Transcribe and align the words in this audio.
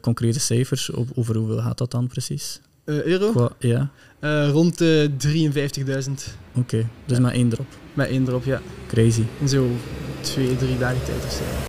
Concrete 0.00 0.40
cijfers, 0.40 0.90
op, 0.90 1.08
over 1.14 1.36
hoeveel 1.36 1.58
gaat 1.58 1.78
dat 1.78 1.90
dan 1.90 2.06
precies? 2.06 2.60
Eh, 2.84 3.02
euro? 3.04 3.30
Qua, 3.30 3.50
ja, 3.58 3.90
Eh, 4.20 4.50
rond 4.50 4.78
de 4.78 5.10
53.000. 5.16 6.36
oké. 6.54 6.86
Dus 7.06 7.16
Ja. 7.16 7.22
maar 7.22 7.32
één 7.32 7.48
drop. 7.48 7.66
Met 7.94 8.08
één 8.08 8.28
erop, 8.28 8.44
ja. 8.44 8.60
Crazy. 8.88 9.22
In 9.40 9.48
zo 9.48 9.68
twee, 10.20 10.56
drie 10.56 10.78
dagen 10.78 11.04
tijd 11.04 11.24
of 11.24 11.32
zo. 11.32 11.68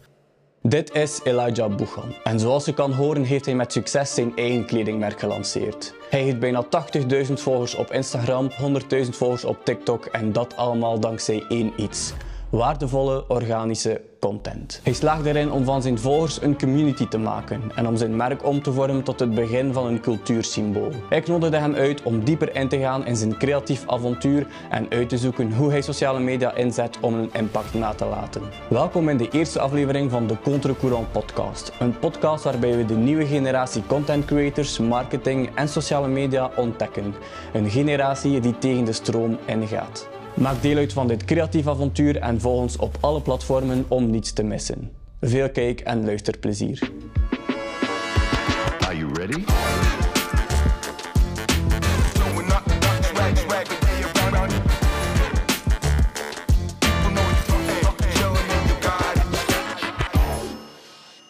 Dit 0.63 0.91
is 0.94 1.20
Elijah 1.23 1.75
Boegan. 1.75 2.13
En 2.23 2.39
zoals 2.39 2.65
je 2.65 2.73
kan 2.73 2.91
horen 2.94 3.23
heeft 3.23 3.46
hij 3.46 3.55
met 3.55 3.71
succes 3.71 4.13
zijn 4.13 4.36
eigen 4.36 4.66
kledingmerk 4.66 5.20
gelanceerd. 5.20 5.93
Hij 6.09 6.21
heeft 6.23 6.39
bijna 6.39 6.63
80.000 6.63 7.41
volgers 7.41 7.75
op 7.75 7.91
Instagram, 7.91 8.52
100.000 8.57 9.16
volgers 9.16 9.43
op 9.45 9.66
TikTok 9.66 10.05
en 10.05 10.32
dat 10.32 10.55
allemaal 10.55 11.00
dankzij 11.00 11.43
één 11.50 11.71
iets. 11.77 12.13
Waardevolle 12.52 13.23
organische 13.27 14.02
content. 14.20 14.79
Hij 14.84 14.93
slaagt 14.93 15.25
erin 15.25 15.52
om 15.52 15.65
van 15.65 15.81
zijn 15.81 15.99
volgers 15.99 16.41
een 16.41 16.57
community 16.57 17.07
te 17.07 17.17
maken 17.17 17.61
en 17.75 17.88
om 17.88 17.97
zijn 17.97 18.16
merk 18.16 18.45
om 18.45 18.61
te 18.61 18.73
vormen 18.73 19.04
tot 19.04 19.20
het 19.20 19.35
begin 19.35 19.73
van 19.73 19.85
een 19.85 20.02
cultuursymbool. 20.02 20.91
Ik 21.09 21.27
nodigde 21.27 21.57
hem 21.57 21.76
uit 21.76 22.03
om 22.03 22.23
dieper 22.23 22.55
in 22.55 22.67
te 22.67 22.79
gaan 22.79 23.05
in 23.05 23.16
zijn 23.16 23.38
creatief 23.38 23.88
avontuur 23.88 24.48
en 24.70 24.90
uit 24.90 25.09
te 25.09 25.17
zoeken 25.17 25.53
hoe 25.53 25.70
hij 25.70 25.81
sociale 25.81 26.20
media 26.20 26.53
inzet 26.53 26.99
om 26.99 27.13
een 27.13 27.29
impact 27.34 27.73
na 27.73 27.93
te 27.93 28.05
laten. 28.05 28.41
Welkom 28.70 29.09
in 29.09 29.18
de 29.18 29.29
eerste 29.29 29.59
aflevering 29.59 30.12
van 30.12 30.27
de 30.27 30.38
Contre-Courant 30.43 31.12
podcast. 31.12 31.71
Een 31.79 31.99
podcast 31.99 32.43
waarbij 32.43 32.77
we 32.77 32.85
de 32.85 32.95
nieuwe 32.95 33.26
generatie 33.26 33.84
content 33.88 34.26
creators, 34.26 34.79
marketing 34.79 35.49
en 35.55 35.68
sociale 35.68 36.07
media 36.07 36.52
ontdekken. 36.55 37.13
Een 37.54 37.70
generatie 37.70 38.40
die 38.40 38.57
tegen 38.57 38.85
de 38.85 38.93
stroom 38.93 39.38
ingaat. 39.45 40.10
Maak 40.35 40.62
deel 40.62 40.77
uit 40.77 40.94
van 40.94 41.08
dit 41.08 41.26
creatief 41.26 41.67
avontuur 41.67 42.17
en 42.17 42.41
volg 42.41 42.62
ons 42.62 42.77
op 42.77 42.98
alle 42.99 43.21
platformen 43.21 43.85
om 43.88 44.09
niets 44.09 44.34
te 44.34 44.44
missen. 44.44 44.91
Veel 45.21 45.49
kijk- 45.49 45.80
en 45.80 46.05
luisterplezier. 46.05 46.91
Are 48.80 48.98
you 48.98 49.13
ready? 49.13 49.44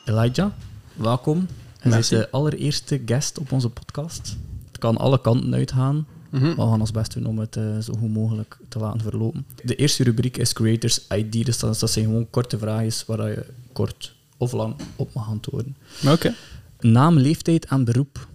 Elijah, 0.05 0.51
welkom. 0.93 1.37
Je 1.37 1.45
bent 1.81 1.93
Merci. 1.93 2.15
de 2.15 2.31
allereerste 2.31 3.01
guest 3.05 3.39
op 3.39 3.51
onze 3.51 3.69
podcast. 3.69 4.37
Het 4.67 4.77
kan 4.79 4.97
alle 4.97 5.21
kanten 5.21 5.53
uitgaan. 5.53 6.07
Mhm. 6.31 6.49
We 6.49 6.61
gaan 6.61 6.79
ons 6.79 6.91
best 6.91 7.13
doen 7.13 7.25
om 7.25 7.39
het 7.39 7.55
eh, 7.55 7.79
zo 7.79 7.93
goed 7.99 8.13
mogelijk 8.13 8.57
te 8.69 8.79
laten 8.79 9.01
verlopen. 9.01 9.45
De 9.63 9.75
eerste 9.75 10.03
rubriek 10.03 10.37
is 10.37 10.53
Creators 10.53 11.07
ID. 11.07 11.45
Dus 11.45 11.59
dat, 11.59 11.79
dat 11.79 11.91
zijn 11.91 12.05
gewoon 12.05 12.29
korte 12.29 12.57
vragen 12.57 13.05
waar 13.05 13.29
je 13.29 13.45
kort 13.73 14.15
of 14.37 14.51
lang 14.51 14.75
op 14.95 15.13
mag 15.13 15.27
antwoorden. 15.27 15.75
Oké. 16.07 16.33
Naam, 16.79 17.17
leeftijd 17.17 17.65
en 17.65 17.83
beroep. 17.83 18.27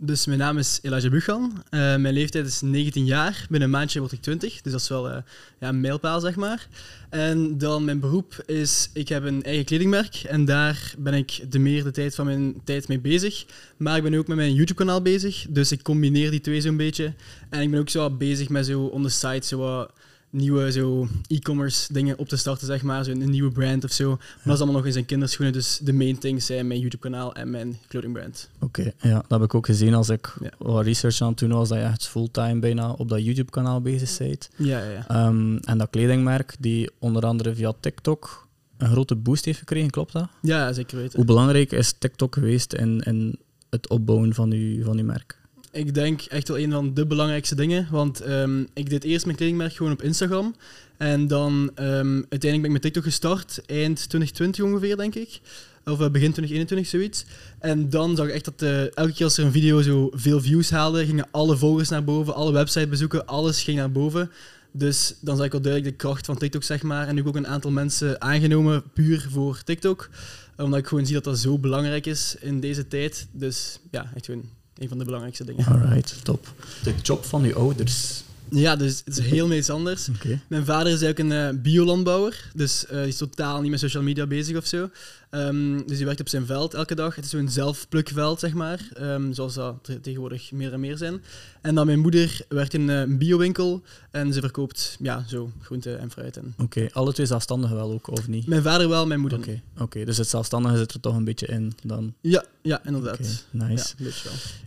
Dus 0.00 0.26
mijn 0.26 0.38
naam 0.38 0.58
is 0.58 0.78
Elijah 0.82 1.10
Buchan. 1.10 1.62
Eh, 1.70 1.80
mijn 1.80 2.14
leeftijd 2.14 2.46
is 2.46 2.60
19 2.60 3.04
jaar. 3.04 3.46
Binnen 3.50 3.68
een 3.68 3.74
maandje 3.74 4.00
word 4.00 4.12
ik 4.12 4.20
20. 4.20 4.60
Dus 4.62 4.72
dat 4.72 4.80
is 4.80 4.88
wel 4.88 5.10
eh, 5.10 5.22
ja, 5.60 5.68
een 5.68 5.80
mijlpaal, 5.80 6.20
zeg 6.20 6.36
maar. 6.36 6.68
En 7.10 7.58
dan 7.58 7.84
mijn 7.84 8.00
beroep 8.00 8.42
is... 8.46 8.90
Ik 8.92 9.08
heb 9.08 9.24
een 9.24 9.42
eigen 9.42 9.64
kledingmerk. 9.64 10.14
En 10.14 10.44
daar 10.44 10.94
ben 10.98 11.14
ik 11.14 11.40
de 11.48 11.58
meer 11.58 11.84
de 11.84 11.90
tijd 11.90 12.14
van 12.14 12.26
mijn 12.26 12.60
tijd 12.64 12.88
mee 12.88 13.00
bezig. 13.00 13.44
Maar 13.76 13.96
ik 13.96 14.02
ben 14.02 14.14
ook 14.14 14.26
met 14.26 14.36
mijn 14.36 14.54
YouTube-kanaal 14.54 15.02
bezig. 15.02 15.46
Dus 15.48 15.72
ik 15.72 15.82
combineer 15.82 16.30
die 16.30 16.40
twee 16.40 16.60
zo'n 16.60 16.76
beetje. 16.76 17.12
En 17.50 17.60
ik 17.60 17.70
ben 17.70 17.80
ook 17.80 17.90
zo 17.90 18.10
bezig 18.10 18.48
met 18.48 18.66
zo 18.66 18.84
on 18.84 19.02
the 19.02 19.08
side 19.08 19.44
zo 19.44 19.86
nieuwe 20.30 20.72
zo 20.72 21.08
e-commerce 21.26 21.92
dingen 21.92 22.18
op 22.18 22.28
te 22.28 22.36
starten, 22.36 22.66
zeg 22.66 22.82
maar. 22.82 23.04
Zo 23.04 23.10
een 23.10 23.30
nieuwe 23.30 23.50
brand 23.52 23.84
of 23.84 23.92
zo. 23.92 24.08
Maar 24.08 24.18
dat 24.44 24.52
is 24.54 24.58
allemaal 24.60 24.76
nog 24.76 24.86
in 24.86 24.92
zijn 24.92 25.04
kinderschoenen. 25.04 25.54
Dus 25.54 25.78
de 25.82 25.92
main 25.92 26.18
things 26.18 26.46
zijn 26.46 26.66
mijn 26.66 26.80
YouTube-kanaal 26.80 27.34
en 27.34 27.50
mijn 27.50 27.78
clothingbrand. 27.88 28.50
Oké, 28.60 28.92
ja, 29.00 29.14
dat 29.14 29.30
heb 29.30 29.42
ik 29.42 29.54
ook 29.54 29.66
gezien 29.66 29.94
als 29.94 30.08
ik 30.08 30.34
Ja. 30.40 30.50
wat 30.58 30.84
research 30.84 31.20
aan 31.20 31.28
het 31.28 31.38
doen 31.38 31.50
was, 31.50 31.68
dat 31.68 31.78
je 31.78 31.84
echt 31.84 32.06
fulltime 32.08 32.58
bijna 32.58 32.90
op 32.92 33.08
dat 33.08 33.24
YouTube-kanaal 33.24 33.80
bezig 33.80 34.18
bent. 34.18 34.48
Ja, 34.56 34.78
ja, 34.82 34.90
ja. 34.90 35.08
Ehm, 35.08 35.56
en 35.56 35.78
dat 35.78 35.90
kledingmerk, 35.90 36.56
die 36.60 36.90
onder 36.98 37.22
andere 37.22 37.54
via 37.54 37.72
TikTok 37.80 38.46
een 38.76 38.90
grote 38.90 39.16
boost 39.16 39.44
heeft 39.44 39.58
gekregen, 39.58 39.90
klopt 39.90 40.12
dat? 40.12 40.28
Ja, 40.42 40.72
zeker 40.72 40.96
weten. 40.96 41.16
Hoe 41.16 41.24
belangrijk 41.26 41.72
is 41.72 41.94
TikTok 41.98 42.34
geweest 42.34 42.72
in, 42.72 43.00
in 43.00 43.38
het 43.70 43.88
opbouwen 43.88 44.34
van 44.34 44.52
uw, 44.52 44.84
van 44.84 44.98
uw 44.98 45.04
merk? 45.04 45.37
Ik 45.78 45.94
denk 45.94 46.22
echt 46.22 46.48
wel 46.48 46.58
een 46.58 46.70
van 46.70 46.94
de 46.94 47.06
belangrijkste 47.06 47.54
dingen. 47.54 47.88
Want 47.90 48.20
ehm, 48.20 48.60
ik 48.74 48.90
deed 48.90 49.04
eerst 49.04 49.24
mijn 49.24 49.36
kledingmerk 49.36 49.74
gewoon 49.74 49.92
op 49.92 50.02
Instagram. 50.02 50.54
En 50.96 51.26
dan 51.26 51.70
ehm, 51.74 52.14
uiteindelijk 52.14 52.40
ben 52.40 52.64
ik 52.64 52.70
met 52.70 52.82
TikTok 52.82 53.02
gestart, 53.02 53.62
eind 53.66 53.96
2020 53.96 54.64
ongeveer, 54.64 54.96
denk 54.96 55.14
ik. 55.14 55.40
Of 55.84 56.00
eh, 56.00 56.10
begin 56.10 56.32
2021, 56.32 56.86
zoiets. 56.86 57.24
En 57.58 57.90
dan 57.90 58.16
zag 58.16 58.26
ik 58.26 58.32
echt 58.32 58.44
dat 58.44 58.62
eh, 58.62 58.96
elke 58.96 59.12
keer 59.12 59.24
als 59.24 59.38
er 59.38 59.44
een 59.44 59.52
video 59.52 59.82
zo 59.82 60.10
veel 60.14 60.40
views 60.40 60.70
haalde, 60.70 61.06
gingen 61.06 61.28
alle 61.30 61.56
volgers 61.56 61.88
naar 61.88 62.04
boven, 62.04 62.34
alle 62.34 62.52
websitebezoeken, 62.52 63.26
alles 63.26 63.62
ging 63.62 63.76
naar 63.76 63.92
boven. 63.92 64.30
Dus 64.72 65.14
dan 65.20 65.36
zag 65.36 65.46
ik 65.46 65.52
wel 65.52 65.60
duidelijk 65.60 65.92
de 65.92 66.06
kracht 66.06 66.26
van 66.26 66.38
TikTok, 66.38 66.62
zeg 66.62 66.82
maar. 66.82 67.08
En 67.08 67.14
nu 67.14 67.26
ook 67.26 67.36
een 67.36 67.46
aantal 67.46 67.70
mensen 67.70 68.20
aangenomen, 68.20 68.82
puur 68.92 69.26
voor 69.30 69.62
TikTok. 69.64 70.08
Omdat 70.56 70.78
ik 70.78 70.86
gewoon 70.86 71.04
zie 71.04 71.14
dat 71.14 71.24
dat 71.24 71.38
zo 71.38 71.58
belangrijk 71.58 72.06
is 72.06 72.36
in 72.40 72.60
deze 72.60 72.88
tijd. 72.88 73.28
Dus 73.32 73.80
ja, 73.90 74.10
echt 74.14 74.24
gewoon 74.24 74.57
een 74.78 74.88
van 74.88 74.98
de 74.98 75.04
belangrijkste 75.04 75.44
dingen. 75.44 75.66
Alright, 75.66 76.24
top. 76.24 76.52
De 76.82 76.94
job 77.02 77.24
van 77.24 77.42
uw 77.42 77.54
ouders. 77.54 78.22
Ja, 78.50 78.76
dus 78.76 79.02
het 79.04 79.18
is 79.18 79.24
heel 79.26 79.52
iets 79.52 79.70
anders. 79.70 80.08
Mijn 80.48 80.64
vader 80.64 80.92
is 80.92 81.02
eigenlijk 81.02 81.18
een 81.18 81.54
eh, 81.56 81.62
biolandbouwer, 81.62 82.50
dus 82.54 82.84
die 82.88 82.98
is 83.06 83.16
totaal 83.16 83.60
niet 83.60 83.70
met 83.70 83.80
social 83.80 84.02
media 84.02 84.26
bezig 84.26 84.56
of 84.56 84.66
zo. 84.66 84.90
Ehm, 85.30 85.76
dus 85.86 85.96
die 85.96 86.04
werkt 86.06 86.20
op 86.20 86.28
zijn 86.28 86.46
veld 86.46 86.74
elke 86.74 86.94
dag. 86.94 87.14
Het 87.14 87.24
is 87.24 87.30
zo'n 87.30 87.48
zelfplukveld, 87.48 88.40
zeg 88.40 88.52
maar, 88.54 88.88
ehm, 88.94 89.32
zoals 89.32 89.54
dat 89.54 89.74
te- 89.82 90.00
tegenwoordig 90.00 90.52
meer 90.52 90.72
en 90.72 90.80
meer 90.80 90.96
zijn. 90.96 91.22
En 91.60 91.74
dan 91.74 91.86
mijn 91.86 91.98
moeder 91.98 92.40
werkt 92.48 92.74
in 92.74 92.90
eh, 92.90 93.00
een 93.00 93.18
biowinkel 93.18 93.82
en 94.10 94.32
ze 94.32 94.40
verkoopt 94.40 94.96
ja, 95.00 95.24
zo 95.28 95.50
groente 95.62 95.94
en 95.94 96.10
fruit. 96.10 96.36
En... 96.36 96.54
Oké, 96.58 96.88
alle 96.92 97.12
twee 97.12 97.26
zelfstandig 97.26 97.70
wel 97.70 97.92
ook, 97.92 98.10
of 98.10 98.28
niet? 98.28 98.46
Mijn 98.46 98.62
vader 98.62 98.88
wel, 98.88 99.06
mijn 99.06 99.20
moeder 99.20 99.38
Oké, 99.38 99.60
oké, 99.78 100.04
dus 100.04 100.16
het 100.16 100.28
zelfstandige 100.28 100.76
zit 100.76 100.92
er 100.94 101.00
toch 101.00 101.16
een 101.16 101.24
beetje 101.24 101.46
in 101.46 101.72
dan. 101.82 102.14
Ja, 102.20 102.44
ja, 102.62 102.84
inderdaad. 102.84 103.46
Ja, 103.50 103.66
nice. 103.66 103.94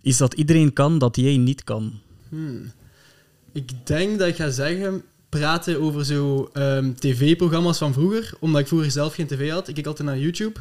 Iets 0.02 0.18
dat 0.18 0.34
iedereen 0.34 0.74
kan, 0.74 0.98
dat 0.98 1.16
jij 1.16 1.38
niet 1.38 1.64
kan. 1.64 2.00
Hmm. 2.30 2.72
Ik 3.52 3.72
denk 3.84 4.20
dat 4.20 4.28
ik 4.28 4.36
ga 4.36 4.50
zeggen 4.50 5.04
praten 5.30 5.82
over 5.82 6.06
zo 6.06 6.50
ehm, 6.54 6.94
tv-programma's 6.94 7.78
van 7.78 7.94
vroeger, 7.94 8.34
omdat 8.40 8.62
ik 8.62 8.68
vroeger 8.68 8.92
zelf 8.92 9.14
geen 9.14 9.28
tv 9.28 9.50
had. 9.52 9.68
Ik 9.68 9.76
keek 9.76 9.86
altijd 9.86 10.08
naar 10.08 10.20
YouTube. 10.20 10.60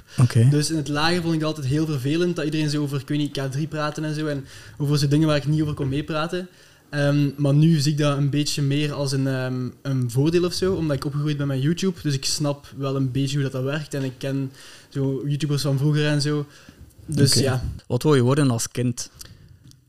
Dus 0.50 0.70
in 0.70 0.76
het 0.76 0.88
lager 0.88 1.22
vond 1.22 1.34
ik 1.34 1.40
het 1.40 1.48
altijd 1.48 1.66
heel 1.66 1.86
vervelend 1.86 2.36
dat 2.36 2.44
iedereen 2.44 2.70
zo 2.70 2.82
over, 2.82 3.00
ik 3.00 3.08
weet 3.08 3.18
niet, 3.18 3.40
K3 3.40 3.68
praten 3.68 4.04
en 4.04 4.14
zo. 4.14 4.26
En 4.26 4.44
over 4.78 4.98
zo 4.98 5.08
dingen 5.08 5.26
waar 5.26 5.36
ik 5.36 5.46
niet 5.46 5.62
over 5.62 5.74
kon 5.74 5.88
meepraten. 5.88 6.48
Ehm, 6.90 7.30
maar 7.36 7.54
nu 7.54 7.78
zie 7.78 7.92
ik 7.92 7.98
dat 7.98 8.16
een 8.18 8.30
beetje 8.30 8.62
meer 8.62 8.92
als 8.92 9.12
een, 9.12 9.26
ehm, 9.26 9.68
een 9.82 10.10
voordeel 10.10 10.44
of 10.44 10.52
zo, 10.52 10.74
omdat 10.74 10.96
ik 10.96 11.04
opgegroeid 11.04 11.36
ben 11.36 11.46
met 11.46 11.62
YouTube. 11.62 12.00
Dus 12.02 12.14
ik 12.14 12.24
snap 12.24 12.72
wel 12.76 12.96
een 12.96 13.10
beetje 13.10 13.34
hoe 13.34 13.42
dat, 13.42 13.52
dat 13.52 13.62
werkt. 13.62 13.94
En 13.94 14.04
ik 14.04 14.12
ken 14.18 14.52
zo 14.88 15.22
YouTubers 15.26 15.62
van 15.62 15.78
vroeger 15.78 16.06
en 16.06 16.22
zo. 16.22 16.46
Dus 17.06 17.34
ja, 17.34 17.64
Wat 17.86 18.02
wil 18.02 18.14
je 18.14 18.22
worden 18.22 18.50
als 18.50 18.70
kind? 18.70 19.10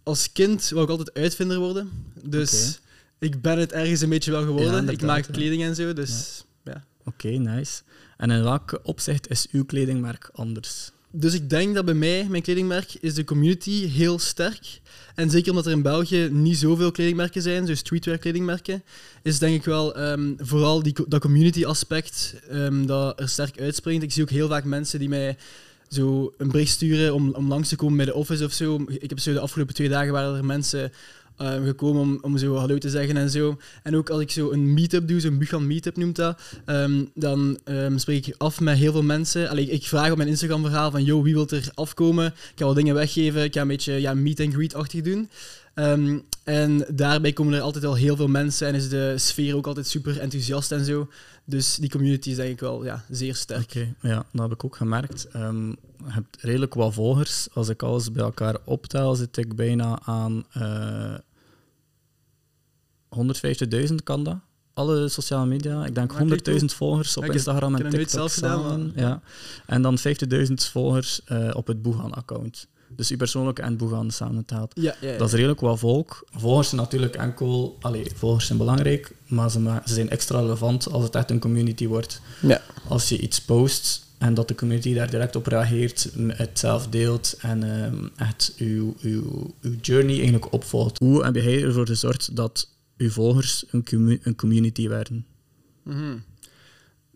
als 0.03 0.31
kind 0.31 0.69
wou 0.69 0.83
ik 0.83 0.89
altijd 0.89 1.13
uitvinder 1.13 1.59
worden. 1.59 1.89
Dus 2.23 2.79
ik 3.21 3.41
ben 3.41 3.59
het 3.59 3.71
ergens 3.71 4.01
een 4.01 4.09
beetje 4.09 4.31
wel 4.31 4.43
geworden. 4.43 4.85
Ja, 4.85 4.91
ik 4.91 5.01
maak 5.01 5.25
kleding 5.31 5.63
en 5.63 5.75
zo. 5.75 5.93
Dus 5.93 6.45
ja. 6.63 6.83
Oké, 7.05 7.27
nice. 7.27 7.81
En 8.17 8.31
in 8.31 8.43
welk 8.43 8.79
opzicht 8.83 9.29
is 9.29 9.47
uw 9.51 9.65
kledingmerk 9.65 10.29
anders? 10.33 10.91
Dus 11.11 11.33
ik 11.33 11.49
denk 11.49 11.75
dat 11.75 11.85
bij 11.85 11.93
mij, 11.93 12.27
mijn 12.29 12.41
kledingmerk, 12.41 12.93
is 12.93 13.13
de 13.13 13.23
community 13.23 13.87
heel 13.87 14.19
sterk. 14.19 14.81
En 15.15 15.29
zeker 15.29 15.49
omdat 15.49 15.65
er 15.65 15.71
in 15.71 15.81
België 15.81 16.29
niet 16.31 16.57
zoveel 16.57 16.91
kledingmerken 16.91 17.41
zijn, 17.41 17.67
zo 17.67 17.75
streetwear 17.75 18.17
kledingmerken, 18.17 18.83
is 19.23 19.39
denk 19.39 19.55
ik 19.55 19.65
wel 19.65 19.95
ehm, 19.95 20.33
vooral 20.37 20.83
die, 20.83 20.95
dat 21.07 21.21
community 21.21 21.65
aspect 21.65 22.35
ehm, 22.49 22.85
dat 22.85 23.19
er 23.19 23.29
sterk 23.29 23.59
uitspringt. 23.59 24.03
Ik 24.03 24.11
zie 24.11 24.23
ook 24.23 24.29
heel 24.29 24.47
vaak 24.47 24.63
mensen 24.63 24.99
die 24.99 25.09
mij 25.09 25.37
zo 25.89 26.33
een 26.37 26.51
bericht 26.51 26.71
sturen 26.71 27.13
om, 27.13 27.33
om 27.33 27.47
langs 27.47 27.69
te 27.69 27.75
komen 27.75 27.97
bij 27.97 28.05
de 28.05 28.13
office 28.13 28.45
of 28.45 28.51
zo. 28.51 28.85
Ik 28.87 29.09
heb 29.09 29.19
zo 29.19 29.33
de 29.33 29.39
afgelopen 29.39 29.73
twee 29.73 29.89
dagen 29.89 30.13
waren 30.13 30.35
er 30.35 30.45
mensen 30.45 30.91
eh, 31.41 31.63
gekomen 31.65 32.01
om, 32.01 32.17
om 32.21 32.37
zo 32.37 32.55
hallo 32.55 32.77
te 32.77 32.89
zeggen 32.89 33.17
en 33.17 33.29
zo. 33.29 33.57
En 33.83 33.95
ook 33.95 34.09
als 34.09 34.21
ik 34.21 34.31
zo 34.31 34.51
een 34.51 34.73
meetup 34.73 35.07
doe, 35.07 35.19
zo'n 35.19 35.37
Buchan 35.37 35.67
meetup 35.67 35.97
noemt 35.97 36.15
dat, 36.15 36.41
ehm, 36.65 37.05
dan 37.13 37.59
ehm, 37.63 37.97
spreek 37.97 38.27
ik 38.27 38.35
af 38.37 38.59
met 38.59 38.77
heel 38.77 38.91
veel 38.91 39.03
mensen. 39.03 39.49
Allee, 39.49 39.69
ik 39.69 39.83
vraag 39.83 40.11
op 40.11 40.17
mijn 40.17 40.29
Instagram 40.29 40.61
verhaal 40.61 40.91
van, 40.91 41.03
yo, 41.03 41.21
wie 41.21 41.33
wil 41.33 41.49
er 41.49 41.69
afkomen? 41.73 42.25
Ik 42.25 42.51
ga 42.55 42.65
wel 42.65 42.73
dingen 42.73 42.95
weggeven, 42.95 43.43
ik 43.43 43.53
ga 43.53 43.61
een 43.61 43.67
beetje 43.67 43.93
ja, 43.93 44.13
meet 44.13 44.39
and 44.39 44.53
greet-achtig 44.53 45.01
doen. 45.01 45.29
Ehm, 45.73 46.19
en 46.43 46.85
daarbij 46.93 47.33
komen 47.33 47.53
er 47.53 47.61
altijd 47.61 47.83
wel 47.83 47.95
heel 47.95 48.15
veel 48.15 48.27
mensen 48.27 48.67
en 48.67 48.75
is 48.75 48.89
de 48.89 49.13
sfeer 49.17 49.55
ook 49.55 49.67
altijd 49.67 49.87
super 49.87 50.19
enthousiast 50.19 50.71
en 50.71 50.85
zo. 50.85 51.07
Dus 51.45 51.75
die 51.75 51.89
community 51.89 52.29
is 52.29 52.35
denk 52.35 52.49
ik 52.49 52.59
wel 52.59 52.83
ja, 52.83 53.03
zeer 53.09 53.35
sterk. 53.35 53.61
Oké, 53.61 53.93
ja, 54.01 54.25
dat 54.31 54.41
heb 54.41 54.51
ik 54.51 54.65
ook 54.65 54.75
gemerkt. 54.75 55.27
Je 55.31 55.75
hebt 56.03 56.37
redelijk 56.39 56.73
wat 56.73 56.93
volgers. 56.93 57.47
Als 57.53 57.69
ik 57.69 57.83
alles 57.83 58.11
bij 58.11 58.23
elkaar 58.23 58.57
optel, 58.65 59.15
zit 59.15 59.37
ik 59.37 59.55
bijna 59.55 59.99
aan 60.03 60.45
eh 63.11 63.89
150.000, 63.89 63.95
kan 64.03 64.23
dat? 64.23 64.37
alle 64.73 65.09
sociale 65.09 65.45
media. 65.45 65.85
Ik 65.85 65.95
denk 65.95 66.13
Maar 66.13 66.39
100.000 66.59 66.65
volgers 66.65 67.17
op 67.17 67.25
Instagram 67.25 67.75
en 67.75 67.89
TikTok 67.89 68.09
zelf 68.09 68.33
gedaan, 68.33 68.59
samen. 68.59 68.93
Ja. 68.95 69.21
En 69.65 69.81
dan 69.81 69.97
50.000 69.99 70.53
volgers 70.53 71.21
eh, 71.25 71.49
op 71.53 71.67
het 71.67 71.81
Boegan-account. 71.81 72.67
Dus 72.95 73.11
u 73.11 73.17
persoonlijk 73.17 73.59
en 73.59 73.77
Boegan 73.77 74.11
samentelt. 74.11 74.71
Ja, 74.73 74.95
ja, 75.01 75.11
ja. 75.11 75.17
Dat 75.17 75.27
is 75.27 75.33
redelijk 75.33 75.59
wat 75.59 75.79
volk. 75.79 76.27
Volgers 76.31 76.69
zijn 76.69 76.81
natuurlijk 76.81 77.15
enkel... 77.15 77.77
Allee, 77.81 78.11
volgers 78.15 78.45
zijn 78.45 78.57
belangrijk, 78.57 79.15
maar 79.27 79.51
ze, 79.51 79.59
ma- 79.59 79.81
ze 79.85 79.93
zijn 79.93 80.09
extra 80.09 80.39
relevant 80.39 80.91
als 80.91 81.03
het 81.03 81.15
echt 81.15 81.29
een 81.29 81.39
community 81.39 81.87
wordt. 81.87 82.21
Ja. 82.39 82.61
Als 82.87 83.09
je 83.09 83.19
iets 83.19 83.41
post 83.41 84.05
en 84.17 84.33
dat 84.33 84.47
de 84.47 84.55
community 84.55 84.93
daar 84.93 85.09
direct 85.09 85.35
op 85.35 85.47
reageert, 85.47 86.09
het 86.27 86.59
zelf 86.59 86.87
deelt 86.87 87.35
en 87.39 87.83
ehm, 87.83 88.07
echt 88.15 88.53
uw, 88.57 88.95
uw, 89.01 89.53
uw 89.61 89.75
journey 89.81 90.15
eigenlijk 90.15 90.53
opvolgt. 90.53 90.99
Hoe 90.99 91.23
heb 91.23 91.35
jij 91.35 91.63
ervoor 91.63 91.87
gezorgd 91.87 92.35
dat 92.35 92.67
uw 93.01 93.09
volgers 93.09 93.65
een, 93.71 94.19
een 94.23 94.35
community 94.35 94.87
werden? 94.87 95.25
Mhm. 95.83 96.17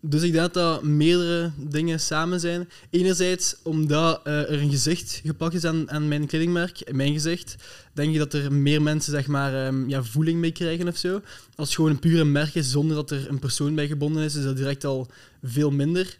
Dus 0.00 0.22
ik 0.22 0.32
denk 0.32 0.52
dat 0.52 0.54
dat 0.54 0.82
meerdere 0.82 1.50
dingen 1.56 2.00
samen 2.00 2.40
zijn. 2.40 2.68
Enerzijds 2.90 3.56
omdat 3.62 4.20
eh, 4.24 4.50
er 4.50 4.62
een 4.62 4.70
gezicht 4.70 5.20
geplakt 5.24 5.54
is 5.54 5.64
aan, 5.64 5.90
aan 5.90 6.08
mijn 6.08 6.26
kledingmerk, 6.26 6.92
mijn 6.92 7.12
gezicht, 7.12 7.56
denk 7.92 8.12
ik 8.12 8.18
dat 8.18 8.32
er 8.32 8.52
meer 8.52 8.82
mensen 8.82 9.12
zeg 9.12 9.26
maar, 9.26 9.66
ehm, 9.66 9.88
ja, 9.88 10.02
voeling 10.02 10.40
mee 10.40 10.52
krijgen 10.52 10.88
of 10.88 10.96
zo. 10.96 11.20
Als 11.54 11.68
het 11.68 11.76
gewoon 11.76 11.90
een 11.90 11.98
pure 11.98 12.24
merk 12.24 12.54
is 12.54 12.70
zonder 12.70 12.96
dat 12.96 13.10
er 13.10 13.28
een 13.28 13.38
persoon 13.38 13.74
bij 13.74 13.86
gebonden 13.86 14.24
is, 14.24 14.34
is 14.34 14.44
dat 14.44 14.56
direct 14.56 14.84
al 14.84 15.10
veel 15.42 15.70
minder. 15.70 16.18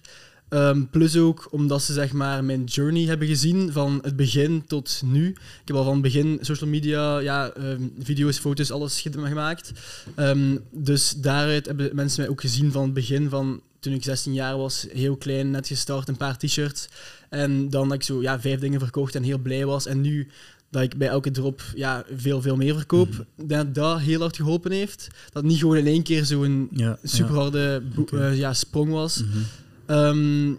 Ehm, 0.48 0.82
plus 0.90 1.16
ook 1.16 1.48
omdat 1.50 1.82
ze 1.82 1.92
zeg 1.92 2.12
maar, 2.12 2.44
mijn 2.44 2.64
journey 2.64 3.02
hebben 3.04 3.28
gezien 3.28 3.72
van 3.72 3.98
het 4.02 4.16
begin 4.16 4.64
tot 4.66 5.00
nu. 5.04 5.28
Ik 5.28 5.38
heb 5.64 5.76
al 5.76 5.84
van 5.84 5.92
het 5.92 6.02
begin 6.02 6.38
social 6.40 6.70
media, 6.70 7.18
ja, 7.18 7.50
ehm, 7.50 7.80
video's, 7.98 8.38
foto's, 8.38 8.70
alles 8.70 9.00
ge- 9.00 9.10
gemaakt. 9.12 9.72
Ehm, 10.14 10.56
dus 10.70 11.14
daaruit 11.16 11.66
hebben 11.66 11.90
mensen 11.94 12.20
mij 12.20 12.30
ook 12.30 12.40
gezien 12.40 12.72
van 12.72 12.82
het 12.82 12.94
begin 12.94 13.28
van 13.28 13.60
toen 13.80 13.92
ik 13.92 14.04
16 14.04 14.32
jaar 14.34 14.56
was, 14.56 14.86
heel 14.92 15.16
klein, 15.16 15.50
net 15.50 15.66
gestart, 15.66 16.08
een 16.08 16.16
paar 16.16 16.38
t-shirts. 16.38 16.88
En 17.30 17.70
dan 17.70 17.88
dat 17.88 17.96
ik 17.96 18.02
zo 18.02 18.22
ja, 18.22 18.40
vijf 18.40 18.60
dingen 18.60 18.80
verkocht 18.80 19.14
en 19.14 19.22
heel 19.22 19.38
blij 19.38 19.66
was. 19.66 19.86
En 19.86 20.00
nu 20.00 20.28
dat 20.70 20.82
ik 20.82 20.96
bij 20.96 21.08
elke 21.08 21.30
drop 21.30 21.62
ja, 21.74 22.04
veel, 22.16 22.42
veel 22.42 22.56
meer 22.56 22.74
verkoop, 22.74 23.24
dat 23.36 23.74
dat 23.74 24.00
heel 24.00 24.20
hard 24.20 24.36
geholpen 24.36 24.70
heeft. 24.72 25.06
Dat 25.32 25.42
het 25.42 25.44
niet 25.52 25.58
gewoon 25.60 25.76
in 25.76 25.86
één 25.86 26.02
keer 26.02 26.24
zo'n 26.24 26.68
Ja, 26.72 26.98
super 27.02 27.34
harde 27.34 27.82
Oké. 27.96 28.26
ja, 28.28 28.52
sprong 28.54 28.90
was. 28.92 29.22
Mhm. 29.22 29.38
Ehm, 29.86 30.52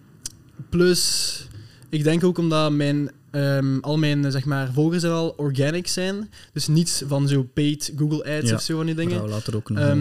plus, 0.69 1.47
ik 1.89 2.03
denk 2.03 2.23
ook 2.23 2.37
omdat 2.37 2.71
mijn, 2.71 3.11
ehm, 3.31 3.77
al 3.79 3.97
mijn 3.97 4.31
zeg 4.31 4.45
maar, 4.45 4.71
volgers 4.73 5.03
er 5.03 5.11
al 5.11 5.33
organic 5.37 5.87
zijn. 5.87 6.29
Dus 6.53 6.67
niets 6.67 7.03
van 7.07 7.27
zo 7.27 7.43
paid 7.53 7.93
Google 7.97 8.37
Ads 8.37 8.49
Ja, 8.49 8.55
of 8.55 8.61
zo 8.61 8.77
van 8.77 8.85
die 8.85 8.95
dingen. 8.95 9.21
we 9.23 9.29
later 9.29 9.55
ook 9.55 9.69
nog 9.69 9.79
eh, 9.79 9.91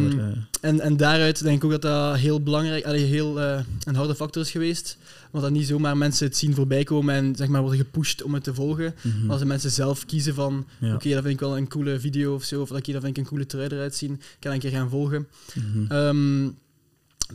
En, 0.61 0.81
en 0.81 0.97
daaruit 0.97 1.43
denk 1.43 1.57
ik 1.57 1.65
ook 1.65 1.71
dat 1.71 1.83
dat 1.83 2.17
heel 2.17 2.43
belangrijk, 2.43 2.85
allee, 2.85 3.05
heel 3.05 3.41
eh, 3.41 3.61
een 3.85 3.95
harde 3.95 4.15
factor 4.15 4.43
is 4.43 4.51
geweest. 4.51 4.97
Want 5.31 5.45
dat 5.45 5.53
niet 5.53 5.67
zomaar 5.67 5.97
mensen 5.97 6.27
het 6.27 6.37
zien 6.37 6.55
voorbij 6.55 6.85
komen 6.85 7.15
en 7.15 7.37
zeg 7.37 7.49
maar, 7.49 7.61
worden 7.61 7.79
gepusht 7.81 8.23
om 8.23 8.35
het 8.35 8.45
te 8.45 8.55
volgen. 8.55 8.95
mhm. 9.03 9.21
Maar 9.21 9.31
als 9.31 9.41
de 9.41 9.47
mensen 9.47 9.71
zelf 9.71 10.07
kiezen 10.07 10.35
van, 10.35 10.67
Ja. 10.79 10.95
oké, 10.95 11.09
dat 11.11 11.23
vind 11.23 11.35
ik 11.35 11.41
wel 11.41 11.57
een 11.57 11.69
coole 11.69 12.01
video 12.01 12.35
of 12.35 12.45
zo, 12.45 12.61
of 12.61 12.71
oké, 12.71 12.93
dat 12.93 13.03
vind 13.03 13.17
ik 13.17 13.23
een 13.23 13.29
coole 13.29 13.47
trui 13.47 13.67
eruit 13.69 13.95
zien, 13.95 14.13
ik 14.13 14.37
kan 14.41 14.53
een 14.53 14.59
keer 14.59 14.71
gaan 14.71 14.91
volgen. 14.91 15.29
Ehm, 15.89 16.49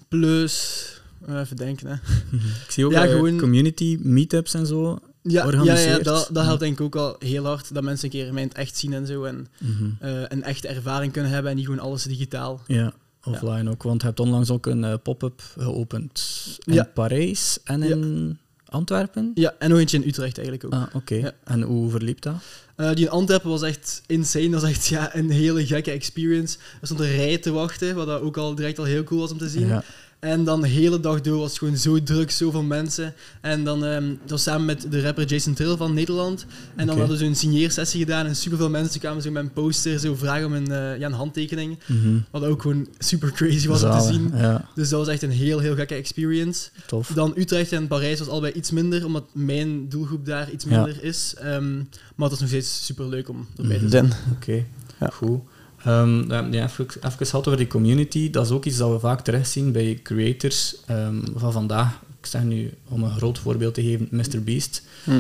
plus, 0.08 1.01
even 1.28 1.56
denken 1.56 1.88
hè. 1.88 1.94
Ik 2.66 2.72
zie 2.72 2.86
ook 2.86 2.92
ja, 2.92 3.06
gewoon- 3.06 3.38
community 3.38 3.98
meetups 4.02 4.54
en 4.54 4.66
zo. 4.66 5.00
Ja, 5.24 5.52
ja, 5.64 5.78
ja 5.80 6.00
dat, 6.00 6.30
dat 6.32 6.44
helpt 6.46 6.60
denk 6.60 6.74
ik 6.74 6.82
ook 6.82 6.96
al 6.96 7.16
heel 7.20 7.46
hard, 7.46 7.74
dat 7.74 7.84
mensen 7.84 8.06
een 8.06 8.12
keer 8.12 8.34
mij 8.34 8.42
in 8.42 8.48
het 8.48 8.58
echt 8.58 8.78
zien 8.78 8.94
en 8.94 9.08
zo. 9.08 9.24
En 9.24 9.48
Mhm. 9.60 9.90
eh, 10.00 10.22
een 10.28 10.44
echte 10.44 10.68
ervaring 10.68 11.12
kunnen 11.14 11.32
hebben 11.32 11.52
en 11.52 11.58
niet 11.58 11.66
gewoon 11.66 11.80
alles 11.82 12.04
digitaal. 12.04 12.62
Ja, 12.68 12.94
offline 13.24 13.70
ook. 13.70 13.84
Want 13.84 14.02
je 14.02 14.08
hebt 14.08 14.20
onlangs 14.20 14.50
ook 14.50 14.66
een 14.66 14.84
eh, 14.84 14.94
pop-up 15.04 15.42
geopend 15.58 16.42
in 16.64 16.74
Ja. 16.74 16.90
Parijs 16.94 17.58
en 17.64 17.84
in 17.84 18.38
Antwerpen. 18.66 19.32
Ja, 19.34 19.54
en 19.60 19.70
nog 19.70 19.80
eentje 19.80 19.98
in 19.98 20.08
Utrecht 20.08 20.38
eigenlijk 20.38 20.66
ook. 20.66 20.74
Ah, 20.82 20.96
oké. 20.96 21.34
En 21.44 21.62
hoe 21.62 21.90
verliep 21.90 22.22
dat? 22.22 22.36
Eh, 22.76 22.94
die 22.94 23.06
in 23.06 23.12
Antwerpen 23.12 23.50
was 23.50 23.62
echt 23.62 24.02
insane. 24.08 24.50
Dat 24.50 24.62
was 24.62 24.70
echt 24.70 24.86
ja, 24.86 25.16
een 25.16 25.30
hele 25.30 25.66
gekke 25.66 25.92
experience. 25.92 26.58
Er 26.82 26.86
stond 26.88 27.00
een 27.00 27.16
rij 27.16 27.38
te 27.38 27.52
wachten, 27.52 27.96
wat 27.96 28.08
dat 28.08 28.22
ook 28.22 28.38
al 28.38 28.56
direct 28.56 28.80
al 28.80 28.86
heel 28.86 29.04
cool 29.04 29.20
was 29.22 29.32
om 29.32 29.38
te 29.38 29.50
zien. 29.50 29.82
En 30.22 30.44
dan 30.44 30.62
de 30.62 30.68
hele 30.68 31.00
dag 31.00 31.22
door 31.22 31.38
was 31.40 31.50
het 31.50 31.58
gewoon 31.60 31.78
zo 31.78 32.04
druk, 32.04 32.32
zoveel 32.32 32.64
mensen. 32.64 33.14
En 33.42 33.64
dan 33.64 33.86
ehm, 33.86 34.08
dat 34.10 34.30
was 34.30 34.44
samen 34.44 34.66
met 34.66 34.86
de 34.90 35.02
rapper 35.02 35.26
Jason 35.26 35.54
Trill 35.54 35.76
van 35.78 35.94
Nederland. 35.94 36.46
En 36.76 36.88
dan 36.88 36.98
hadden 37.00 37.18
ze 37.18 37.26
een 37.26 37.36
signeersessie 37.36 38.00
gedaan 38.00 38.26
en 38.26 38.36
superveel 38.36 38.70
mensen 38.70 39.00
kwamen 39.00 39.22
zo 39.22 39.32
met 39.32 39.44
een 39.44 39.52
poster, 39.52 40.00
zo 40.00 40.16
vragen 40.16 40.46
om 40.46 40.54
een, 40.54 40.72
eh, 40.72 40.98
ja, 41.00 41.06
een 41.06 41.14
handtekening. 41.14 41.80
Mhm. 41.88 42.18
Wat 42.32 42.44
ook 42.44 42.62
gewoon 42.62 42.88
super 42.98 43.32
crazy 43.32 43.68
was 43.68 43.84
om 43.84 43.92
te 43.92 44.02
zien. 44.14 44.32
Ja, 44.36 44.70
Dus 44.76 44.90
dat 44.90 45.00
was 45.00 45.08
echt 45.08 45.22
een 45.22 45.32
heel, 45.32 45.60
heel 45.60 45.76
gekke 45.76 45.96
experience. 45.96 46.70
tof. 46.86 47.08
Dan 47.08 47.34
Utrecht 47.36 47.72
en 47.72 47.88
Parijs 47.88 48.20
was 48.20 48.28
allebei 48.28 48.54
iets 48.54 48.72
minder, 48.72 49.06
omdat 49.06 49.26
mijn 49.34 49.90
doelgroep 49.90 50.26
daar 50.26 50.52
iets 50.52 50.66
Ja. 50.66 50.70
minder 50.84 51.04
is. 51.04 51.34
Ehm, 51.38 51.76
maar 51.76 52.30
het 52.30 52.30
was 52.30 52.40
nog 52.40 52.50
steeds 52.50 52.86
super 52.86 53.08
leuk 53.10 53.30
om 53.30 53.48
erbij 53.58 53.78
te 53.78 53.84
Mhm. 53.84 53.92
zijn. 53.92 54.12
Oké, 54.36 54.66
Ja. 55.00 55.08
goed. 55.14 55.40
Ehm, 55.84 56.32
ja, 56.32 56.48
ja, 56.52 56.64
even, 56.64 56.88
even 56.88 57.26
gehad 57.26 57.48
over 57.48 57.58
die 57.58 57.68
community. 57.68 58.30
Dat 58.30 58.46
is 58.46 58.52
ook 58.52 58.66
iets 58.66 58.78
dat 58.78 58.92
we 58.92 59.00
vaak 59.00 59.22
terugzien 59.22 59.72
bij 59.72 60.00
creators 60.04 60.76
ehm, 60.86 61.20
van 61.36 61.52
vandaag. 61.52 62.00
Ik 62.20 62.26
zeg 62.26 62.44
nu, 62.44 62.74
om 62.88 63.04
een 63.04 63.12
groot 63.12 63.40
voorbeeld 63.40 63.74
te 63.74 63.82
geven, 63.82 64.08
MrBeast. 64.12 64.84
Hm. 65.04 65.20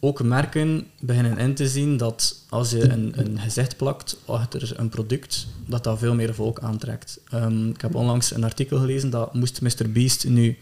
Ook 0.00 0.22
merken 0.22 0.86
beginnen 1.00 1.38
in 1.38 1.54
te 1.54 1.68
zien 1.68 1.96
dat 1.96 2.44
als 2.48 2.70
je 2.70 2.90
een, 2.90 3.12
een 3.16 3.38
gezicht 3.38 3.76
plakt 3.76 4.16
achter 4.24 4.72
een 4.76 4.88
product, 4.88 5.46
dat 5.66 5.84
dat 5.84 5.98
veel 5.98 6.14
meer 6.14 6.34
volk 6.34 6.58
aantrekt. 6.58 7.20
Ehm, 7.30 7.68
ik 7.68 7.80
heb 7.80 7.94
onlangs 7.94 8.34
een 8.34 8.44
artikel 8.44 8.78
gelezen 8.78 9.10
dat 9.10 9.34
moest 9.34 9.60
MrBeast 9.60 10.28
nu 10.28 10.56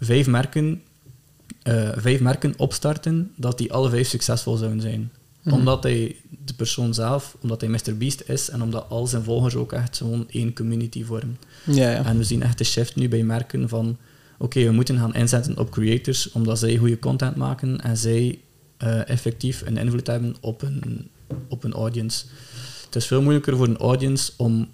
vijf 0.00 0.26
merken, 0.26 0.82
eh, 1.62 1.88
vijf 1.96 2.20
merken 2.20 2.54
opstarten, 2.56 3.32
dat 3.36 3.58
die 3.58 3.72
alle 3.72 3.90
vijf 3.90 4.08
succesvol 4.08 4.56
zouden 4.56 4.80
zijn. 4.80 5.10
Mhm. 5.42 5.54
Omdat 5.54 5.82
hij 5.82 6.16
de 6.44 6.54
persoon 6.54 6.94
zelf, 6.94 7.36
omdat 7.40 7.60
hij 7.60 7.70
MrBeast 7.70 8.22
is 8.26 8.50
en 8.50 8.62
omdat 8.62 8.86
al 8.88 9.06
zijn 9.06 9.22
volgers 9.22 9.54
ook 9.54 9.72
echt 9.72 9.96
gewoon 9.96 10.26
één 10.30 10.54
community 10.54 11.04
vormen. 11.04 11.38
Ja, 11.64 11.90
ja. 11.90 12.04
En 12.04 12.16
we 12.18 12.24
zien 12.24 12.42
echt 12.42 12.58
de 12.58 12.64
shift 12.64 12.96
nu 12.96 13.08
bij 13.08 13.22
merken 13.22 13.68
van 13.68 13.96
oké, 14.38 14.64
we 14.64 14.70
moeten 14.70 14.98
gaan 14.98 15.14
inzetten 15.14 15.58
op 15.58 15.70
creators 15.70 16.32
omdat 16.32 16.58
zij 16.58 16.76
goede 16.76 16.98
content 16.98 17.36
maken 17.36 17.80
en 17.80 17.96
zij 17.96 18.38
eh, 18.76 19.08
effectief 19.08 19.62
een 19.66 19.76
invloed 19.76 20.06
hebben 20.06 20.34
op 20.40 20.62
een, 20.62 21.08
op 21.48 21.64
een 21.64 21.72
audience. 21.72 22.24
Het 22.84 22.96
is 22.96 23.06
veel 23.06 23.22
moeilijker 23.22 23.56
voor 23.56 23.66
een 23.66 23.78
audience 23.78 24.32
om 24.36 24.68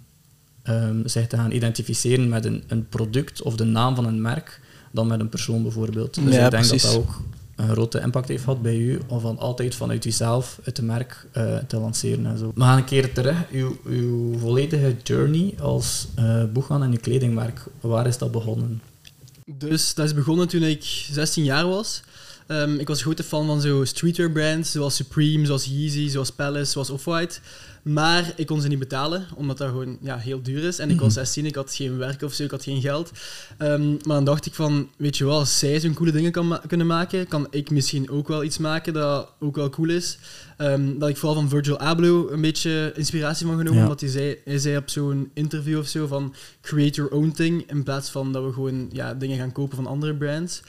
ehm, 0.62 1.06
zich 1.06 1.26
te 1.26 1.36
gaan 1.36 1.50
identificeren 1.50 2.28
met 2.28 2.44
een, 2.44 2.62
een 2.66 2.88
product 2.88 3.42
of 3.42 3.56
de 3.56 3.64
naam 3.64 3.94
van 3.94 4.04
een 4.04 4.20
merk 4.20 4.60
dan 4.92 5.06
met 5.06 5.20
een 5.20 5.28
persoon 5.28 5.62
bijvoorbeeld. 5.62 6.14
Dus 6.14 6.34
Ja, 6.34 6.44
ik 6.44 6.50
denk 6.50 6.66
precies. 6.66 6.82
dat 6.82 6.92
dat 6.92 7.00
ook 7.00 7.22
een 7.58 7.68
grote 7.68 8.00
impact 8.00 8.28
heeft 8.28 8.44
gehad 8.44 8.62
bij 8.62 8.76
u, 8.76 9.00
om 9.06 9.20
van 9.20 9.38
altijd 9.38 9.74
vanuit 9.74 10.04
jezelf 10.04 10.58
het 10.62 10.82
merk 10.82 11.26
eh, 11.32 11.56
te 11.56 11.78
lanceren 11.78 12.26
en 12.26 12.38
zo. 12.38 12.52
We 12.54 12.60
gaan 12.60 12.78
een 12.78 12.84
keer 12.84 13.12
terug, 13.12 13.50
uw, 13.50 13.76
uw 13.84 14.38
volledige 14.38 14.96
journey 15.02 15.54
als 15.60 16.08
uh, 16.18 16.44
Boegan 16.52 16.82
en 16.82 16.90
uw 16.90 17.00
kledingmerk, 17.00 17.64
waar 17.80 18.06
is 18.06 18.18
dat 18.18 18.30
begonnen? 18.30 18.82
Dus 19.44 19.94
dat 19.94 20.06
is 20.06 20.14
begonnen 20.14 20.48
toen 20.48 20.62
ik 20.62 20.82
16 21.10 21.44
jaar 21.44 21.66
was. 21.66 22.02
Ehm, 22.48 22.74
ik 22.78 22.88
was 22.88 22.96
een 22.98 23.04
grote 23.04 23.22
fan 23.22 23.46
van 23.46 23.60
zo 23.60 23.84
streetwear 23.84 24.30
brands, 24.30 24.72
zoals 24.72 24.96
Supreme, 24.96 25.46
zoals 25.46 25.64
Yeezy, 25.64 26.08
zoals 26.08 26.30
Palace, 26.32 26.70
zoals 26.70 26.90
Off-White. 26.90 27.38
Maar 27.82 28.32
ik 28.36 28.46
kon 28.46 28.60
ze 28.60 28.68
niet 28.68 28.78
betalen, 28.78 29.26
omdat 29.34 29.58
dat 29.58 29.68
gewoon 29.68 29.98
ja, 30.02 30.16
heel 30.16 30.42
duur 30.42 30.64
is. 30.64 30.78
En 30.78 30.90
ik 30.90 31.00
was 31.00 31.14
16, 31.14 31.46
ik 31.46 31.54
had 31.54 31.74
geen 31.74 31.98
werk 31.98 32.22
of 32.22 32.32
zo, 32.32 32.42
ik 32.42 32.50
had 32.50 32.62
geen 32.62 32.80
geld. 32.80 33.10
Ehm, 33.58 33.88
maar 33.90 33.98
dan 34.16 34.24
dacht 34.24 34.46
ik 34.46 34.54
van, 34.54 34.88
weet 34.96 35.16
je 35.16 35.24
wel, 35.24 35.38
als 35.38 35.58
zij 35.58 35.80
zo'n 35.80 35.94
coole 35.94 36.12
dingen 36.12 36.32
kan 36.32 36.48
ma- 36.48 36.62
kunnen 36.66 36.86
maken, 36.86 37.28
kan 37.28 37.46
ik 37.50 37.70
misschien 37.70 38.10
ook 38.10 38.28
wel 38.28 38.44
iets 38.44 38.58
maken 38.58 38.92
dat 38.92 39.32
ook 39.40 39.56
wel 39.56 39.70
cool 39.70 39.88
is. 39.88 40.18
Ehm, 40.56 40.98
dat 40.98 41.08
ik 41.08 41.16
vooral 41.16 41.34
van 41.38 41.48
Virgil 41.48 41.78
Abloh 41.78 42.30
een 42.30 42.40
beetje 42.40 42.92
inspiratie 42.96 43.46
van 43.46 43.56
genomen, 43.56 43.78
Ja. 43.78 43.82
omdat 43.84 44.00
hij 44.00 44.10
zei, 44.10 44.36
hij 44.44 44.58
zei 44.58 44.76
op 44.76 44.88
zo'n 44.90 45.30
interview 45.34 45.78
of 45.78 45.86
zo 45.86 46.06
van 46.06 46.34
create 46.62 46.94
your 46.94 47.10
own 47.12 47.30
thing, 47.30 47.70
in 47.70 47.82
plaats 47.82 48.10
van 48.10 48.32
dat 48.32 48.44
we 48.44 48.52
gewoon 48.52 48.88
ja, 48.92 49.14
dingen 49.14 49.38
gaan 49.38 49.52
kopen 49.52 49.76
van 49.76 49.86
andere 49.86 50.14
brands. 50.14 50.62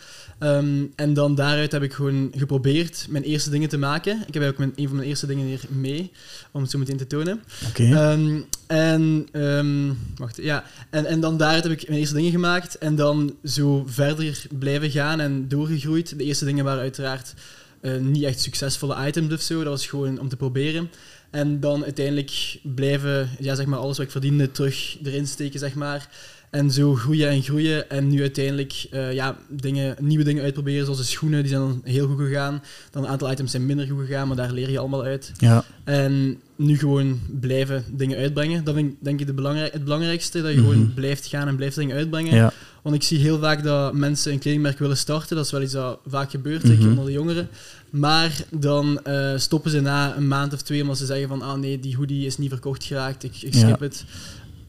En 0.95 1.13
dan 1.13 1.35
daaruit 1.35 1.68
heb 1.71 1.83
ik 1.83 1.93
gewoon 1.93 2.31
geprobeerd 2.35 3.05
mijn 3.09 3.23
eerste 3.23 3.49
dingen 3.49 3.69
te 3.69 3.77
maken. 3.77 4.23
Ik 4.27 4.33
heb 4.33 4.43
ook 4.43 4.57
mijn, 4.57 4.73
een 4.75 4.87
van 4.87 4.95
mijn 4.95 5.07
eerste 5.07 5.27
dingen 5.27 5.45
hier 5.45 5.61
mee, 5.69 6.11
om 6.51 6.61
het 6.61 6.71
zo 6.71 6.77
meteen 6.77 6.97
te 6.97 7.07
tonen. 7.07 7.43
Oké. 7.67 7.83
Ehm, 7.83 8.41
en, 8.67 9.27
ehm, 9.31 9.93
wacht, 10.15 10.37
ja. 10.37 10.63
en, 10.89 11.05
en 11.05 11.19
dan 11.19 11.37
daaruit 11.37 11.63
heb 11.63 11.71
ik 11.71 11.87
mijn 11.87 11.99
eerste 11.99 12.15
dingen 12.15 12.31
gemaakt 12.31 12.77
en 12.77 12.95
dan 12.95 13.35
zo 13.43 13.83
verder 13.87 14.45
blijven 14.59 14.91
gaan 14.91 15.19
en 15.19 15.47
doorgegroeid. 15.47 16.17
De 16.17 16.23
eerste 16.23 16.45
dingen 16.45 16.65
waren 16.65 16.81
uiteraard 16.81 17.33
eh, 17.81 17.97
niet 17.97 18.23
echt 18.23 18.39
succesvolle 18.39 19.07
items 19.07 19.33
of 19.33 19.41
zo, 19.41 19.57
dat 19.57 19.73
was 19.73 19.87
gewoon 19.87 20.19
om 20.19 20.29
te 20.29 20.35
proberen. 20.35 20.89
En 21.29 21.59
dan 21.59 21.83
uiteindelijk 21.83 22.59
blijven, 22.61 23.29
ja, 23.39 23.55
zeg 23.55 23.65
maar, 23.65 23.79
alles 23.79 23.97
wat 23.97 24.05
ik 24.05 24.11
verdiende 24.11 24.51
terug 24.51 24.97
erin 25.03 25.27
steken, 25.27 25.59
zeg 25.59 25.73
maar. 25.73 26.09
En 26.49 26.71
zo 26.71 26.95
groeien 26.95 27.29
en 27.29 27.41
groeien. 27.41 27.89
En 27.89 28.07
nu 28.07 28.21
uiteindelijk 28.21 28.85
eh, 28.91 29.13
ja, 29.13 29.37
dingen, 29.49 29.95
nieuwe 29.99 30.23
dingen 30.23 30.43
uitproberen, 30.43 30.83
zoals 30.83 30.99
de 30.99 31.05
schoenen, 31.05 31.39
die 31.39 31.49
zijn 31.49 31.61
dan 31.61 31.81
heel 31.83 32.07
goed 32.07 32.17
gegaan. 32.19 32.63
Dan 32.91 33.03
een 33.03 33.09
aantal 33.09 33.31
items 33.31 33.51
zijn 33.51 33.65
minder 33.65 33.87
goed 33.87 34.05
gegaan, 34.05 34.27
maar 34.27 34.37
daar 34.37 34.51
leer 34.51 34.69
je 34.69 34.79
allemaal 34.79 35.03
uit. 35.03 35.31
Ja, 35.37 35.63
En 35.83 36.39
nu 36.55 36.77
gewoon 36.77 37.19
blijven 37.39 37.83
dingen 37.91 38.17
uitbrengen. 38.17 38.63
Dat 38.63 38.75
vind 38.75 38.91
ik 38.91 38.97
denk 38.99 39.19
ik 39.19 39.27
de 39.27 39.33
belangrij- 39.33 39.69
het 39.71 39.83
belangrijkste, 39.83 40.41
dat 40.41 40.51
je 40.53 40.57
Mhm. 40.59 40.69
gewoon 40.69 40.93
blijft 40.93 41.25
gaan 41.25 41.47
en 41.47 41.55
blijft 41.55 41.75
dingen 41.75 41.95
uitbrengen. 41.95 42.35
ja, 42.35 42.53
Want 42.81 42.95
ik 42.95 43.03
zie 43.03 43.19
heel 43.19 43.39
vaak 43.39 43.63
dat 43.63 43.93
mensen 43.93 44.31
een 44.31 44.39
kledingmerk 44.39 44.79
willen 44.79 44.97
starten. 44.97 45.35
Dat 45.35 45.45
is 45.45 45.51
wel 45.51 45.61
iets 45.61 45.73
dat 45.73 45.99
vaak 46.07 46.29
gebeurt, 46.31 46.61
zeker 46.61 46.79
Mhm. 46.79 46.89
onder 46.89 47.05
de 47.05 47.11
jongeren. 47.11 47.47
Maar 47.89 48.43
dan 48.51 48.99
eh, 49.03 49.31
stoppen 49.37 49.71
ze 49.71 49.79
na 49.79 50.15
een 50.17 50.27
maand 50.27 50.53
of 50.53 50.61
twee 50.61 50.81
omdat 50.81 50.97
ze 50.97 51.05
zeggen 51.05 51.27
van 51.27 51.41
ah 51.41 51.57
nee, 51.59 51.79
die 51.79 51.95
hoodie 51.95 52.25
is 52.25 52.37
niet 52.37 52.49
verkocht 52.49 52.83
geraakt, 52.83 53.23
ik, 53.23 53.41
ik 53.41 53.53
Ja. 53.53 53.59
skip 53.59 53.79
het. 53.79 54.03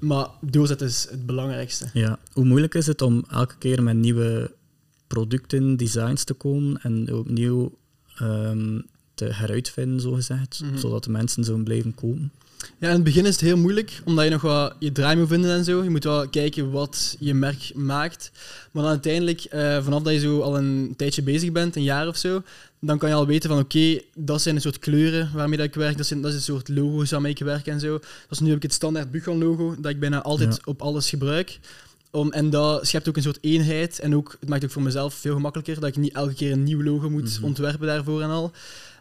Maar 0.00 0.26
doorzetten 0.40 0.86
is 0.86 1.06
het 1.10 1.26
belangrijkste. 1.26 1.90
ja. 1.92 2.18
Hoe 2.32 2.44
moeilijk 2.44 2.74
is 2.74 2.86
het 2.86 3.02
om 3.02 3.24
elke 3.30 3.54
keer 3.58 3.82
met 3.82 3.96
nieuwe 3.96 4.52
producten, 5.06 5.76
designs 5.76 6.24
te 6.24 6.34
komen 6.34 6.80
en 6.82 7.14
opnieuw 7.14 7.78
ehm, 8.18 8.80
te 9.14 9.24
heruitvinden, 9.24 10.00
zogezegd, 10.00 10.60
Mhm. 10.64 10.78
zodat 10.78 11.04
de 11.04 11.10
mensen 11.10 11.44
zo 11.44 11.56
blijven 11.56 11.94
kopen? 11.94 12.32
Ja, 12.78 12.88
in 12.88 12.94
het 12.94 13.04
begin 13.04 13.24
is 13.26 13.32
het 13.32 13.40
heel 13.40 13.56
moeilijk, 13.56 14.00
omdat 14.04 14.24
je 14.24 14.30
nog 14.30 14.42
wat 14.42 14.74
je 14.78 14.92
draai 14.92 15.16
moet 15.16 15.28
vinden 15.28 15.50
en 15.50 15.64
zo. 15.64 15.82
Je 15.82 15.90
moet 15.90 16.04
wel 16.04 16.28
kijken 16.28 16.70
wat 16.70 17.16
je 17.18 17.34
merk 17.34 17.72
maakt. 17.74 18.30
Maar 18.70 18.82
dan 18.82 18.92
uiteindelijk, 18.92 19.40
eh, 19.44 19.82
vanaf 19.84 20.02
dat 20.02 20.12
je 20.12 20.18
zo 20.18 20.40
al 20.40 20.58
een 20.58 20.94
tijdje 20.96 21.22
bezig 21.22 21.52
bent, 21.52 21.76
een 21.76 21.82
jaar 21.82 22.08
of 22.08 22.16
zo, 22.16 22.42
dan 22.80 22.98
kan 22.98 23.08
je 23.08 23.14
al 23.14 23.26
weten 23.26 23.50
van 23.50 23.58
oké, 23.58 24.00
dat 24.14 24.42
zijn 24.42 24.54
een 24.54 24.60
soort 24.60 24.78
kleuren 24.78 25.30
waarmee 25.34 25.56
dat 25.58 25.66
ik 25.66 25.74
werk, 25.74 25.96
dat, 25.96 26.06
zijn, 26.06 26.20
dat 26.20 26.30
is 26.30 26.36
een 26.36 26.42
soort 26.42 26.68
logo's 26.68 27.10
waarmee 27.10 27.32
ik 27.32 27.38
werk 27.38 27.66
en 27.66 27.80
zo. 27.80 28.00
Dus 28.28 28.38
nu 28.38 28.46
heb 28.48 28.56
ik 28.56 28.62
het 28.62 28.72
standaard 28.72 29.10
Buchan 29.10 29.38
logo, 29.38 29.74
dat 29.80 29.90
ik 29.90 30.00
bijna 30.00 30.22
altijd 30.22 30.54
Ja. 30.54 30.60
op 30.64 30.82
alles 30.82 31.08
gebruik. 31.08 31.58
Om, 32.10 32.32
en 32.32 32.50
dat 32.50 32.86
schept 32.86 33.08
ook 33.08 33.16
een 33.16 33.22
soort 33.22 33.38
eenheid 33.40 33.98
en 33.98 34.16
ook, 34.16 34.36
het 34.40 34.48
maakt 34.48 34.64
ook 34.64 34.70
voor 34.70 34.82
mezelf 34.82 35.14
veel 35.14 35.34
gemakkelijker 35.34 35.74
dat 35.80 35.88
ik 35.88 35.96
niet 35.96 36.12
elke 36.14 36.34
keer 36.34 36.52
een 36.52 36.62
nieuw 36.64 36.82
logo 36.82 37.10
moet 37.10 37.34
Mhm. 37.36 37.44
ontwerpen 37.44 37.86
daarvoor 37.86 38.22
en 38.22 38.30
al. 38.30 38.52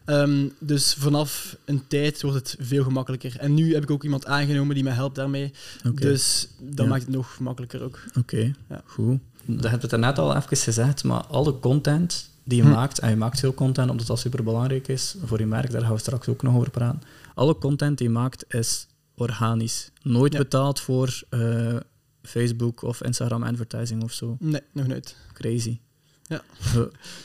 Ehm, 0.06 0.48
dus 0.60 0.94
vanaf 1.00 1.56
een 1.66 1.84
tijd 1.88 2.22
wordt 2.22 2.38
het 2.38 2.56
veel 2.68 2.84
gemakkelijker. 2.84 3.36
En 3.40 3.54
nu 3.54 3.74
heb 3.74 3.84
ik 3.84 3.92
ook 3.92 4.04
iemand 4.04 4.26
aangenomen 4.26 4.76
die 4.76 4.84
mij 4.84 4.94
helpt 4.94 5.16
daarmee. 5.16 5.52
Dus 5.94 6.48
dat 6.60 6.86
Ja. 6.86 6.92
maakt 6.92 7.02
het 7.06 7.12
nog 7.16 7.40
makkelijker 7.40 7.84
ook. 7.84 8.00
Oké, 8.18 8.52
Ja. 8.70 8.82
goed. 8.86 9.20
Dat 9.46 9.72
heb 9.72 9.82
je 9.82 9.88
het 9.88 10.00
net 10.00 10.20
al 10.20 10.36
even 10.36 10.58
gezegd, 10.58 11.04
maar 11.04 11.26
alle 11.26 11.60
content 11.60 12.30
die 12.50 12.58
je 12.58 12.64
Hm. 12.64 12.70
maakt, 12.74 13.00
en 13.00 13.10
je 13.10 13.16
maakt 13.16 13.40
veel 13.40 13.54
content 13.54 13.90
omdat 13.90 14.08
dat 14.08 14.20
super 14.20 14.44
belangrijk 14.44 14.88
is 14.88 15.16
voor 15.26 15.40
je 15.40 15.46
merk, 15.46 15.72
daar 15.72 15.82
gaan 15.82 15.94
we 15.94 16.00
straks 16.00 16.28
ook 16.28 16.42
nog 16.42 16.56
over 16.56 16.70
praten. 16.70 17.02
Alle 17.36 17.58
content 17.58 17.98
die 17.98 18.08
je 18.08 18.14
maakt 18.14 18.54
is 18.54 18.88
organisch. 19.16 19.92
Nooit 20.04 20.34
Ja. 20.34 20.40
betaald 20.40 20.80
voor 20.80 21.22
eh, 21.30 21.76
Facebook 22.22 22.82
of 22.82 23.04
Instagram 23.04 23.44
advertising 23.44 24.04
of 24.04 24.14
zo. 24.14 24.38
Nee, 24.40 24.62
nog 24.74 24.88
nooit. 24.88 25.16
Crazy. 25.34 25.80
Ja. 26.28 26.42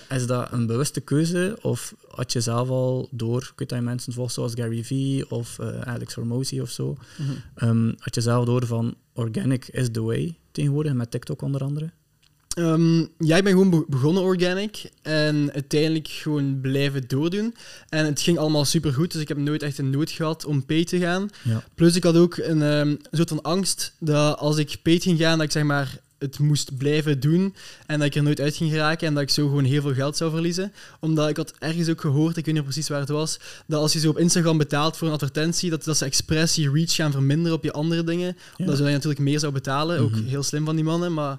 Is 0.09 0.27
dat 0.27 0.53
een 0.53 0.67
bewuste 0.67 1.01
keuze 1.01 1.59
of 1.63 1.95
had 2.09 2.33
je 2.33 2.41
zelf 2.41 2.69
al 2.69 3.09
door, 3.11 3.53
dat 3.57 3.71
je 3.71 3.81
mensen 3.81 4.13
volgt 4.13 4.35
zoals 4.35 4.53
Gary 4.55 4.85
Vee 4.85 5.31
of 5.31 5.59
eh, 5.59 5.81
Alex 5.81 6.15
Hormozy 6.15 6.61
of 6.61 6.71
zo, 6.71 6.97
Mhm. 7.19 7.31
ehm, 7.55 7.93
had 7.99 8.15
je 8.15 8.21
zelf 8.21 8.45
door 8.45 8.67
van 8.67 8.95
organic 9.13 9.69
is 9.69 9.89
the 9.93 10.03
way 10.03 10.39
tegenwoordig, 10.53 10.93
met 10.93 11.11
TikTok 11.11 11.43
onder 11.43 11.63
andere? 11.65 11.91
Ehm, 12.55 12.99
ja, 13.19 13.37
ik 13.37 13.45
ben 13.45 13.53
gewoon 13.53 13.71
be- 13.71 13.85
begonnen 13.89 14.23
organic 14.23 14.91
en 15.03 15.51
uiteindelijk 15.53 16.09
gewoon 16.09 16.61
blijven 16.61 17.05
doordoen. 17.09 17.55
En 17.89 18.05
het 18.07 18.21
ging 18.21 18.39
allemaal 18.39 18.65
supergoed, 18.65 19.13
dus 19.13 19.21
ik 19.23 19.29
heb 19.29 19.37
nooit 19.37 19.63
echt 19.63 19.79
een 19.79 19.91
nood 19.91 20.11
gehad 20.11 20.45
om 20.45 20.65
pay 20.67 20.85
te 20.85 20.99
gaan. 20.99 21.29
Ja. 21.43 21.63
Plus 21.75 21.97
ik 21.97 22.05
had 22.05 22.17
ook 22.17 22.37
een, 22.37 22.63
ehm, 22.63 22.89
een 22.89 22.99
soort 23.11 23.29
van 23.29 23.43
angst 23.43 23.93
dat 23.99 24.39
als 24.39 24.57
ik 24.57 24.77
paid 24.83 25.03
ging 25.03 25.19
gaan, 25.19 25.37
dat 25.39 25.47
ik 25.47 25.53
zeg 25.53 25.63
maar 25.63 25.99
het 26.19 26.39
moest 26.39 26.77
blijven 26.77 27.21
doen 27.21 27.55
en 27.87 27.99
dat 27.99 28.07
ik 28.07 28.15
er 28.15 28.23
nooit 28.23 28.41
uit 28.41 28.57
ging 28.57 28.71
geraken 28.71 29.07
en 29.07 29.15
dat 29.15 29.23
ik 29.23 29.31
zo 29.31 29.47
gewoon 29.49 29.65
heel 29.65 29.83
veel 29.83 29.95
geld 29.95 30.17
zou 30.17 30.31
verliezen. 30.31 30.73
Omdat 31.01 31.29
ik 31.29 31.37
had 31.37 31.55
ergens 31.59 31.89
ook 31.89 32.01
gehoord, 32.01 32.37
ik 32.37 32.45
weet 32.45 32.55
niet 32.55 32.63
precies 32.63 32.89
waar 32.89 33.01
het 33.01 33.09
was, 33.09 33.39
dat 33.67 33.81
als 33.81 33.93
je 33.93 33.99
zo 33.99 34.09
op 34.11 34.19
Instagram 34.19 34.59
betaalt 34.59 34.97
voor 34.97 35.07
een 35.09 35.15
advertentie, 35.15 35.71
dat, 35.71 35.85
dat 35.85 35.97
ze 35.97 36.05
expres 36.05 36.55
je 36.55 36.71
reach 36.71 36.95
gaan 36.95 37.13
verminderen 37.13 37.57
op 37.57 37.65
je 37.65 37.73
andere 37.73 38.05
dingen. 38.05 38.27
Ja. 38.37 38.55
Omdat 38.57 38.77
ze 38.77 38.83
dan 38.83 38.93
natuurlijk 38.93 39.21
meer 39.21 39.39
zou 39.39 39.53
betalen. 39.53 39.99
Ook 40.01 40.11
Mhm. 40.11 40.25
heel 40.25 40.43
slim 40.43 40.65
van 40.65 40.75
die 40.75 40.85
mannen, 40.85 41.13
maar 41.15 41.39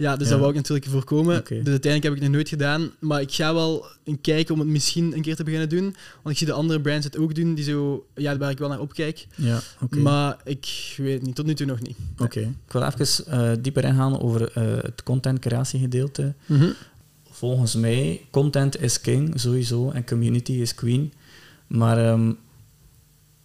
ja, 0.00 0.16
dus 0.16 0.24
Ja. 0.26 0.30
dat 0.30 0.38
wou 0.38 0.50
ik 0.50 0.56
natuurlijk 0.56 0.86
voorkomen. 0.86 1.34
Dus 1.34 1.50
uiteindelijk 1.50 2.02
heb 2.02 2.12
ik 2.12 2.18
het 2.18 2.22
nog 2.22 2.30
nooit 2.30 2.48
gedaan. 2.48 2.90
Maar 2.98 3.20
ik 3.20 3.32
ga 3.32 3.54
wel 3.54 3.86
een 4.04 4.20
kijken 4.20 4.54
om 4.54 4.60
het 4.60 4.68
misschien 4.68 5.12
een 5.16 5.22
keer 5.22 5.36
te 5.36 5.44
beginnen 5.44 5.68
doen. 5.68 5.82
Want 6.22 6.30
ik 6.30 6.36
zie 6.36 6.46
de 6.46 6.52
andere 6.52 6.80
brands 6.80 7.04
het 7.04 7.16
ook 7.18 7.34
doen, 7.34 7.54
die 7.54 7.64
zo, 7.64 8.06
ja, 8.14 8.36
waar 8.36 8.50
ik 8.50 8.58
wel 8.58 8.68
naar 8.68 8.80
opkijk. 8.80 9.26
Ja, 9.36 9.60
oké. 9.82 9.98
Maar 9.98 10.36
ik 10.44 10.94
weet 10.96 11.12
het 11.14 11.22
niet, 11.22 11.34
tot 11.34 11.46
nu 11.46 11.54
toe 11.54 11.66
nog 11.66 11.80
niet. 11.80 11.96
Oké. 12.18 12.40
Ik 12.40 12.72
wil 12.72 12.82
even 12.82 13.26
eh, 13.26 13.50
dieper 13.60 13.84
ingaan 13.84 14.20
over 14.20 14.52
eh, 14.52 14.82
het 14.82 15.02
content 15.02 15.38
creatiegedeelte. 15.38 16.34
Mhm. 16.46 16.68
Volgens 17.30 17.74
mij, 17.74 18.26
content 18.30 18.80
is 18.80 19.00
king, 19.00 19.40
sowieso, 19.40 19.90
en 19.90 20.04
community 20.06 20.52
is 20.52 20.74
queen. 20.74 21.12
Maar 21.66 21.98
ehm, 22.06 22.32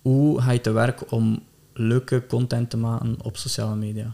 hoe 0.01 0.41
ga 0.41 0.51
je 0.51 0.61
te 0.61 0.71
werk 0.71 1.11
om 1.11 1.43
leuke 1.73 2.23
content 2.27 2.69
te 2.69 2.77
maken 2.77 3.15
op 3.23 3.37
sociale 3.37 3.75
media? 3.75 4.13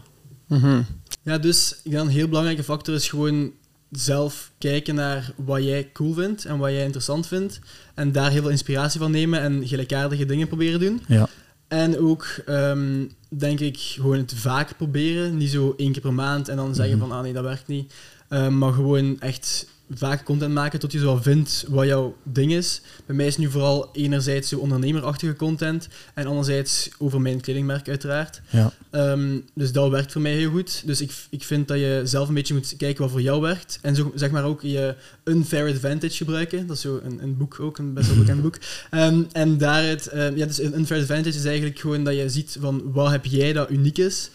Mhm. 0.52 0.82
Ja, 1.22 1.38
dus 1.38 1.80
ik 1.84 1.90
denk 1.90 2.04
een 2.04 2.10
heel 2.10 2.28
belangrijke 2.28 2.62
factor 2.62 2.94
is 2.94 3.08
gewoon 3.08 3.52
zelf 3.90 4.52
kijken 4.58 4.94
naar 4.94 5.32
wat 5.36 5.62
jij 5.64 5.90
cool 5.92 6.12
vindt 6.12 6.44
en 6.44 6.58
wat 6.58 6.70
jij 6.70 6.82
interessant 6.84 7.26
vindt. 7.26 7.60
En 7.94 8.12
daar 8.12 8.30
heel 8.30 8.40
veel 8.42 8.50
inspiratie 8.50 9.00
van 9.00 9.10
nemen 9.10 9.40
en 9.40 9.68
gelijkaardige 9.68 10.24
dingen 10.26 10.48
proberen 10.48 10.80
doen. 10.80 11.02
Ja. 11.08 11.28
En 11.68 11.98
ook, 11.98 12.26
ehm, 12.46 13.04
denk 13.28 13.60
ik, 13.60 13.76
gewoon 13.78 14.18
het 14.18 14.34
vaak 14.36 14.76
proberen. 14.76 15.36
Niet 15.36 15.50
zo 15.50 15.74
één 15.76 15.92
keer 15.92 16.02
per 16.02 16.14
maand 16.14 16.48
en 16.48 16.56
dan 16.56 16.74
zeggen 16.74 16.98
Mhm. 16.98 17.06
van, 17.08 17.16
ah 17.16 17.22
nee, 17.22 17.32
dat 17.32 17.44
werkt 17.44 17.66
niet. 17.66 17.92
Ehm, 18.28 18.58
maar 18.58 18.72
gewoon 18.72 19.20
echt 19.20 19.66
vaak 19.90 20.24
content 20.24 20.54
maken 20.54 20.78
tot 20.78 20.92
je 20.92 20.98
zo 20.98 21.16
vindt 21.16 21.64
wat 21.68 21.86
jouw 21.86 22.16
ding 22.22 22.52
is. 22.52 22.80
Bij 23.06 23.16
mij 23.16 23.26
is 23.26 23.36
nu 23.36 23.50
vooral 23.50 23.88
enerzijds 23.92 24.48
zo 24.48 24.58
ondernemerachtige 24.58 25.36
content 25.36 25.88
en 26.14 26.26
anderzijds 26.26 26.90
over 26.98 27.20
mijn 27.20 27.40
kledingmerk 27.40 27.88
uiteraard. 27.88 28.40
Ja. 28.50 28.72
Ehm, 28.90 29.38
dus 29.54 29.72
dat 29.72 29.90
werkt 29.90 30.12
voor 30.12 30.20
mij 30.20 30.32
heel 30.32 30.50
goed. 30.50 30.82
Dus 30.86 31.00
ik, 31.00 31.12
ik 31.30 31.44
vind 31.44 31.68
dat 31.68 31.78
je 31.78 32.00
zelf 32.04 32.28
een 32.28 32.34
beetje 32.34 32.54
moet 32.54 32.74
kijken 32.76 33.02
wat 33.02 33.10
voor 33.10 33.22
jou 33.22 33.40
werkt. 33.40 33.78
En 33.82 33.94
zo, 33.94 34.12
zeg 34.14 34.30
maar 34.30 34.44
ook 34.44 34.62
je 34.62 34.94
unfair 35.24 35.68
advantage 35.70 36.16
gebruiken. 36.16 36.66
Dat 36.66 36.76
is 36.76 36.82
zo 36.82 37.00
een, 37.04 37.22
een 37.22 37.36
boek 37.36 37.60
ook, 37.60 37.78
een 37.78 37.94
best 37.94 38.08
wel 38.08 38.18
bekend 38.24 38.42
boek. 38.42 38.58
Ehm, 38.90 39.22
en 39.32 39.58
daaruit, 39.58 40.06
ehm, 40.06 40.36
ja, 40.36 40.46
dus 40.46 40.60
een 40.60 40.78
unfair 40.78 41.00
advantage 41.00 41.38
is 41.38 41.44
eigenlijk 41.44 41.78
gewoon 41.78 42.04
dat 42.04 42.14
je 42.14 42.28
ziet 42.28 42.56
van 42.60 42.92
wat 42.92 43.10
heb 43.10 43.24
jij 43.24 43.52
dat 43.52 43.70
uniek 43.70 43.98
is. 43.98 44.30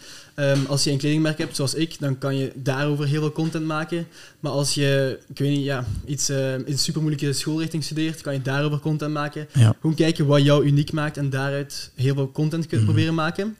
Als 0.68 0.84
je 0.84 0.90
een 0.90 0.98
kledingmerk 0.98 1.38
hebt, 1.38 1.56
zoals 1.56 1.74
ik, 1.74 1.96
dan 2.00 2.18
kan 2.18 2.36
je 2.36 2.52
daarover 2.54 3.06
heel 3.06 3.20
veel 3.20 3.32
content 3.32 3.64
maken. 3.64 4.06
Maar 4.40 4.52
als 4.52 4.74
je, 4.74 5.18
ik 5.38 5.44
weet 5.44 5.56
niet, 5.56 5.64
ja, 5.64 5.84
iets 6.04 6.28
eh, 6.28 6.54
in 6.54 6.64
een 6.66 6.78
super 6.78 7.00
moeilijke 7.00 7.32
schoolrichting 7.32 7.84
studeert, 7.84 8.20
kan 8.20 8.32
je 8.32 8.42
daarover 8.42 8.78
content 8.78 9.12
maken. 9.12 9.48
Ja. 9.54 9.74
Gewoon 9.80 9.96
kijken 9.96 10.26
wat 10.26 10.42
jou 10.42 10.64
uniek 10.64 10.92
maakt 10.92 11.16
en 11.16 11.30
daaruit 11.30 11.90
heel 11.94 12.14
veel 12.14 12.30
content 12.32 12.66
kunnen 12.66 12.84
Mhm. 12.86 12.94
proberen 12.94 13.14
maken. 13.14 13.56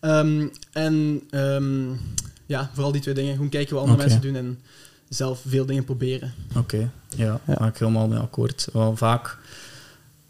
Ehm, 0.00 0.46
en 0.72 1.20
ehm, 1.30 1.84
ja, 2.46 2.70
vooral 2.72 2.92
die 2.92 3.00
twee 3.00 3.14
dingen. 3.14 3.34
Gewoon 3.34 3.48
kijken 3.48 3.74
wat 3.74 3.82
andere 3.84 4.02
mensen 4.02 4.20
doen 4.20 4.36
en 4.36 4.58
zelf 5.08 5.42
veel 5.46 5.66
dingen 5.66 5.84
proberen. 5.84 6.32
Oké, 6.56 6.90
ja, 7.16 7.40
Ja. 7.46 7.54
ga 7.54 7.66
ik 7.66 7.78
helemaal 7.78 8.08
mee 8.08 8.18
akkoord. 8.18 8.68
Wel, 8.72 8.96
vaak 8.96 9.38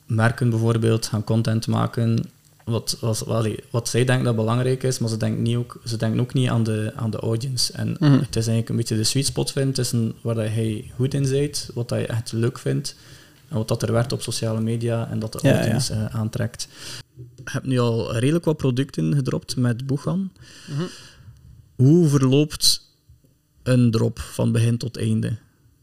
merken 0.07 0.51
bijvoorbeeld 0.51 1.07
gaan 1.07 1.25
content 1.25 1.67
maken 1.67 2.25
wat, 2.65 2.97
wat, 3.01 3.19
wat, 3.19 3.49
wat 3.71 3.89
zij 3.89 4.05
denken 4.05 4.25
dat 4.25 4.37
belangrijk 4.37 4.83
is, 4.83 4.99
maar 4.99 5.09
ze 5.09 5.17
denken, 5.17 5.43
niet 5.43 5.57
ook, 5.57 5.81
ze 5.85 5.97
denken 5.97 6.21
ook 6.21 6.33
niet 6.35 6.49
aan 6.49 6.63
de, 6.63 6.93
aan 6.97 7.11
de 7.11 7.17
audience. 7.19 7.73
En 7.73 7.89
Mhm. 7.99 8.13
het 8.13 8.29
is 8.37 8.47
eigenlijk 8.47 8.69
een 8.69 8.77
beetje 8.77 8.97
de 8.97 9.05
sweet 9.05 9.27
spot 9.27 9.53
vinden 9.53 9.75
tussen 9.75 10.15
waar 10.21 10.35
dat 10.35 10.49
hij 10.49 10.91
goed 10.95 11.15
in 11.15 11.27
zit, 11.27 11.71
wat 11.75 11.89
dat 11.89 11.99
je 12.01 12.07
echt 12.07 12.33
leuk 12.33 12.59
vindt, 12.59 12.97
en 13.49 13.57
wat 13.57 13.69
dat 13.69 13.83
er 13.83 13.93
werkt 13.93 14.13
op 14.13 14.23
sociale 14.23 14.61
media 14.61 15.09
en 15.11 15.19
dat 15.19 15.33
de 15.33 15.39
Ja, 15.43 15.55
audience 15.59 15.93
eh, 15.93 16.05
aantrekt. 16.05 16.69
Je 17.17 17.23
hebt 17.45 17.67
nu 17.67 17.79
al 17.79 18.17
redelijk 18.17 18.45
wat 18.45 18.57
producten 18.57 19.15
gedropt 19.15 19.57
met 19.57 19.87
Boegan. 19.87 20.33
Mhm. 20.71 20.83
Hoe 21.75 22.09
verloopt 22.09 22.91
een 23.63 23.91
drop 23.91 24.19
van 24.19 24.53
begin 24.53 24.77
tot 24.79 24.97
einde? 24.97 25.37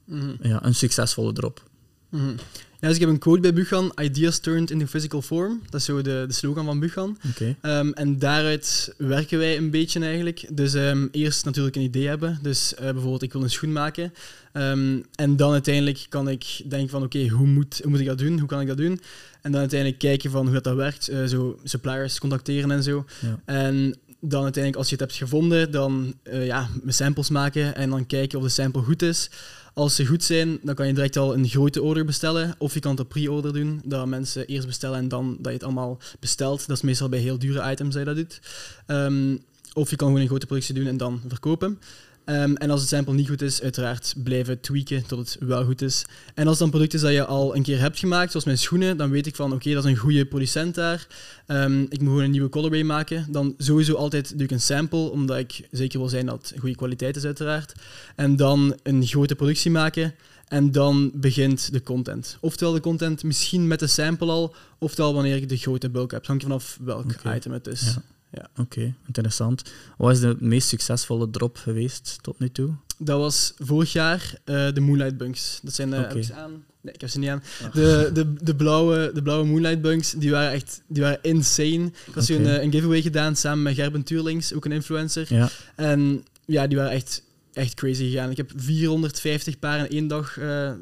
Mhm. 0.05 0.29
Ja, 0.41 0.65
een 0.65 0.75
succesvolle 0.75 1.33
drop. 1.33 1.63
Mhm. 2.12 2.36
Ja, 2.82 2.88
dus 2.88 2.96
ik 2.96 3.01
heb 3.01 3.10
een 3.10 3.20
quote 3.20 3.41
bij 3.41 3.53
Buchan, 3.53 3.91
ideas 4.01 4.39
turned 4.39 4.72
into 4.72 4.86
physical 4.86 5.22
form. 5.22 5.62
Dat 5.70 5.80
is 5.80 5.86
zo 5.86 6.01
de, 6.01 6.24
de 6.27 6.34
slogan 6.34 6.65
van 6.65 6.80
Buchan. 6.80 7.18
Ehm, 7.62 7.89
en 7.91 8.20
daaruit 8.20 8.94
werken 8.98 9.38
wij 9.38 9.58
een 9.58 9.70
beetje 9.70 10.00
eigenlijk. 10.00 10.46
Dus 10.51 10.74
ehm, 10.74 11.08
eerst 11.12 11.46
natuurlijk 11.46 11.75
een 11.75 11.82
idee 11.82 12.08
hebben. 12.08 12.39
Dus 12.41 12.75
eh, 12.75 12.84
bijvoorbeeld, 12.84 13.22
ik 13.22 13.34
wil 13.34 13.44
een 13.44 13.50
schoen 13.50 13.72
maken. 13.72 14.13
Ehm, 14.53 15.00
en 15.15 15.36
dan 15.36 15.51
uiteindelijk 15.51 16.06
kan 16.10 16.30
ik 16.30 16.62
denken 16.65 16.89
van, 16.89 17.03
oké, 17.03 17.27
hoe, 17.27 17.48
moet, 17.48 17.80
hoe 17.82 17.91
moet 17.91 18.00
ik 18.00 18.06
dat 18.06 18.18
doen? 18.18 18.39
Hoe 18.39 18.48
kan 18.48 18.62
ik 18.62 18.68
dat 18.68 18.77
doen? 18.77 19.01
En 19.41 19.51
dan 19.51 19.60
uiteindelijk 19.60 20.00
kijken 20.00 20.32
van 20.32 20.46
hoe 20.46 20.53
dat, 20.53 20.63
dat 20.63 20.75
werkt. 20.75 21.08
Eh, 21.08 21.24
zo 21.24 21.60
suppliers 21.63 22.20
contacteren 22.20 22.72
en 22.72 22.84
zo. 22.84 23.06
Ja. 23.22 23.39
En 23.46 23.96
dan 24.20 24.44
uiteindelijk, 24.44 24.75
als 24.75 24.89
je 24.89 24.96
het 24.96 25.03
hebt 25.03 25.15
gevonden, 25.15 25.72
dan 25.72 26.13
eh, 26.24 26.46
ja, 26.46 26.70
samples 26.88 27.30
maken 27.30 27.75
en 27.75 27.89
dan 27.89 28.06
kijken 28.06 28.38
of 28.38 28.44
de 28.44 28.50
sample 28.50 28.82
goed 28.82 29.01
is. 29.01 29.30
Als 29.73 29.95
ze 29.95 30.05
goed 30.05 30.23
zijn, 30.23 30.59
dan 30.63 30.75
kan 30.75 30.87
je 30.87 30.93
direct 30.93 31.17
al 31.17 31.33
een 31.33 31.47
grote 31.47 31.81
order 31.81 32.05
bestellen. 32.05 32.55
Of 32.57 32.73
je 32.73 32.79
kan 32.79 32.91
het 32.91 32.99
op 32.99 33.09
pre-order 33.09 33.53
doen, 33.53 33.81
dat 33.85 34.07
mensen 34.07 34.45
eerst 34.45 34.67
bestellen 34.67 34.97
en 34.97 35.07
dan 35.07 35.35
dat 35.39 35.45
je 35.45 35.51
het 35.51 35.63
allemaal 35.63 35.99
bestelt. 36.19 36.67
Dat 36.67 36.77
is 36.77 36.83
meestal 36.83 37.09
bij 37.09 37.19
heel 37.19 37.39
dure 37.39 37.71
items 37.71 37.93
dat 37.93 38.07
je 38.07 38.13
dat 38.13 38.15
doet. 38.15 38.41
Ehm, 38.85 39.37
of 39.73 39.89
je 39.89 39.95
kan 39.95 40.07
gewoon 40.07 40.21
een 40.21 40.27
grote 40.27 40.45
productie 40.45 40.75
doen 40.75 40.87
en 40.87 40.97
dan 40.97 41.21
verkopen. 41.27 41.79
Ehm, 42.25 42.53
en 42.53 42.69
als 42.69 42.79
het 42.79 42.89
sample 42.89 43.13
niet 43.13 43.27
goed 43.27 43.41
is, 43.41 43.61
uiteraard 43.61 44.13
blijven 44.23 44.59
tweaken 44.59 45.05
tot 45.07 45.19
het 45.19 45.37
wel 45.39 45.65
goed 45.65 45.81
is. 45.81 46.05
En 46.33 46.47
als 46.47 46.49
het 46.49 46.59
dan 46.59 46.69
product 46.69 46.93
is 46.93 47.01
dat 47.01 47.11
je 47.11 47.25
al 47.25 47.55
een 47.55 47.63
keer 47.63 47.79
hebt 47.79 47.99
gemaakt, 47.99 48.31
zoals 48.31 48.45
mijn 48.45 48.57
schoenen, 48.57 48.97
dan 48.97 49.09
weet 49.09 49.27
ik 49.27 49.35
van 49.35 49.53
oké, 49.53 49.73
dat 49.73 49.85
is 49.85 49.91
een 49.91 49.97
goede 49.97 50.25
producent 50.25 50.75
daar. 50.75 51.07
Ehm, 51.45 51.81
ik 51.81 51.99
moet 51.99 52.07
gewoon 52.07 52.23
een 52.23 52.31
nieuwe 52.31 52.49
colorway 52.49 52.83
maken. 52.83 53.25
Dan 53.29 53.53
sowieso 53.57 53.95
altijd 53.95 54.29
doe 54.33 54.43
ik 54.43 54.51
een 54.51 54.61
sample, 54.61 55.09
omdat 55.09 55.37
ik 55.37 55.67
zeker 55.71 55.99
wil 55.99 56.09
zijn 56.09 56.25
dat 56.25 56.49
het 56.49 56.59
goede 56.59 56.75
kwaliteit 56.75 57.15
is 57.15 57.25
uiteraard. 57.25 57.73
En 58.15 58.35
dan 58.35 58.79
een 58.83 59.07
grote 59.07 59.35
productie 59.35 59.71
maken. 59.71 60.13
En 60.47 60.71
dan 60.71 61.11
begint 61.13 61.71
de 61.73 61.83
content. 61.83 62.37
Oftewel 62.39 62.73
de 62.73 62.79
content 62.79 63.23
misschien 63.23 63.67
met 63.67 63.79
de 63.79 63.87
sample 63.87 64.31
al, 64.31 64.55
oftewel 64.79 65.13
wanneer 65.13 65.35
ik 65.35 65.49
de 65.49 65.57
grote 65.57 65.89
bulk 65.89 66.11
heb. 66.11 66.25
Hangt 66.25 66.43
vanaf 66.43 66.77
welk 66.81 67.13
item 67.35 67.51
het 67.51 67.67
is. 67.67 67.81
Ja. 67.81 68.01
Ja. 68.31 68.50
Oké, 68.57 68.93
interessant. 69.07 69.61
Wat 69.97 70.11
is 70.11 70.19
de 70.19 70.35
meest 70.39 70.67
succesvolle 70.67 71.29
drop 71.29 71.57
geweest 71.57 72.17
tot 72.21 72.39
nu 72.39 72.50
toe? 72.50 72.73
Dat 72.97 73.19
was 73.19 73.53
vorig 73.57 73.91
jaar 73.93 74.33
eh, 74.43 74.73
de 74.73 74.81
Moonlight 74.81 75.17
Bunks. 75.17 75.59
Dat 75.63 75.73
zijn... 75.73 75.93
eh 75.93 76.00
heb 76.00 76.15
ik 76.15 76.23
ze 76.23 76.33
aan? 76.33 76.63
Nee, 76.81 76.93
ik 76.93 77.01
heb 77.01 77.09
ze 77.09 77.19
niet 77.19 77.29
aan. 77.29 77.43
Ah. 77.63 77.73
De, 77.73 78.09
de, 78.13 78.33
de, 78.43 78.55
blauwe, 78.55 79.11
de 79.13 79.21
blauwe 79.21 79.45
Moonlight 79.45 79.81
Bunks, 79.81 80.11
die 80.11 80.31
waren 80.31 80.51
echt 80.51 80.81
die 80.88 81.01
waren 81.03 81.19
insane. 81.21 81.85
Ik 82.07 82.13
had 82.13 82.29
een, 82.29 82.45
eh, 82.45 82.63
een 82.63 82.71
giveaway 82.71 83.01
gedaan 83.01 83.35
samen 83.35 83.63
met 83.63 83.75
Gerben 83.75 84.03
Tuurlings, 84.03 84.53
ook 84.53 84.65
een 84.65 84.71
influencer. 84.71 85.33
Ja, 85.33 85.50
En 85.75 86.23
ja, 86.45 86.67
die 86.67 86.77
waren 86.77 86.91
echt, 86.91 87.23
echt 87.53 87.73
crazy 87.73 88.09
gegaan. 88.09 88.29
Ik 88.31 88.38
heb 88.38 88.51
450 88.55 89.59
paar 89.59 89.79
in 89.79 89.89
één 89.89 90.07
dag 90.07 90.33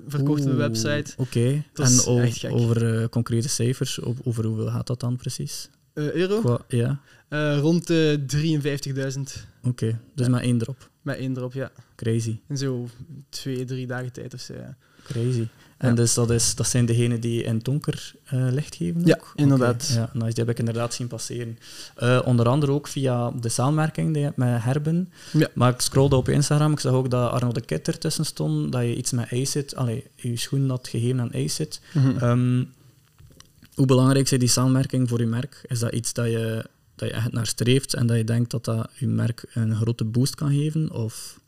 verkocht 0.08 0.42
op 0.42 0.50
de 0.50 0.56
website. 0.56 1.14
Oké, 1.18 1.64
Dat 1.74 2.06
en 2.06 2.52
over 2.52 3.10
concrete 3.10 3.50
cijfers, 3.50 4.02
over 4.02 4.24
hoeveel 4.46 4.68
gaat 4.68 4.88
dat 4.88 5.00
dan 5.00 5.16
precies? 5.16 5.70
Euro? 5.94 6.40
Qua- 6.40 6.62
ja, 6.68 7.00
rond 7.60 7.88
de 7.88 8.26
53.000 8.28 9.48
oké. 9.64 10.00
Dus 10.16 10.26
Ja. 10.26 10.32
maar 10.32 10.42
één 10.42 10.58
drop. 10.58 10.90
met 11.02 11.18
één 11.18 11.38
erop, 11.38 11.54
ja. 11.54 11.72
Crazy, 11.96 12.40
In 12.48 12.58
zo 12.58 12.88
twee, 13.30 13.66
drie 13.66 13.88
dagen 13.88 14.12
tijd 14.12 14.34
of 14.34 14.40
zo, 14.40 14.54
ja. 14.54 14.76
crazy. 15.04 15.48
En 15.78 15.90
Ja. 15.90 15.96
dus 15.96 16.14
dat, 16.14 16.30
is, 16.32 16.56
dat 16.56 16.68
zijn 16.68 16.86
degenen 16.86 17.20
die 17.22 17.44
in 17.44 17.60
donker 17.60 18.14
eh, 18.26 18.48
licht 18.52 18.76
geven? 18.76 19.06
Ja, 19.06 19.16
ook? 19.16 19.32
inderdaad. 19.36 19.88
Oké, 19.92 20.00
Ja, 20.00 20.10
nice, 20.14 20.26
die 20.34 20.44
heb 20.44 20.50
ik 20.50 20.60
inderdaad 20.60 20.94
zien 20.94 21.08
passeren. 21.08 21.58
Eh, 21.96 22.22
onder 22.26 22.48
andere 22.48 22.72
ook 22.72 22.88
via 22.88 23.32
de 23.32 23.50
samenwerking 23.50 24.08
die 24.08 24.18
je 24.20 24.24
hebt 24.26 24.38
met 24.38 24.64
Herben. 24.64 25.12
Ja. 25.34 25.48
Maar 25.54 25.74
ik 25.74 25.82
scrollde 25.82 26.16
op 26.16 26.30
Instagram, 26.30 26.72
ik 26.72 26.80
zag 26.80 26.94
ook 26.94 27.10
dat 27.10 27.32
Arno 27.32 27.52
de 27.52 27.62
Kit 27.66 27.88
ertussen 27.88 28.26
stond, 28.26 28.72
dat 28.72 28.82
je 28.82 28.96
iets 28.96 29.12
met 29.12 29.32
Acid, 29.32 29.76
allee, 29.76 30.04
je 30.16 30.38
schoen 30.38 30.70
had 30.70 30.88
gegeven 30.88 31.20
aan 31.20 31.34
Acid. 31.34 31.82
Mhm. 31.94 32.18
Ehm, 32.18 32.64
hoe 33.74 33.86
belangrijk 33.86 34.32
is 34.32 34.40
die 34.40 34.48
samenwerking 34.48 35.10
voor 35.10 35.20
je 35.20 35.26
merk? 35.28 35.62
Is 35.68 35.80
dat 35.80 35.94
iets 35.94 36.14
dat 36.14 36.26
je, 36.26 36.66
dat 37.00 37.10
je 37.10 37.16
echt 37.16 37.32
naar 37.32 37.48
streeft 37.48 37.94
en 37.94 38.08
dat 38.08 38.18
je 38.18 38.24
denkt 38.24 38.52
dat 38.52 38.66
dat 38.66 38.90
je 38.98 39.08
merk 39.08 39.44
een 39.54 39.76
grote 39.76 40.06
boost 40.06 40.36
kan 40.36 40.54
geven? 40.54 40.92
Of... 40.92 41.40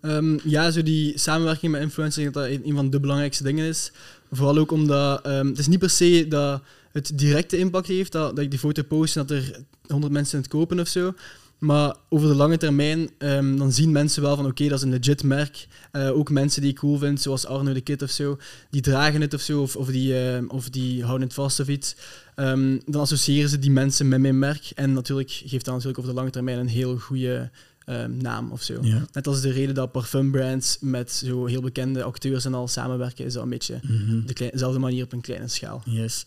Ehm, 0.00 0.38
ja, 0.44 0.70
zo 0.70 0.82
die 0.82 1.18
samenwerking 1.18 1.72
met 1.72 1.82
influencers, 1.82 2.32
dat 2.32 2.46
een 2.46 2.74
van 2.74 2.90
de 2.90 3.00
belangrijkste 3.00 3.42
dingen 3.42 3.66
is. 3.66 3.92
Vooral 4.32 4.58
ook 4.58 4.72
omdat 4.72 5.26
ehm, 5.26 5.46
het 5.46 5.58
is 5.58 5.66
niet 5.66 5.78
per 5.78 5.90
se 5.90 6.26
dat 6.28 6.62
het 6.92 7.12
directe 7.14 7.58
impact 7.58 7.86
heeft, 7.86 8.12
dat, 8.12 8.36
dat 8.36 8.44
ik 8.44 8.50
die 8.50 8.58
foto 8.58 8.82
post 8.82 9.16
en 9.16 9.26
dat 9.26 9.36
er 9.36 9.64
100 9.86 10.12
mensen 10.12 10.38
het 10.38 10.48
kopen 10.48 10.80
of 10.80 10.88
zo. 10.88 11.14
Maar 11.60 11.96
over 12.08 12.28
de 12.28 12.34
lange 12.34 12.56
termijn, 12.56 13.10
ehm, 13.18 13.56
dan 13.56 13.72
zien 13.72 13.92
mensen 13.92 14.22
wel 14.22 14.36
van 14.36 14.46
oké, 14.46 14.68
dat 14.68 14.78
is 14.78 14.84
een 14.84 14.90
legit 14.90 15.22
merk. 15.22 15.66
Eh, 15.92 16.16
ook 16.16 16.30
mensen 16.30 16.62
die 16.62 16.70
ik 16.70 16.76
cool 16.76 16.98
vind, 16.98 17.20
zoals 17.20 17.46
Arno 17.46 17.72
de 17.72 17.80
Kid 17.80 18.02
of 18.02 18.10
zo, 18.10 18.38
die 18.70 18.80
dragen 18.80 19.20
het 19.20 19.34
of 19.34 19.40
zo, 19.40 19.62
of, 19.62 19.76
of, 19.76 19.88
die, 19.88 20.18
ehm, 20.18 20.46
of 20.48 20.68
die 20.70 21.02
houden 21.04 21.26
het 21.26 21.36
vast 21.36 21.60
of 21.60 21.68
iets. 21.68 21.96
Ehm, 22.34 22.78
dan 22.86 23.00
associëren 23.00 23.48
ze 23.50 23.58
die 23.58 23.70
mensen 23.70 24.08
met 24.08 24.20
mijn 24.20 24.38
merk. 24.38 24.70
En 24.74 24.92
natuurlijk 24.92 25.30
geeft 25.30 25.64
dat 25.64 25.74
natuurlijk 25.74 25.98
over 25.98 26.10
de 26.10 26.16
lange 26.16 26.30
termijn 26.30 26.58
een 26.58 26.68
heel 26.68 26.96
goede 26.98 27.50
ehm, 27.84 28.16
naam 28.16 28.50
of 28.50 28.62
zo. 28.62 28.78
Ja. 28.82 29.06
Net 29.12 29.26
als 29.26 29.40
de 29.40 29.50
reden 29.50 29.74
dat 29.74 29.92
parfumbrands 29.92 30.78
met 30.80 31.12
zo 31.12 31.46
heel 31.46 31.60
bekende 31.60 32.02
acteurs 32.02 32.44
en 32.44 32.54
al 32.54 32.68
samenwerken, 32.68 33.24
is 33.24 33.32
dat 33.32 33.42
een 33.42 33.48
beetje 33.48 33.80
Mhm. 33.82 34.20
dezelfde 34.50 34.78
manier 34.78 35.04
op 35.04 35.12
een 35.12 35.20
kleine 35.20 35.48
schaal. 35.48 35.82
Yes. 35.84 36.24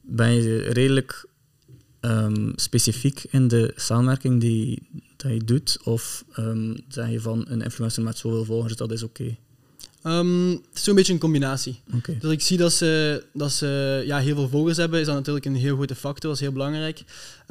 Ben 0.00 0.32
je 0.32 0.56
redelijk 0.58 1.26
ehm, 2.02 2.52
specifiek 2.54 3.24
in 3.30 3.48
de 3.48 3.72
samenwerking 3.76 4.40
die 4.40 4.82
dat 5.16 5.32
je 5.32 5.44
doet? 5.44 5.78
Of 5.84 6.24
ehm 6.32 6.74
zeg 6.88 7.10
je 7.10 7.20
van 7.20 7.44
een 7.48 7.62
influencer 7.62 8.02
met 8.02 8.18
zoveel 8.18 8.44
volgers, 8.44 8.76
dat 8.76 8.92
is 8.92 9.02
oké? 9.02 9.36
Ehm, 10.02 10.50
het 10.50 10.60
is 10.74 10.84
zo'n 10.84 10.94
beetje 10.94 11.12
een 11.12 11.18
combinatie. 11.18 11.80
Oké. 11.94 12.16
Dus 12.20 12.32
ik 12.32 12.42
zie 12.42 12.56
dat 12.56 12.72
ze, 12.72 13.22
dat 13.32 13.52
ze 13.52 14.02
ja, 14.06 14.18
heel 14.18 14.34
veel 14.34 14.48
volgers 14.48 14.76
hebben, 14.76 15.00
is 15.00 15.06
dat 15.06 15.14
natuurlijk 15.14 15.44
een 15.44 15.54
heel 15.54 15.74
grote 15.74 15.94
factor, 15.94 16.30
dat 16.30 16.34
is 16.34 16.40
heel 16.40 16.52
belangrijk. 16.52 17.02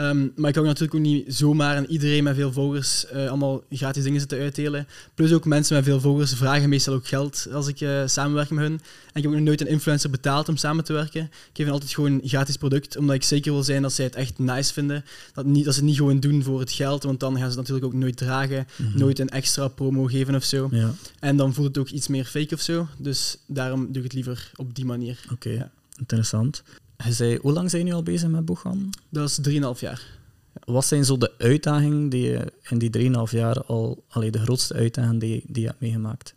Ehm, 0.01 0.27
maar 0.35 0.47
ik 0.49 0.55
kan 0.55 0.63
natuurlijk 0.63 0.93
ook 0.95 1.01
niet 1.01 1.23
zomaar 1.35 1.75
aan 1.75 1.85
iedereen 1.85 2.23
met 2.23 2.35
veel 2.35 2.51
volgers 2.51 3.05
eh, 3.05 3.27
allemaal 3.27 3.63
gratis 3.69 4.03
dingen 4.03 4.19
zitten 4.19 4.39
uitdelen. 4.39 4.87
Plus 5.15 5.33
ook 5.33 5.45
mensen 5.45 5.75
met 5.75 5.83
veel 5.83 5.99
volgers 5.99 6.33
vragen 6.33 6.69
meestal 6.69 6.93
ook 6.93 7.07
geld 7.07 7.47
als 7.53 7.67
ik 7.67 7.81
eh, 7.81 8.01
samenwerk 8.07 8.49
met 8.49 8.63
hun. 8.63 8.71
En 8.73 8.79
ik 9.13 9.21
heb 9.23 9.25
ook 9.25 9.31
nog 9.31 9.41
nooit 9.41 9.61
een 9.61 9.67
influencer 9.67 10.09
betaald 10.09 10.49
om 10.49 10.57
samen 10.57 10.83
te 10.83 10.93
werken. 10.93 11.21
Ik 11.23 11.31
geef 11.53 11.65
hen 11.65 11.73
altijd 11.73 11.93
gewoon 11.93 12.11
een 12.11 12.21
gratis 12.29 12.57
product, 12.57 12.97
omdat 12.97 13.15
ik 13.15 13.23
zeker 13.23 13.51
wil 13.51 13.63
zijn 13.63 13.81
dat 13.81 13.93
zij 13.93 14.05
het 14.05 14.15
echt 14.15 14.39
nice 14.39 14.73
vinden. 14.73 15.05
Dat, 15.33 15.45
niet, 15.45 15.65
dat 15.65 15.73
ze 15.73 15.79
het 15.79 15.89
niet 15.89 15.97
gewoon 15.97 16.19
doen 16.19 16.43
voor 16.43 16.59
het 16.59 16.71
geld, 16.71 17.03
want 17.03 17.19
dan 17.19 17.31
gaan 17.31 17.39
ze 17.41 17.47
het 17.47 17.57
natuurlijk 17.57 17.85
ook 17.85 17.93
nooit 17.93 18.17
dragen, 18.17 18.67
Mhm. 18.75 18.97
nooit 18.97 19.19
een 19.19 19.29
extra 19.29 19.67
promo 19.67 20.05
geven 20.05 20.35
of 20.35 20.43
zo. 20.43 20.69
Ja, 20.71 20.93
En 21.19 21.37
dan 21.37 21.53
voelt 21.53 21.67
het 21.67 21.77
ook 21.77 21.89
iets 21.89 22.07
meer 22.07 22.25
fake 22.25 22.53
of 22.55 22.61
zo. 22.61 22.87
Dus 22.97 23.37
daarom 23.45 23.81
doe 23.85 23.97
ik 23.97 24.03
het 24.03 24.13
liever 24.13 24.51
op 24.55 24.75
die 24.75 24.85
manier. 24.85 25.19
oké. 25.31 25.49
Ja. 25.49 25.71
Interessant. 25.99 26.63
Je 27.03 27.13
zei, 27.13 27.37
hoe 27.37 27.51
lang 27.51 27.69
zijn 27.69 27.85
je 27.85 27.93
al 27.93 28.03
bezig 28.03 28.29
met 28.29 28.45
Boegan? 28.45 28.93
Dat 29.09 29.29
is 29.29 29.39
3,5 29.49 29.79
jaar. 29.79 30.19
Wat 30.63 30.85
zijn 30.85 31.05
zo 31.05 31.17
de 31.17 31.31
uitdagingen 31.37 32.09
die 32.09 32.21
je 32.21 32.51
in 32.69 32.77
die 32.77 33.11
3,5 33.27 33.31
jaar 33.31 33.63
al, 33.63 34.03
allee, 34.07 34.31
de 34.31 34.39
grootste 34.39 34.73
uitdagingen 34.73 35.19
die, 35.19 35.43
die 35.47 35.61
je 35.61 35.67
hebt 35.67 35.81
meegemaakt? 35.81 36.33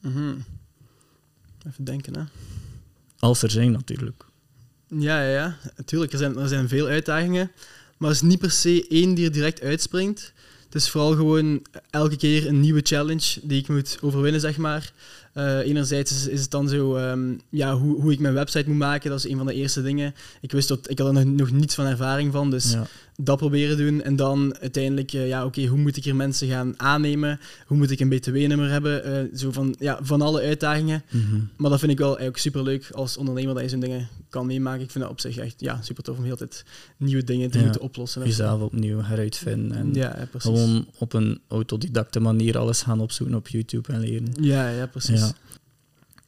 Mhm. 0.00 0.34
Even 1.66 1.84
denken, 1.84 2.16
hè. 2.16 2.22
Als 3.18 3.42
er 3.42 3.50
zijn 3.50 3.72
natuurlijk. 3.72 4.24
Ja, 4.88 5.22
ja, 5.22 5.30
ja. 5.30 5.56
Natuurlijk, 5.76 6.12
er 6.12 6.18
zijn, 6.18 6.36
er 6.36 6.48
zijn 6.48 6.68
veel 6.68 6.86
uitdagingen. 6.86 7.50
Maar 7.96 8.08
er 8.08 8.14
is 8.14 8.22
niet 8.22 8.38
per 8.38 8.50
se 8.50 8.86
één 8.88 9.14
die 9.14 9.24
er 9.24 9.32
direct 9.32 9.60
uitspringt. 9.60 10.32
Het 10.64 10.74
is 10.74 10.90
vooral 10.90 11.14
gewoon 11.14 11.66
elke 11.90 12.16
keer 12.16 12.46
een 12.46 12.60
nieuwe 12.60 12.80
challenge 12.82 13.40
die 13.42 13.60
ik 13.60 13.68
moet 13.68 13.98
overwinnen, 14.00 14.40
zeg 14.40 14.56
maar. 14.56 14.92
Eh, 15.36 15.58
enerzijds 15.58 16.28
is, 16.28 16.40
het 16.40 16.50
dan 16.50 16.68
zo 16.68 16.96
ehm, 16.96 17.34
ja, 17.50 17.74
hoe, 17.74 18.00
hoe 18.00 18.12
ik 18.12 18.18
mijn 18.18 18.34
website 18.34 18.68
moet 18.68 18.78
maken. 18.78 19.10
Dat 19.10 19.18
is 19.18 19.30
een 19.30 19.36
van 19.36 19.46
de 19.46 19.54
eerste 19.54 19.82
dingen. 19.82 20.14
Ik 20.40 20.52
wist 20.52 20.68
dat 20.68 20.90
ik 20.90 20.98
had 20.98 21.06
er 21.06 21.12
nog, 21.12 21.24
nog 21.24 21.50
niets 21.50 21.74
van 21.74 21.86
ervaring 21.86 22.32
van, 22.32 22.50
dus. 22.50 22.76
Dat 23.16 23.36
proberen 23.36 23.76
doen. 23.76 24.02
En 24.02 24.16
dan 24.16 24.56
uiteindelijk, 24.60 25.12
eh, 25.12 25.28
ja, 25.28 25.44
oké, 25.44 25.66
hoe 25.66 25.78
moet 25.78 25.96
ik 25.96 26.04
hier 26.04 26.16
mensen 26.16 26.48
gaan 26.48 26.74
aannemen? 26.76 27.40
Hoe 27.66 27.76
moet 27.76 27.90
ik 27.90 28.00
een 28.00 28.08
BTW-nummer 28.08 28.70
hebben? 28.70 29.04
Eh, 29.04 29.38
zo 29.38 29.52
van, 29.52 29.74
ja, 29.78 29.98
van 30.02 30.22
alle 30.22 30.40
uitdagingen. 30.40 31.02
Mhm. 31.10 31.40
Maar 31.56 31.70
dat 31.70 31.78
vind 31.78 31.92
ik 31.92 31.98
wel 31.98 32.08
eigenlijk 32.08 32.38
superleuk 32.38 32.88
als 32.90 33.16
ondernemer 33.16 33.54
dat 33.54 33.62
je 33.62 33.68
zo'n 33.68 33.80
dingen 33.80 34.08
kan 34.28 34.46
meemaken. 34.46 34.82
Ik 34.82 34.90
vind 34.90 35.04
dat 35.04 35.12
op 35.12 35.20
zich 35.20 35.36
echt 35.36 35.54
ja, 35.60 35.82
super 35.82 36.02
tof 36.02 36.18
om 36.18 36.24
heel 36.24 36.36
tijd 36.36 36.64
nieuwe 36.96 37.24
dingen 37.24 37.50
te 37.50 37.58
Ja. 37.58 37.64
moeten 37.64 37.80
oplossen. 37.82 38.24
Jezelf 38.24 38.60
opnieuw 38.60 39.02
heruitvinden. 39.02 39.76
En 39.76 39.94
Ja, 39.94 40.18
ja, 40.18 40.26
precies. 40.30 40.50
gewoon 40.50 40.86
op 40.98 41.12
een 41.12 41.40
autodidacte 41.48 42.20
manier 42.20 42.58
alles 42.58 42.82
gaan 42.82 43.00
opzoeken 43.00 43.36
op 43.36 43.48
YouTube 43.48 43.92
en 43.92 44.00
leren. 44.00 44.28
Ja, 44.40 44.68
ja, 44.68 44.86
precies. 44.86 45.20
Ja. 45.20 45.32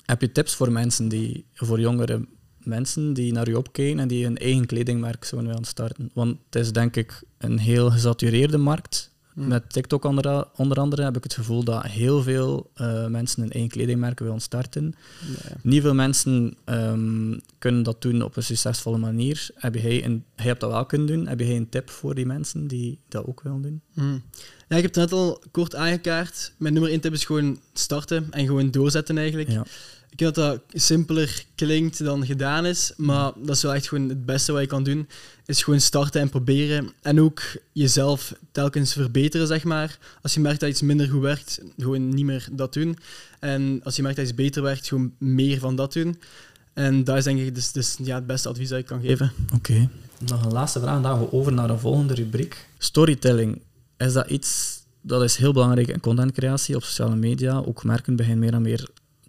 Heb 0.05 0.21
je 0.21 0.33
tips 0.33 0.55
voor 0.55 0.73
mensen 0.73 1.09
die, 1.09 1.45
voor 1.55 1.81
jongere 1.81 2.27
mensen 2.63 3.13
die 3.13 3.33
naar 3.33 3.49
je 3.49 3.59
opkijken 3.59 3.99
en 3.99 4.09
die 4.09 4.25
hun 4.25 4.39
eigen 4.39 4.67
kledingmerk 4.67 5.25
zouden 5.25 5.51
willen 5.51 5.67
starten? 5.67 6.11
Want 6.15 6.37
het 6.51 6.63
is 6.63 6.73
denk 6.73 6.97
ik 6.97 7.23
een 7.39 7.59
heel 7.59 7.91
gesatureerde 7.91 8.59
markt. 8.59 9.11
Hm. 9.39 9.49
Met 9.49 9.73
TikTok 9.73 10.05
onder, 10.05 10.47
onder 10.57 10.79
andere 10.79 11.03
heb 11.03 11.17
ik 11.17 11.23
het 11.23 11.35
gevoel 11.35 11.65
dat 11.65 11.87
heel 11.87 12.23
veel 12.23 12.71
eh, 12.75 13.07
mensen 13.07 13.43
een 13.43 13.53
eigen 13.53 13.71
kledingmerk 13.71 14.19
willen 14.19 14.41
starten. 14.41 14.95
Niet 15.63 15.83
veel 15.83 15.95
mensen 15.95 16.57
ehm, 16.65 17.39
kunnen 17.59 17.83
dat 17.83 18.03
doen 18.03 18.23
op 18.23 18.37
een 18.37 18.43
succesvolle 18.43 18.99
manier. 18.99 19.51
Heb 19.55 19.75
jij, 19.75 20.05
een, 20.05 20.25
jij 20.37 20.47
hebt 20.47 20.61
dat 20.61 20.71
wel 20.71 20.87
kunnen 20.87 21.07
doen. 21.07 21.27
Heb 21.27 21.41
jij 21.41 21.57
een 21.57 21.69
tip 21.69 21.91
voor 21.91 22.15
die 22.15 22.27
mensen 22.27 22.67
die 22.67 22.99
dat 23.09 23.27
ook 23.27 23.43
willen 23.43 23.63
doen? 23.63 23.81
Hm. 23.95 24.19
Ja, 24.69 24.77
ik 24.77 24.83
heb 24.83 24.95
het 24.95 24.97
net 24.97 25.13
al 25.13 25.43
kort 25.51 25.75
aangekaart. 25.75 26.53
Mijn 26.57 26.73
nummer 26.73 26.91
1 26.91 27.01
tip 27.01 27.13
is 27.13 27.25
gewoon 27.25 27.61
starten 27.73 28.27
en 28.31 28.47
gewoon 28.47 28.71
doorzetten 28.71 29.19
eigenlijk. 29.19 29.51
Ja. 29.51 29.65
Ik 30.11 30.19
denk 30.19 30.35
dat 30.35 30.45
dat 30.71 30.83
simpeler 30.83 31.45
klinkt 31.55 32.05
dan 32.05 32.27
gedaan 32.27 32.67
is, 32.67 32.93
maar 32.97 33.33
dat 33.37 33.57
is 33.57 33.63
wel 33.63 33.75
echt 33.75 33.89
gewoon 33.89 34.09
het 34.09 34.27
beste 34.27 34.53
wat 34.53 34.61
je 34.61 34.67
kan 34.67 34.83
doen. 34.83 35.09
Is 35.47 35.63
gewoon 35.63 35.81
starten 35.81 36.21
en 36.21 36.29
proberen. 36.29 36.93
En 37.03 37.21
ook 37.21 37.43
jezelf 37.73 38.35
telkens 38.53 38.93
verbeteren, 38.93 39.47
zeg 39.47 39.65
maar. 39.65 39.99
Als 40.23 40.35
je 40.35 40.41
merkt 40.41 40.61
dat 40.61 40.69
iets 40.69 40.83
minder 40.83 41.09
goed 41.09 41.21
werkt, 41.21 41.61
gewoon 41.77 42.09
niet 42.09 42.25
meer 42.25 42.49
dat 42.53 42.73
doen. 42.73 42.99
En 43.41 43.81
als 43.85 43.97
je 43.97 44.03
merkt 44.03 44.17
dat 44.17 44.27
iets 44.27 44.35
beter 44.35 44.63
werkt, 44.63 44.89
gewoon 44.89 45.13
meer 45.19 45.59
van 45.59 45.77
dat 45.77 45.93
doen. 45.93 46.19
En 46.73 47.05
dat 47.05 47.17
is 47.17 47.25
denk 47.25 47.41
ik 47.41 47.55
dus, 47.55 47.73
dus, 47.73 47.97
ja, 48.03 48.15
het 48.15 48.27
beste 48.27 48.49
advies 48.49 48.69
dat 48.69 48.79
ik 48.79 48.87
kan 48.87 49.01
geven. 49.01 49.33
Oké. 49.55 49.89
Nog 50.27 50.45
een 50.45 50.53
laatste 50.53 50.81
vraag, 50.81 51.03
dan 51.03 51.11
gaan 51.11 51.21
we 51.21 51.33
over 51.33 51.53
naar 51.53 51.71
een 51.71 51.79
volgende 51.79 52.15
rubriek. 52.15 52.67
Storytelling. 52.79 53.61
Is 53.97 54.13
dat 54.13 54.31
iets 54.31 54.79
dat 55.01 55.23
is 55.23 55.37
heel 55.37 55.53
belangrijk 55.53 55.89
in 55.89 56.01
contentcreatie 56.01 56.77
op 56.77 56.83
sociale 56.83 57.17
media? 57.17 57.59
Ook 57.59 57.85
merken 57.85 58.17
beginnen 58.17 58.45
meer 58.45 58.53
en 58.53 58.63
meer 58.63 58.89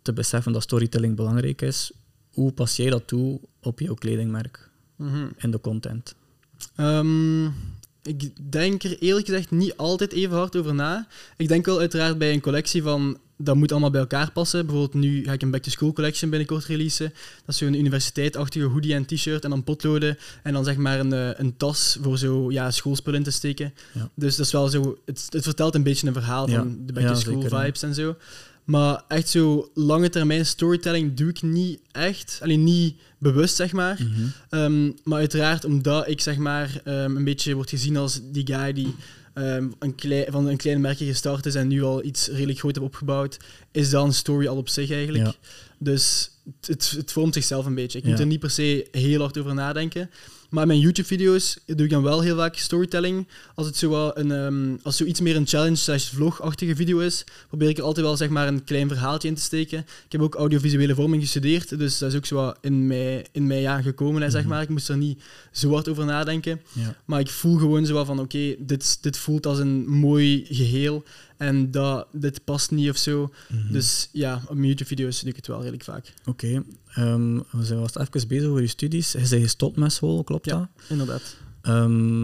te 0.10 0.16
beseffen 0.22 0.52
dat 0.52 0.64
storytelling 0.64 1.16
belangrijk 1.16 1.62
is. 1.62 1.92
Hoe 2.34 2.52
pas 2.52 2.76
jij 2.76 2.90
dat 2.90 3.08
toe 3.08 3.40
op 3.62 3.80
jouw 3.80 3.94
kledingmerk 3.94 4.70
Mhm. 4.96 5.28
in 5.38 5.52
de 5.52 5.62
content? 5.62 6.16
Ehm, 6.76 7.46
ik 8.04 8.52
denk 8.52 8.84
er 8.84 8.98
eerlijk 9.00 9.26
gezegd 9.26 9.52
niet 9.52 9.78
altijd 9.78 10.12
even 10.12 10.38
hard 10.38 10.56
over 10.56 10.74
na. 10.74 11.08
Ik 11.38 11.48
denk 11.48 11.66
wel 11.66 11.80
uiteraard 11.80 12.18
bij 12.18 12.34
een 12.34 12.42
collectie 12.42 12.82
van 12.84 13.18
dat 13.42 13.56
moet 13.56 13.72
allemaal 13.72 13.90
bij 13.90 14.00
elkaar 14.02 14.32
passen. 14.32 14.66
Bijvoorbeeld 14.66 15.04
nu 15.04 15.24
ga 15.24 15.32
ik 15.32 15.42
een 15.42 15.52
back-to-school 15.52 15.94
collection 15.94 16.30
binnenkort 16.30 16.66
releasen. 16.66 17.10
Dat 17.46 17.56
is 17.56 17.58
zo'n 17.58 17.74
universiteitachtige 17.74 18.66
hoodie 18.66 18.94
en 18.94 19.06
t-shirt 19.06 19.44
en 19.44 19.50
dan 19.50 19.64
potloden. 19.64 20.18
En 20.44 20.54
dan 20.54 20.64
zeg 20.64 20.78
maar 20.78 21.00
een, 21.00 21.14
eh, 21.14 21.30
een 21.40 21.58
tas 21.58 21.98
voor 22.02 22.18
zo 22.18 22.52
ja, 22.52 22.72
schoolspullen 22.72 23.20
in 23.20 23.26
te 23.26 23.32
steken. 23.32 23.74
Ja. 23.94 24.10
Dus 24.14 24.36
dat 24.36 24.46
is 24.46 24.52
wel 24.52 24.68
zo... 24.68 24.98
Het, 25.06 25.28
het 25.30 25.44
vertelt 25.44 25.76
een 25.76 25.84
beetje 25.84 26.08
een 26.08 26.14
verhaal 26.14 26.50
Ja. 26.50 26.56
van 26.58 26.78
de 26.86 26.94
back-to-school 26.94 27.42
ja. 27.42 27.64
vibes 27.64 27.82
en 27.84 27.94
zo. 27.96 28.16
Maar 28.70 29.04
echt 29.08 29.30
zo 29.30 29.70
lange 29.74 30.10
termijn 30.10 30.46
storytelling 30.46 31.14
doe 31.14 31.30
ik 31.30 31.42
niet 31.42 31.80
echt. 31.92 32.40
Alleen 32.42 32.64
niet 32.64 32.96
bewust, 33.18 33.56
zeg 33.56 33.72
maar. 33.72 34.00
Mhm. 34.02 34.28
Ehm, 34.50 34.92
maar 35.04 35.20
uiteraard 35.20 35.66
omdat 35.66 36.08
ik 36.08 36.22
zeg 36.22 36.38
maar 36.38 36.82
ehm, 36.84 37.16
een 37.16 37.24
beetje 37.24 37.54
word 37.54 37.70
gezien 37.70 37.98
als 37.98 38.20
die 38.24 38.48
guy 38.48 38.74
die 38.74 38.96
ehm, 39.34 39.68
een 39.80 40.26
van 40.30 40.48
een 40.48 40.58
klein 40.58 40.82
merkje 40.82 41.06
gestart 41.06 41.46
is 41.46 41.56
en 41.56 41.68
nu 41.68 41.84
al 41.84 42.04
iets 42.04 42.28
redelijk 42.28 42.60
groot 42.60 42.76
heeft 42.76 42.88
opgebouwd, 42.88 43.38
is 43.72 43.90
dat 43.90 44.06
een 44.06 44.14
story 44.14 44.48
al 44.48 44.58
op 44.58 44.70
zich 44.70 44.92
eigenlijk. 44.92 45.26
Ja. 45.26 45.34
Dus 45.78 46.30
het, 46.46 46.68
het, 46.68 46.90
het 46.98 47.12
vormt 47.12 47.34
zichzelf 47.34 47.66
een 47.66 47.76
beetje. 47.76 47.98
Ik 47.98 48.04
Ja. 48.04 48.10
moet 48.10 48.20
er 48.20 48.26
niet 48.26 48.40
per 48.40 48.50
se 48.50 48.88
heel 48.92 49.20
hard 49.20 49.38
over 49.38 49.54
nadenken. 49.54 50.10
Maar 50.50 50.62
in 50.62 50.68
mijn 50.68 50.80
YouTube-video's 50.80 51.58
doe 51.66 51.84
ik 51.86 51.90
dan 51.90 52.04
wel 52.04 52.22
heel 52.22 52.36
vaak 52.36 52.56
storytelling. 52.56 53.28
Als 53.56 53.68
het 53.68 53.78
zo 53.78 53.90
wel 53.90 54.18
een, 54.18 54.32
ehm, 54.32 54.76
als 54.84 54.98
zoiets 54.98 55.20
meer 55.22 55.36
een 55.36 55.48
challenge 55.48 55.76
slash 55.76 56.10
vlog-achtige 56.10 56.76
video 56.76 57.00
is, 57.00 57.24
probeer 57.48 57.70
ik 57.70 57.78
er 57.78 57.84
altijd 57.84 58.06
wel 58.06 58.18
zeg 58.18 58.30
maar, 58.30 58.48
een 58.48 58.64
klein 58.64 58.88
verhaaltje 58.88 59.28
in 59.28 59.36
te 59.36 59.42
steken. 59.42 59.80
Ik 59.80 60.12
heb 60.12 60.22
ook 60.22 60.36
audiovisuele 60.36 60.96
vorming 60.96 61.22
gestudeerd, 61.22 61.78
dus 61.78 61.98
dat 61.98 62.12
is 62.12 62.18
ook 62.18 62.26
zo 62.26 62.54
in 62.62 62.88
mij, 62.88 63.26
in 63.32 63.48
mij 63.48 63.62
ja, 63.62 63.82
gekomen. 63.82 64.22
hè, 64.22 64.30
zeg 64.30 64.42
Mhm. 64.42 64.50
maar. 64.50 64.62
Ik 64.62 64.70
moest 64.70 64.90
er 64.90 64.98
niet 64.98 65.22
zo 65.52 65.72
hard 65.74 65.88
over 65.88 66.06
nadenken. 66.06 66.62
Ja. 66.74 66.96
Maar 67.06 67.20
ik 67.20 67.30
voel 67.30 67.58
gewoon 67.58 67.86
zo 67.86 68.04
van, 68.04 68.20
oké, 68.20 68.56
dit, 68.60 68.98
dit 69.04 69.18
voelt 69.18 69.46
als 69.46 69.60
een 69.60 69.90
mooi 69.90 70.46
geheel. 70.50 71.04
En 71.40 71.72
dat, 71.72 72.08
dit 72.12 72.44
past 72.44 72.72
niet 72.72 72.90
of 72.90 72.98
zo. 72.98 73.32
Mhm. 73.48 73.72
Dus 73.72 74.10
ja, 74.12 74.42
op 74.48 74.58
YouTube-video's 74.58 75.20
doe 75.20 75.30
ik 75.30 75.36
het 75.36 75.48
wel 75.48 75.58
redelijk 75.60 75.84
vaak. 75.84 76.14
Oké, 76.26 76.64
ehm, 76.94 77.36
we 77.52 77.66
zijn 77.66 77.80
was 77.80 77.96
even 77.96 78.28
bezig 78.28 78.48
over 78.48 78.62
je 78.62 78.68
studies. 78.68 79.12
Je 79.12 79.18
bent 79.18 79.42
gestopt 79.42 79.78
met 79.78 79.94
school, 79.94 80.24
klopt 80.24 80.46
Ja. 80.46 80.58
dat? 80.58 80.68
Inderdaad. 80.90 81.36
Ehm, 81.62 82.24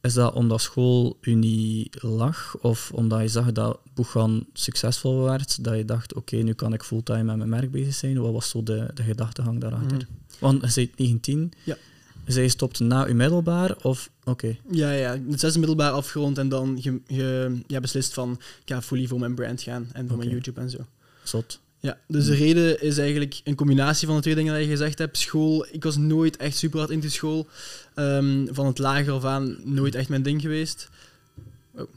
is 0.00 0.14
dat 0.14 0.34
omdat 0.34 0.60
school 0.60 1.18
u 1.20 1.34
niet 1.34 2.02
lag? 2.02 2.56
Of 2.60 2.90
omdat 2.94 3.20
je 3.20 3.28
zag 3.28 3.52
dat 3.52 3.80
Boegan 3.94 4.46
succesvol 4.52 5.22
werd? 5.22 5.64
Dat 5.64 5.76
je 5.76 5.84
dacht, 5.84 6.14
oké, 6.14 6.36
nu 6.36 6.52
kan 6.52 6.72
ik 6.72 6.82
fulltime 6.82 7.22
met 7.22 7.36
mijn 7.36 7.48
merk 7.48 7.70
bezig 7.70 7.94
zijn? 7.94 8.20
Wat 8.20 8.32
was 8.32 8.48
zo 8.48 8.62
de, 8.62 8.90
de 8.94 9.02
gedachtegang 9.02 9.60
daarachter? 9.60 9.96
Mhm. 9.96 10.06
Want 10.40 10.74
je 10.74 10.74
bent 10.74 10.98
19. 10.98 11.52
Ja. 11.64 11.76
Zij 12.26 12.48
stopt 12.48 12.80
na 12.80 13.04
uw 13.06 13.14
middelbaar? 13.14 13.76
Of, 13.82 14.10
oké, 14.24 14.56
Ja, 14.70 14.90
ja, 14.90 15.18
het 15.30 15.40
zesde 15.40 15.58
middelbaar 15.58 15.90
afgerond 15.90 16.38
en 16.38 16.48
dan 16.48 16.78
ge, 16.82 17.00
ge- 17.06 17.58
ja, 17.66 17.80
beslist 17.80 18.14
van 18.14 18.32
ik 18.64 18.72
ga 18.72 18.82
fully 18.82 19.06
voor 19.06 19.18
mijn 19.18 19.34
brand 19.34 19.62
gaan 19.62 19.88
en 19.92 20.08
voor 20.08 20.16
mijn. 20.18 20.30
YouTube 20.30 20.60
en 20.60 20.70
zo. 20.70 20.78
zot. 21.22 21.60
Ja, 21.80 21.98
dus 22.08 22.26
de 22.26 22.34
reden 22.34 22.82
is 22.82 22.98
eigenlijk 22.98 23.40
een 23.44 23.54
combinatie 23.54 24.06
van 24.06 24.16
de 24.16 24.22
twee 24.22 24.34
dingen 24.34 24.52
dat 24.54 24.62
je 24.62 24.68
gezegd 24.68 24.98
hebt. 24.98 25.18
School, 25.18 25.66
ik 25.70 25.84
was 25.84 25.96
nooit 25.96 26.36
echt 26.36 26.56
super 26.56 26.78
hard 26.78 26.90
into 26.90 27.08
school. 27.08 27.46
Ehm, 27.94 28.46
van 28.50 28.66
het 28.66 28.78
lager 28.78 29.12
af 29.12 29.24
aan 29.24 29.56
nooit 29.64 29.94
echt 29.94 30.08
mijn 30.08 30.22
ding 30.22 30.40
geweest. 30.40 30.88
Oh, 31.76 31.88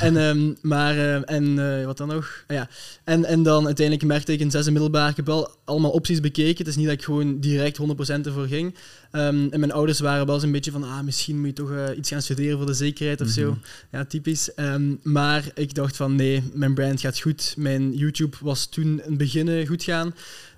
en, 0.00 0.16
ehm, 0.16 0.54
maar, 0.60 0.96
eh, 0.96 1.34
en 1.36 1.78
eh, 1.78 1.84
wat 1.84 1.96
dan 1.96 2.08
nog? 2.08 2.44
Ah, 2.46 2.56
ja. 2.56 2.68
en, 3.04 3.24
en 3.24 3.42
dan 3.42 3.66
uiteindelijk 3.66 4.06
merkte 4.06 4.32
ik 4.32 4.40
in 4.40 4.50
zesde 4.50 4.70
middelbaar, 4.70 5.10
ik 5.10 5.16
heb 5.16 5.26
wel 5.26 5.50
allemaal 5.64 5.90
opties 5.90 6.20
bekeken. 6.20 6.58
Het 6.58 6.66
is 6.66 6.76
niet 6.76 6.86
dat 6.86 6.94
ik 6.94 7.04
gewoon 7.04 7.40
direct 7.40 7.76
100% 7.76 8.26
ervoor 8.26 8.46
ging. 8.46 8.74
Ehm, 9.10 9.48
en 9.50 9.60
mijn 9.60 9.72
ouders 9.72 10.00
waren 10.00 10.26
wel 10.26 10.34
eens 10.34 10.44
een 10.44 10.52
beetje 10.52 10.70
van, 10.70 10.84
ah, 10.84 11.00
misschien 11.00 11.38
moet 11.38 11.46
je 11.46 11.52
toch 11.52 11.70
eh, 11.72 11.96
iets 11.96 12.08
gaan 12.08 12.22
studeren 12.22 12.56
voor 12.56 12.66
de 12.66 12.74
zekerheid 12.74 13.20
of 13.20 13.28
zo. 13.28 13.50
Mhm. 13.50 13.58
Ja, 13.92 14.04
typisch. 14.04 14.54
Ehm, 14.54 14.94
maar 15.02 15.50
ik 15.54 15.74
dacht 15.74 15.96
van, 15.96 16.16
nee, 16.16 16.42
mijn 16.54 16.74
brand 16.74 17.00
gaat 17.00 17.20
goed. 17.20 17.54
Mijn 17.56 17.96
YouTube 17.96 18.36
was 18.40 18.66
toen 18.66 18.84
in 18.84 19.02
het 19.04 19.18
begin 19.18 19.66
goed 19.66 19.82
gaan. 19.82 20.14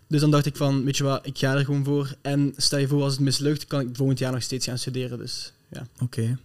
Dus 0.07 0.21
dan 0.21 0.31
dacht 0.31 0.47
ik 0.47 0.57
van, 0.57 0.85
weet 0.85 0.97
je 0.97 1.05
wat, 1.05 1.27
ik 1.27 1.39
ga 1.39 1.55
er 1.55 1.65
gewoon 1.65 1.85
voor. 1.85 2.15
En 2.23 2.53
stel 2.57 2.79
je 2.79 2.89
voor, 2.89 3.03
als 3.03 3.13
het 3.13 3.23
mislukt, 3.23 3.67
kan 3.67 3.81
ik 3.81 3.89
volgend 3.93 4.19
jaar 4.19 4.33
nog 4.33 4.43
steeds 4.43 4.67
gaan 4.67 4.79
studeren. 4.79 5.19
Dus 5.19 5.53
ja. 5.69 5.87
Oké, 6.01 6.39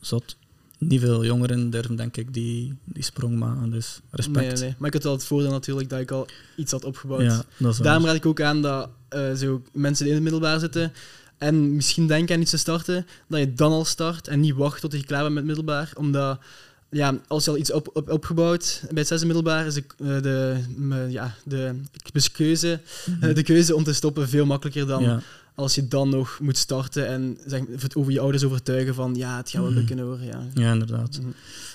zot. 0.00 0.36
Niet 0.80 1.00
veel 1.00 1.24
jongeren 1.24 1.70
durven, 1.70 1.96
denk 1.96 2.16
ik, 2.16 2.34
die, 2.34 2.74
die 2.84 3.02
sprong 3.02 3.38
maken. 3.38 3.70
Dus 3.70 4.00
respect. 4.10 4.46
Nee, 4.46 4.68
nee. 4.68 4.74
Maar 4.78 4.88
ik 4.88 4.94
had 4.94 5.02
wel 5.02 5.12
het 5.12 5.24
voordeel 5.24 5.50
natuurlijk 5.50 5.88
dat 5.88 6.00
ik 6.00 6.10
al 6.10 6.26
iets 6.56 6.72
had 6.72 6.84
opgebouwd. 6.84 7.22
Ja. 7.58 7.72
Daarom 7.82 8.04
raad 8.04 8.14
ik 8.14 8.26
ook 8.26 8.40
aan 8.40 8.62
dat 8.62 8.88
eh, 9.08 9.32
zo 9.32 9.62
mensen 9.72 10.04
die 10.04 10.14
in 10.14 10.22
het 10.22 10.30
middelbaar 10.30 10.60
zitten 10.60 10.92
en 11.38 11.74
misschien 11.74 12.06
denken 12.06 12.34
aan 12.34 12.40
iets 12.40 12.50
te 12.50 12.56
starten, 12.56 13.06
dat 13.28 13.40
je 13.40 13.52
dan 13.52 13.72
al 13.72 13.84
start 13.84 14.28
en 14.28 14.40
niet 14.40 14.54
wacht 14.54 14.80
tot 14.80 14.92
je 14.92 15.04
klaar 15.04 15.22
bent 15.22 15.34
met 15.34 15.46
het 15.46 15.56
middelbaar. 15.56 15.92
Omdat 15.96 16.38
ja, 16.90 17.18
als 17.26 17.44
je 17.44 17.50
al 17.50 17.56
iets 17.56 17.72
op, 17.72 17.90
op, 17.92 18.10
opgebouwd 18.10 18.80
bij 18.88 18.98
het 18.98 19.06
zesde 19.06 19.26
middelbaar, 19.26 19.66
is 19.66 19.74
de, 19.74 19.84
eh, 19.98 20.22
de, 20.22 20.56
ja, 21.08 21.34
de, 21.44 21.74
keuze, 22.32 22.80
eh, 23.20 23.34
de 23.38 23.42
keuze 23.42 23.74
om 23.74 23.84
te 23.84 23.92
stoppen 23.92 24.28
veel 24.28 24.46
makkelijker 24.46 24.86
dan 24.86 25.02
Ja. 25.02 25.20
Als 25.60 25.74
je 25.74 25.88
dan 25.88 26.08
nog 26.08 26.38
moet 26.42 26.56
starten 26.58 27.06
en 27.06 27.38
zeg, 27.46 27.62
het 27.78 27.96
over 27.96 28.12
je 28.12 28.20
ouders 28.20 28.44
overtuigen 28.44 28.94
van 28.94 29.14
ja, 29.14 29.36
het 29.36 29.50
gaat 29.50 29.60
wel 29.60 29.70
Mhm. 29.70 29.78
lukken 29.78 29.98
hoor. 29.98 30.20
Ja. 30.22 30.46
Ja, 30.54 30.72
inderdaad. 30.72 31.18
Mhm. 31.20 31.30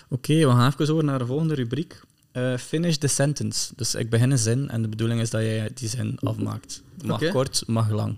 Oké, 0.09 0.33
we 0.33 0.45
gaan 0.49 0.71
even 0.71 0.93
over 0.93 1.03
naar 1.03 1.19
de 1.19 1.25
volgende 1.25 1.53
rubriek. 1.53 2.01
Eh, 2.31 2.57
finish 2.57 2.95
the 2.95 3.07
sentence. 3.07 3.71
Dus 3.75 3.95
ik 3.95 4.09
begin 4.09 4.31
een 4.31 4.37
zin 4.37 4.69
en 4.69 4.81
de 4.81 4.87
bedoeling 4.87 5.21
is 5.21 5.29
dat 5.29 5.41
jij 5.41 5.69
die 5.73 5.89
zin 5.89 6.17
afmaakt. 6.19 6.81
Mag 7.05 7.29
kort, 7.29 7.63
mag 7.67 7.89
lang. 7.89 8.17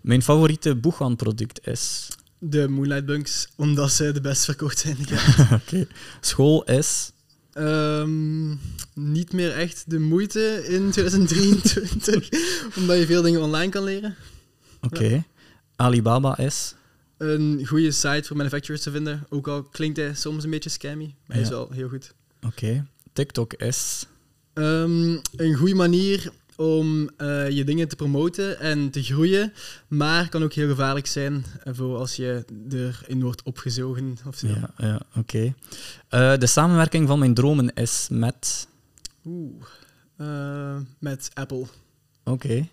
Mijn 0.00 0.22
favoriete 0.22 0.74
Boegan-product 0.74 1.66
is... 1.66 2.08
De 2.38 2.68
Moonlight 2.68 3.06
Bunks, 3.06 3.48
omdat 3.56 3.92
ze 3.92 4.12
de 4.12 4.20
best 4.20 4.44
verkocht 4.44 4.78
zijn. 4.78 4.96
Oké. 5.62 5.86
School 6.20 6.64
is... 6.64 7.10
Ehm, 7.52 8.48
niet 8.94 9.32
meer 9.32 9.52
echt 9.52 9.84
de 9.86 9.98
moeite 9.98 10.64
in 10.68 10.90
2023, 10.90 12.28
omdat 12.78 12.98
je 12.98 13.06
veel 13.06 13.22
dingen 13.22 13.42
online 13.42 13.70
kan 13.72 13.84
leren. 13.84 14.14
Oké. 14.86 15.24
Alibaba 15.76 16.38
is... 16.38 16.74
Een 17.16 17.66
goede 17.66 17.90
site 17.90 18.22
voor 18.24 18.36
manufacturers 18.36 18.82
te 18.82 18.90
vinden, 18.90 19.26
ook 19.28 19.48
al 19.48 19.62
klinkt 19.62 19.96
hij 19.96 20.14
soms 20.14 20.44
een 20.44 20.50
beetje 20.50 20.70
scammy, 20.70 21.14
maar 21.26 21.36
hij 21.36 21.40
is 21.44 21.48
wel 21.48 21.70
heel 21.70 21.88
goed. 21.88 22.14
Oké. 22.46 22.86
TikTok 23.12 23.52
is... 23.52 24.06
Ehm, 24.52 25.16
een 25.36 25.54
goede 25.54 25.74
manier 25.74 26.32
om 26.56 27.10
eh, 27.16 27.50
je 27.50 27.64
dingen 27.64 27.88
te 27.88 27.96
promoten 27.96 28.60
en 28.60 28.90
te 28.90 29.02
groeien, 29.02 29.52
maar 29.88 30.28
kan 30.28 30.42
ook 30.42 30.52
heel 30.52 30.68
gevaarlijk 30.68 31.06
zijn 31.06 31.44
voor 31.64 31.98
als 31.98 32.16
je 32.16 32.44
erin 32.70 33.22
wordt 33.22 33.42
opgezogen. 33.42 34.18
Of 34.26 34.36
zo. 34.36 34.46
Ja, 34.46 34.70
ja 34.76 35.00
oké. 35.16 35.54
Eh, 36.08 36.36
de 36.36 36.46
samenwerking 36.46 37.08
van 37.08 37.18
mijn 37.18 37.34
dromen 37.34 37.74
is 37.74 38.08
met... 38.10 38.68
Oeh. 39.24 39.64
Eh, 40.16 40.76
met 40.98 41.30
Apple. 41.34 41.66
Oké. 42.24 42.68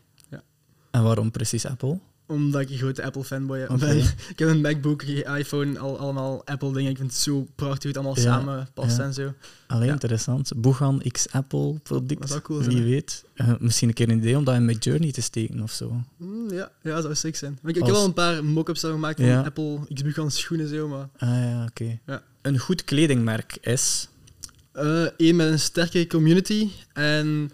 En 0.94 1.04
waarom 1.04 1.32
precies 1.32 1.66
Apple? 1.66 2.00
Omdat 2.28 2.62
ik 2.62 2.70
een 2.70 2.78
grote 2.78 3.04
Apple-fanboy 3.04 3.68
ben. 3.80 3.98
Ik 4.34 4.40
heb 4.40 4.50
een 4.50 4.62
MacBook, 4.62 5.02
een 5.02 5.38
iPhone, 5.38 5.80
al, 5.80 5.98
allemaal 6.00 6.46
Apple-dingen. 6.46 6.92
Ik 6.92 6.98
vind 6.98 7.12
het 7.12 7.20
zo 7.20 7.48
prachtig 7.56 7.82
hoe 7.84 7.92
het 7.92 7.98
allemaal 7.98 8.16
Ja, 8.16 8.22
samen 8.22 8.68
past 8.74 8.98
ja. 8.98 9.04
en 9.04 9.14
zo. 9.14 9.34
Alleen 9.68 9.86
Ja. 9.88 9.92
interessant. 9.92 10.52
Boegan 10.56 11.02
x 11.12 11.30
Apple 11.32 11.80
product. 11.84 12.20
Dat 12.20 12.30
zou 12.30 12.42
cool 12.42 12.62
Wie 12.62 12.78
hè? 12.78 12.84
weet. 12.84 13.24
Eh, 13.34 13.52
misschien 13.60 13.88
een 13.88 13.94
keer 13.94 14.10
een 14.10 14.18
idee 14.18 14.38
om 14.38 14.44
dat 14.44 14.56
in 14.56 14.66
mijn 14.66 14.78
journey 14.78 15.12
te 15.12 15.22
steken 15.22 15.62
of 15.62 15.72
zo. 15.72 16.02
Mm, 16.18 16.52
ja, 16.52 16.72
ja, 16.82 16.94
dat 16.94 17.02
zou 17.04 17.16
sick 17.16 17.36
zijn. 17.36 17.60
Ik, 17.64 17.76
ik 17.76 17.82
Als- 17.82 17.90
heb 17.90 17.98
al 18.00 18.06
een 18.06 18.14
paar 18.14 18.44
mock-ups 18.46 18.80
gemaakt 18.82 19.20
van. 19.22 19.46
Apple 19.46 19.80
X-Bugan 19.94 20.32
schoenen 20.32 20.68
zo, 20.68 20.88
maar... 20.88 21.10
Ah 21.18 21.30
ja, 21.30 21.66
oké. 21.70 22.00
Ja. 22.06 22.24
Een 22.42 22.60
goed 22.60 22.84
kledingmerk 22.84 23.58
is. 23.62 24.08
Eén 25.18 25.36
met 25.36 25.48
een 25.52 25.60
sterke 25.60 26.08
community 26.08 26.70
en 26.94 27.52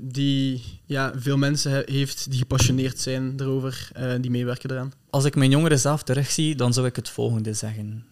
die 0.00 0.62
ja, 0.84 1.12
veel 1.16 1.36
mensen 1.36 1.70
he- 1.72 1.82
heeft 1.92 2.30
die 2.30 2.38
gepassioneerd 2.38 2.98
zijn 3.00 3.34
erover 3.40 3.88
en 3.92 4.20
die 4.20 4.30
meewerken 4.30 4.70
eraan. 4.70 4.92
Als 5.10 5.24
ik 5.24 5.34
mijn 5.36 5.50
jongeren 5.50 5.78
zelf 5.78 6.02
terugzie, 6.02 6.54
dan 6.54 6.72
zou 6.72 6.86
ik 6.86 6.96
het 6.96 7.08
volgende 7.08 7.52
zeggen. 7.54 8.04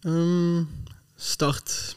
Ehm, 0.00 0.62
start. 1.16 1.94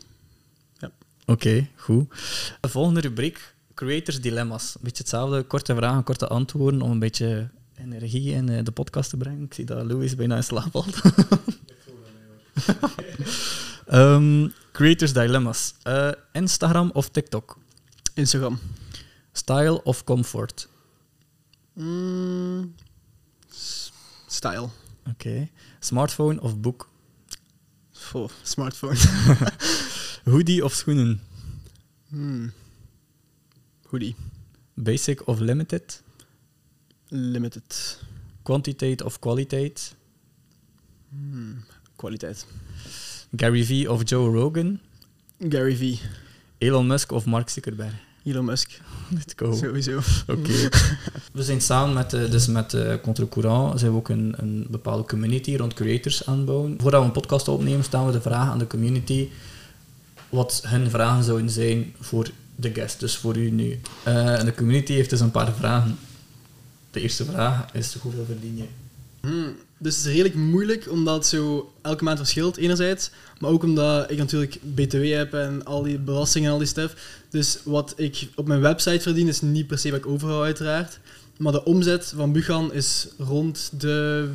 Oké, 1.25 1.67
goed. 1.75 2.13
De 2.59 2.69
volgende 2.69 2.99
rubriek: 2.99 3.53
Creators 3.73 4.21
Dilemma's. 4.21 4.75
Een 4.75 4.81
beetje 4.83 4.97
hetzelfde. 5.03 5.43
Korte 5.43 5.75
vragen, 5.75 6.03
korte 6.03 6.27
antwoorden 6.27 6.81
om 6.81 6.91
een 6.91 6.99
beetje 6.99 7.49
energie 7.77 8.31
in 8.33 8.49
eh, 8.49 8.63
de 8.63 8.71
podcast 8.71 9.09
te 9.09 9.17
brengen. 9.17 9.43
Ik 9.43 9.53
zie 9.53 9.65
dat 9.65 9.85
Louis 9.85 10.15
bijna 10.15 10.35
in 10.35 10.43
slaap 10.43 10.71
valt. 10.71 11.01
Ehm, 13.87 14.47
creators 14.71 15.13
Dilemma's. 15.13 15.73
Eh, 15.83 16.09
Instagram 16.31 16.89
of 16.93 17.09
TikTok? 17.09 17.57
Instagram. 18.15 18.59
Style 19.33 19.81
of 19.83 20.03
comfort? 20.03 20.67
Mm, 21.73 22.73
style. 24.27 24.69
Oké. 25.09 25.49
Smartphone 25.79 26.39
of 26.39 26.59
boek? 26.61 26.89
Oh, 28.13 28.29
smartphone. 28.43 28.97
Hoodie 30.31 30.61
of 30.61 30.73
schoenen? 30.73 31.21
Hmm. 32.09 32.49
Hoodie. 33.87 34.15
Basic 34.73 35.27
of 35.27 35.39
limited? 35.39 36.01
Limited. 37.07 37.97
Quantiteit 38.43 39.01
of 39.01 39.19
kwaliteit? 39.19 39.95
Kwaliteit. 41.95 42.45
Gary 43.31 43.63
Vee 43.63 43.87
of 43.87 44.03
Joe 44.03 44.27
Rogan? 44.29 44.79
Gary 45.37 45.75
Vee. 45.75 45.99
Elon 46.61 46.87
Musk 46.87 47.11
of 47.11 47.25
Mark 47.25 47.49
Zuckerberg? 47.49 47.93
Elon 48.23 48.45
Musk. 48.45 48.81
Let's 49.09 49.33
go. 49.35 49.53
Sowieso. 49.53 49.99
Oké. 50.27 50.69
we 51.33 51.43
zijn 51.43 51.61
samen 51.61 51.93
met, 51.93 52.13
eh, 52.13 52.31
dus 52.31 52.47
met 52.47 52.73
uh, 52.73 52.93
Contre 53.01 53.29
Courant 53.29 53.79
zijn 53.79 53.91
we 53.91 53.97
ook 53.97 54.09
een, 54.09 54.33
een 54.37 54.67
bepaalde 54.69 55.03
community 55.03 55.55
rond 55.55 55.73
creators 55.73 56.25
aanbouwen. 56.25 56.75
Voordat 56.81 56.99
we 56.99 57.05
een 57.05 57.11
podcast 57.13 57.47
opnemen, 57.47 57.83
staan 57.83 58.05
we 58.05 58.11
de 58.11 58.21
vraag 58.21 58.49
aan 58.49 58.59
de 58.59 58.67
community 58.67 59.29
wat 60.29 60.61
hun 60.65 60.89
vragen 60.89 61.23
zouden 61.23 61.49
zijn 61.49 61.93
voor 61.99 62.29
de 62.55 62.73
guest, 62.73 62.99
dus 62.99 63.17
voor 63.17 63.37
u 63.37 63.49
nu. 63.49 63.79
Eh, 64.03 64.39
en 64.39 64.45
de 64.45 64.55
community 64.55 64.93
heeft 64.93 65.09
dus 65.09 65.19
een 65.19 65.31
paar 65.31 65.53
vragen. 65.53 65.97
De 66.91 67.01
eerste 67.01 67.25
vraag 67.25 67.73
is, 67.73 67.95
hoeveel 67.95 68.25
verdien 68.25 68.57
je? 68.57 68.65
Hmm, 69.21 69.55
Dus 69.81 69.95
het 69.95 70.05
is 70.05 70.11
redelijk 70.11 70.35
moeilijk, 70.35 70.89
omdat 70.89 71.15
het 71.15 71.25
zo 71.25 71.71
elke 71.81 72.03
maand 72.03 72.17
verschilt, 72.17 72.57
enerzijds. 72.57 73.11
Maar 73.39 73.51
ook 73.51 73.63
omdat 73.63 74.11
ik 74.11 74.17
natuurlijk 74.17 74.57
BTW 74.61 75.13
heb 75.13 75.33
en 75.33 75.65
al 75.65 75.83
die 75.83 75.99
belastingen 75.99 76.47
en 76.47 76.53
al 76.53 76.59
die 76.59 76.67
stuff. 76.67 77.23
Dus 77.29 77.59
wat 77.63 77.93
ik 77.95 78.27
op 78.35 78.47
mijn 78.47 78.61
website 78.61 79.01
verdien, 79.01 79.27
is 79.27 79.41
niet 79.41 79.67
per 79.67 79.77
se 79.77 79.91
wat 79.91 79.99
ik 79.99 80.05
overhoud, 80.05 80.43
uiteraard. 80.43 80.99
Maar 81.37 81.51
de 81.51 81.63
omzet 81.63 82.13
van 82.15 82.31
Buchan 82.31 82.73
is 82.73 83.07
rond 83.17 83.71
de 83.77 84.29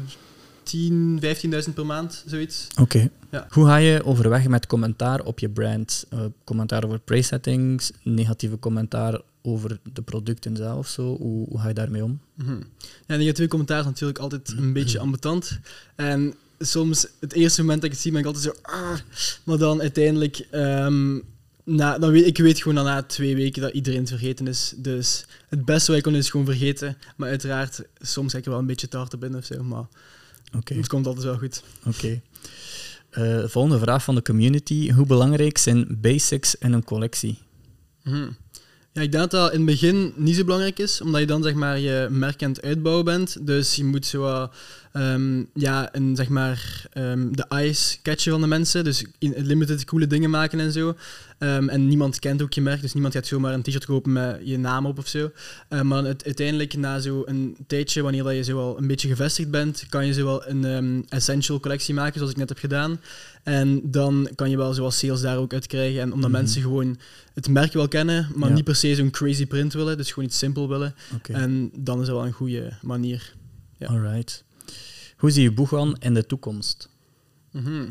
10, 0.66 1.20
15.000 1.68 1.74
per 1.74 1.86
maand, 1.86 2.24
zoiets. 2.26 2.66
Oké. 2.80 3.08
Ja. 3.30 3.46
Hoe 3.50 3.66
ga 3.66 3.76
je 3.76 4.04
overweg 4.04 4.48
met 4.48 4.66
commentaar 4.66 5.20
op 5.20 5.38
je 5.38 5.48
brand? 5.48 6.06
Eh, 6.10 6.20
commentaar 6.44 6.84
over 6.84 6.98
presettings, 6.98 7.90
negatieve 8.02 8.58
commentaar 8.58 9.20
over 9.42 9.78
de 9.92 10.02
producten 10.02 10.56
zelf 10.56 10.88
zo? 10.88 11.16
Hoe, 11.16 11.48
hoe 11.48 11.60
ga 11.60 11.68
je 11.68 11.74
daarmee 11.74 12.04
om? 12.04 12.20
Mhm. 12.34 12.60
Ja, 13.06 13.16
negatieve 13.16 13.50
commentaar 13.50 13.80
is 13.80 13.84
natuurlijk 13.84 14.18
altijd 14.18 14.54
een 14.56 14.72
beetje 14.72 14.98
ambetant. 14.98 15.58
En 15.94 16.34
soms, 16.58 17.06
het 17.20 17.32
eerste 17.32 17.60
moment 17.60 17.80
dat 17.80 17.90
ik 17.90 17.96
het 17.96 18.02
zie, 18.04 18.12
ben 18.12 18.20
ik 18.20 18.26
altijd 18.26 18.44
zo... 18.44 18.52
"Ah." 18.62 18.98
maar 19.44 19.58
dan 19.58 19.80
uiteindelijk... 19.80 20.46
ehm, 20.50 21.18
na, 21.64 21.98
dan 21.98 22.10
weet, 22.10 22.26
ik 22.26 22.38
weet 22.38 22.58
gewoon 22.58 22.74
dat 22.74 22.84
na 22.84 23.02
twee 23.02 23.36
weken 23.36 23.62
dat 23.62 23.72
iedereen 23.72 24.00
het 24.00 24.08
vergeten 24.08 24.46
is. 24.46 24.74
Dus 24.76 25.26
het 25.48 25.64
beste 25.64 25.86
wat 25.90 25.96
ik 25.96 26.02
kon 26.02 26.14
is 26.14 26.30
gewoon 26.30 26.46
vergeten. 26.46 26.96
Maar 27.16 27.28
uiteraard, 27.28 27.82
soms 28.00 28.32
ga 28.32 28.38
ik 28.38 28.44
er 28.44 28.50
wel 28.50 28.58
een 28.58 28.66
beetje 28.66 28.88
te 28.88 28.96
hard 28.96 29.14
op 29.14 29.24
in 29.24 29.36
of 29.36 29.44
zo. 29.44 29.62
Maar 29.62 29.86
Oké. 30.56 30.74
het 30.74 30.88
komt 30.88 31.06
altijd 31.06 31.24
wel 31.24 31.38
goed. 31.38 31.62
Oké. 31.86 32.20
Eh, 33.10 33.44
volgende 33.46 33.78
vraag 33.78 34.04
van 34.04 34.14
de 34.14 34.22
community. 34.22 34.92
Hoe 34.92 35.06
belangrijk 35.06 35.58
zijn 35.58 35.98
basics 36.00 36.54
in 36.54 36.72
een 36.72 36.84
collectie? 36.84 37.38
Mhm. 38.02 38.28
Ja, 38.92 39.02
ik 39.02 39.12
denk 39.12 39.30
dat 39.30 39.30
dat 39.30 39.52
in 39.52 39.56
het 39.56 39.66
begin 39.66 40.12
niet 40.16 40.36
zo 40.36 40.44
belangrijk 40.44 40.78
is, 40.78 41.00
omdat 41.00 41.20
je 41.20 41.26
dan 41.26 41.42
zeg 41.42 41.54
maar 41.54 41.78
je 41.78 42.08
merk 42.10 42.42
aan 42.42 42.50
het 42.50 42.62
uitbouwen 42.62 43.04
bent. 43.04 43.46
Dus 43.46 43.74
je 43.74 43.84
moet 43.84 44.06
zo 44.06 44.20
wat, 44.20 44.54
ehm, 44.96 45.44
ja, 45.54 45.88
een, 45.94 46.16
zeg 46.16 46.28
maar, 46.28 46.84
ehm, 46.92 47.32
de 47.32 47.44
eyes 47.48 47.98
catchen 48.02 48.32
van 48.32 48.40
de 48.40 48.46
mensen. 48.46 48.84
Dus 48.84 49.04
in 49.18 49.34
limited 49.36 49.84
coole 49.84 50.06
dingen 50.06 50.30
maken 50.30 50.60
en 50.60 50.72
zo. 50.72 50.94
Ehm, 51.38 51.68
en 51.68 51.88
niemand 51.88 52.18
kent 52.18 52.42
ook 52.42 52.52
je 52.52 52.60
merk, 52.60 52.80
dus 52.80 52.92
niemand 52.92 53.14
gaat 53.14 53.26
zomaar 53.26 53.54
een 53.54 53.62
t-shirt 53.62 53.84
kopen 53.84 54.12
met 54.12 54.40
je 54.44 54.58
naam 54.58 54.86
op 54.86 54.98
of 54.98 55.06
zo. 55.08 55.30
Maar 55.82 56.04
het, 56.04 56.24
uiteindelijk, 56.24 56.76
na 56.76 56.98
zo'n 57.00 57.56
tijdje, 57.66 58.02
wanneer 58.02 58.22
dat 58.22 58.34
je 58.34 58.42
zo 58.42 58.56
wel 58.56 58.78
een 58.78 58.86
beetje 58.86 59.08
gevestigd 59.08 59.50
bent, 59.50 59.84
kan 59.88 60.06
je 60.06 60.12
zo 60.12 60.24
wel 60.24 60.48
een 60.48 61.06
essential 61.08 61.60
collectie 61.60 61.94
maken, 61.94 62.14
zoals 62.14 62.30
ik 62.30 62.36
net 62.38 62.48
heb 62.48 62.58
gedaan. 62.58 63.00
En 63.42 63.80
dan 63.84 64.28
kan 64.34 64.50
je 64.50 64.56
wel 64.56 64.74
zoals 64.74 64.98
sales 64.98 65.20
daar 65.20 65.36
ook 65.38 65.52
uit 65.52 65.66
krijgen. 65.66 66.00
En 66.00 66.12
omdat 66.12 66.30
Mhm. 66.30 66.38
mensen 66.38 66.62
gewoon 66.62 66.98
het 67.34 67.48
merk 67.48 67.72
wel 67.72 67.88
kennen, 67.88 68.28
maar 68.34 68.48
Ja. 68.48 68.54
niet 68.54 68.64
per 68.64 68.76
se 68.76 68.94
zo'n 68.94 69.10
crazy 69.10 69.46
print 69.46 69.72
willen, 69.72 69.96
dus 69.96 70.08
gewoon 70.12 70.28
iets 70.28 70.38
simpel 70.38 70.68
willen. 70.68 70.94
En 71.22 71.70
dan 71.74 72.00
is 72.00 72.06
dat 72.06 72.16
wel 72.16 72.26
een 72.26 72.32
goede 72.32 72.72
manier. 72.82 73.34
ja. 73.78 73.86
Alright. 73.86 74.44
Hoe 75.16 75.30
zie 75.30 75.42
je 75.42 75.52
Boegan 75.52 75.96
in 75.98 76.14
de 76.14 76.26
toekomst? 76.26 76.88
Mhm. 77.52 77.84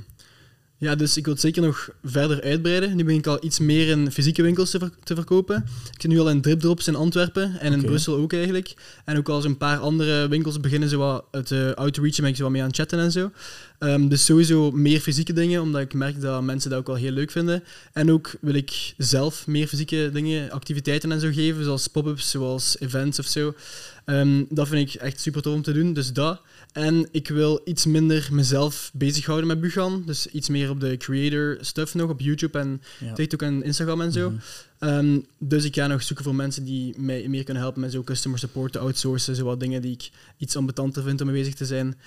Ja, 0.77 0.95
dus 0.95 1.17
ik 1.17 1.23
wil 1.25 1.33
het 1.33 1.41
zeker 1.41 1.61
nog 1.61 1.89
verder 2.03 2.41
uitbreiden. 2.41 2.95
Nu 2.95 3.03
begin 3.03 3.19
ik 3.19 3.27
al 3.27 3.43
iets 3.43 3.59
meer 3.59 3.87
in 3.87 4.11
fysieke 4.11 4.41
winkels 4.41 4.69
te, 4.69 4.79
ver- 4.79 4.91
te 5.03 5.15
verkopen. 5.15 5.55
Ik 5.93 6.01
zit 6.01 6.11
nu 6.11 6.19
al 6.19 6.29
in 6.29 6.41
dripdrops 6.41 6.87
in 6.87 6.95
Antwerpen 6.95 7.59
en 7.59 7.73
in. 7.73 7.81
Brussel 7.81 8.15
ook 8.15 8.33
eigenlijk. 8.33 8.73
En 9.05 9.17
ook 9.17 9.29
al 9.29 9.41
zo'n 9.41 9.57
paar 9.57 9.77
andere 9.77 10.27
winkels 10.27 10.59
beginnen 10.59 10.89
zo 10.89 10.97
wat 10.97 11.25
het 11.31 11.51
uh, 11.51 11.71
outreachen, 11.71 12.21
ben 12.21 12.29
ik 12.31 12.35
zo 12.35 12.43
wat 12.43 12.51
mee 12.51 12.61
aan 12.61 12.67
het 12.67 12.75
chatten 12.77 12.99
en 12.99 13.11
zo. 13.11 13.31
Ehm, 13.79 14.07
dus 14.07 14.25
sowieso 14.25 14.71
meer 14.71 14.99
fysieke 14.99 15.33
dingen, 15.33 15.61
omdat 15.61 15.81
ik 15.81 15.93
merk 15.93 16.21
dat 16.21 16.43
mensen 16.43 16.69
dat 16.69 16.79
ook 16.79 16.87
wel 16.87 16.95
heel 16.95 17.11
leuk 17.11 17.31
vinden. 17.31 17.63
En 17.93 18.11
ook 18.11 18.35
wil 18.41 18.53
ik 18.53 18.93
zelf 18.97 19.47
meer 19.47 19.67
fysieke 19.67 20.09
dingen, 20.13 20.51
activiteiten 20.51 21.11
en 21.11 21.19
zo 21.19 21.29
geven, 21.31 21.63
zoals 21.63 21.87
pop-ups, 21.87 22.29
zoals 22.31 22.79
events 22.79 23.19
of 23.19 23.25
zo. 23.25 23.53
Ehm, 24.05 24.43
dat 24.49 24.67
vind 24.67 24.93
ik 24.93 25.01
echt 25.01 25.19
super 25.21 25.41
tof 25.41 25.53
om 25.53 25.61
te 25.61 25.73
doen, 25.73 25.93
dus 25.93 26.13
dat. 26.13 26.41
En 26.75 27.07
ik 27.11 27.27
wil 27.27 27.61
iets 27.65 27.85
minder 27.85 28.27
mezelf 28.31 28.91
bezighouden 28.93 29.47
met 29.47 29.61
Bugan. 29.61 30.03
Dus 30.05 30.27
iets 30.27 30.49
meer 30.49 30.69
op 30.69 30.79
de 30.79 30.97
creator 30.97 31.57
stuff 31.61 31.93
nog, 31.93 32.09
op 32.09 32.19
YouTube 32.19 32.59
en 32.59 32.81
Ja. 32.99 33.13
TikTok 33.13 33.41
en 33.41 33.63
Instagram 33.63 34.01
en 34.01 34.11
zo. 34.11 34.29
Mhm. 34.29 34.39
Ehm, 34.79 35.19
dus 35.39 35.63
ik 35.63 35.75
ga 35.75 35.87
nog 35.87 36.03
zoeken 36.03 36.25
voor 36.25 36.35
mensen 36.35 36.63
die 36.65 36.99
mij 36.99 37.27
meer 37.27 37.43
kunnen 37.43 37.63
helpen 37.63 37.81
met 37.81 37.91
zo 37.91 38.03
customer 38.03 38.39
support 38.39 38.71
te 38.71 38.79
outsourcen. 38.79 39.35
Zo 39.35 39.45
wat 39.45 39.59
dingen 39.59 39.81
die 39.81 39.91
ik 39.91 40.09
iets 40.37 40.55
ambetanter 40.55 41.03
vind 41.03 41.21
om 41.21 41.27
mee 41.27 41.35
bezig 41.35 41.53
te 41.53 41.65
zijn. 41.65 41.97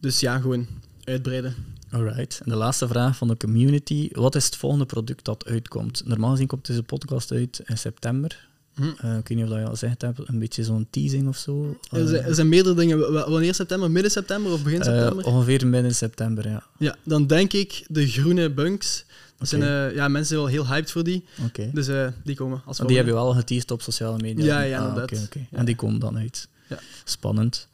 Dus 0.00 0.20
ja, 0.20 0.38
gewoon 0.38 0.66
uitbreiden. 1.04 1.54
Alright. 1.90 2.40
En 2.44 2.50
de 2.50 2.56
laatste 2.56 2.88
vraag 2.88 3.16
van 3.16 3.28
de 3.28 3.36
community. 3.36 4.08
Wat 4.12 4.34
is 4.34 4.44
het 4.44 4.56
volgende 4.56 4.86
product 4.86 5.24
dat 5.24 5.46
uitkomt? 5.46 6.02
Normaal 6.06 6.30
gezien 6.30 6.46
komt 6.46 6.66
deze 6.66 6.82
podcast 6.82 7.32
uit 7.32 7.62
in 7.64 7.78
september. 7.78 8.48
Hm. 8.74 8.82
Eh, 8.82 9.16
ik 9.16 9.28
weet 9.28 9.38
niet 9.38 9.42
of 9.42 9.48
dat 9.48 9.58
je 9.58 9.64
al 9.64 9.70
gezegd 9.70 10.02
hebt, 10.02 10.20
een 10.28 10.38
beetje 10.38 10.64
zo'n 10.64 10.86
teasing 10.90 11.28
of 11.28 11.36
zo. 11.36 11.78
Er, 11.90 12.08
zijn, 12.08 12.22
er 12.24 12.34
zijn 12.34 12.48
meerdere 12.48 12.74
dingen. 12.74 12.98
W- 12.98 13.28
Wanneer 13.28 13.54
september? 13.54 13.90
Midden 13.90 14.10
september 14.12 14.52
of 14.52 14.62
begin 14.62 14.80
Eh, 14.80 14.86
september? 14.86 15.24
ongeveer 15.24 15.66
midden 15.66 15.94
september, 15.94 16.48
ja. 16.48 16.62
Ja, 16.78 16.96
dan 17.04 17.26
denk 17.26 17.52
ik 17.52 17.84
de 17.88 18.06
groene 18.08 18.50
bunks. 18.50 19.04
Dat 19.38 19.48
zijn, 19.48 19.62
eh, 19.62 19.94
ja, 19.94 20.08
mensen 20.08 20.26
zijn 20.26 20.40
wel 20.40 20.48
heel 20.48 20.66
hyped 20.66 20.90
voor 20.90 21.04
die. 21.04 21.24
Oké. 21.46 21.70
Dus 21.72 21.88
eh, 21.88 22.06
die 22.24 22.34
komen 22.36 22.62
als 22.64 22.78
Maar 22.78 22.86
die 22.86 22.96
heb 22.96 23.06
volgende. 23.06 23.28
je 23.28 23.32
wel 23.34 23.42
geteased 23.42 23.70
op 23.70 23.82
sociale 23.82 24.18
media. 24.18 24.44
Ja, 24.44 24.60
ja, 24.60 24.78
Ah, 24.78 24.88
inderdaad. 24.88 25.12
oké, 25.12 25.22
oké. 25.24 25.46
Ja. 25.50 25.58
En 25.58 25.64
die 25.64 25.76
komen 25.76 26.00
dan 26.00 26.18
uit. 26.18 26.48
Ja. 26.68 26.78
Spannend. 27.04 27.68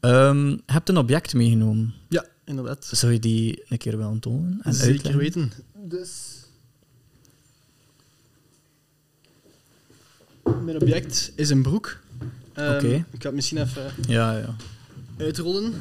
Ehm, 0.00 0.56
heb 0.66 0.86
je 0.86 0.92
een 0.92 0.98
object 0.98 1.34
meegenomen? 1.34 1.94
Ja, 2.08 2.24
inderdaad. 2.44 2.88
Zou 2.92 3.12
je 3.12 3.18
die 3.18 3.62
een 3.68 3.78
keer 3.78 3.96
willen 3.96 4.18
tonen? 4.18 4.58
En 4.62 4.74
Zeker 4.74 4.90
uitleggen? 4.90 5.20
weten. 5.20 5.52
Dus... 5.88 6.10
Mijn 10.44 10.76
object 10.82 11.32
is 11.34 11.50
een 11.50 11.62
broek. 11.62 11.96
Ehm, 12.52 12.74
Oké. 12.74 12.94
Ik 12.94 13.04
ga 13.22 13.26
het 13.26 13.34
misschien 13.34 13.58
even 13.58 13.92
Ja, 14.08 14.36
ja. 14.38 14.56
uitrollen. 15.18 15.74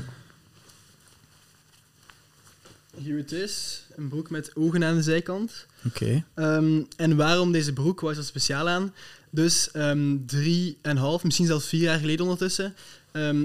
Hier 2.97 3.17
het 3.17 3.31
is. 3.31 3.83
Een 3.95 4.07
broek 4.07 4.29
met 4.29 4.51
ogen 4.55 4.83
aan 4.83 4.95
de 4.95 5.01
zijkant. 5.01 5.65
Oké. 5.85 6.23
Ehm, 6.33 6.81
en 6.97 7.15
waarom 7.15 7.51
deze 7.51 7.73
broek? 7.73 7.99
Wat 7.99 8.11
is 8.11 8.17
er 8.17 8.23
speciaal 8.23 8.69
aan? 8.69 8.93
Dus 9.29 9.71
ehm 9.71 10.17
drie 10.25 10.77
en 10.81 10.91
een 10.91 10.97
half, 10.97 11.23
misschien 11.23 11.45
zelfs 11.45 11.67
vier 11.67 11.81
jaar 11.81 11.99
geleden 11.99 12.23
ondertussen, 12.23 12.75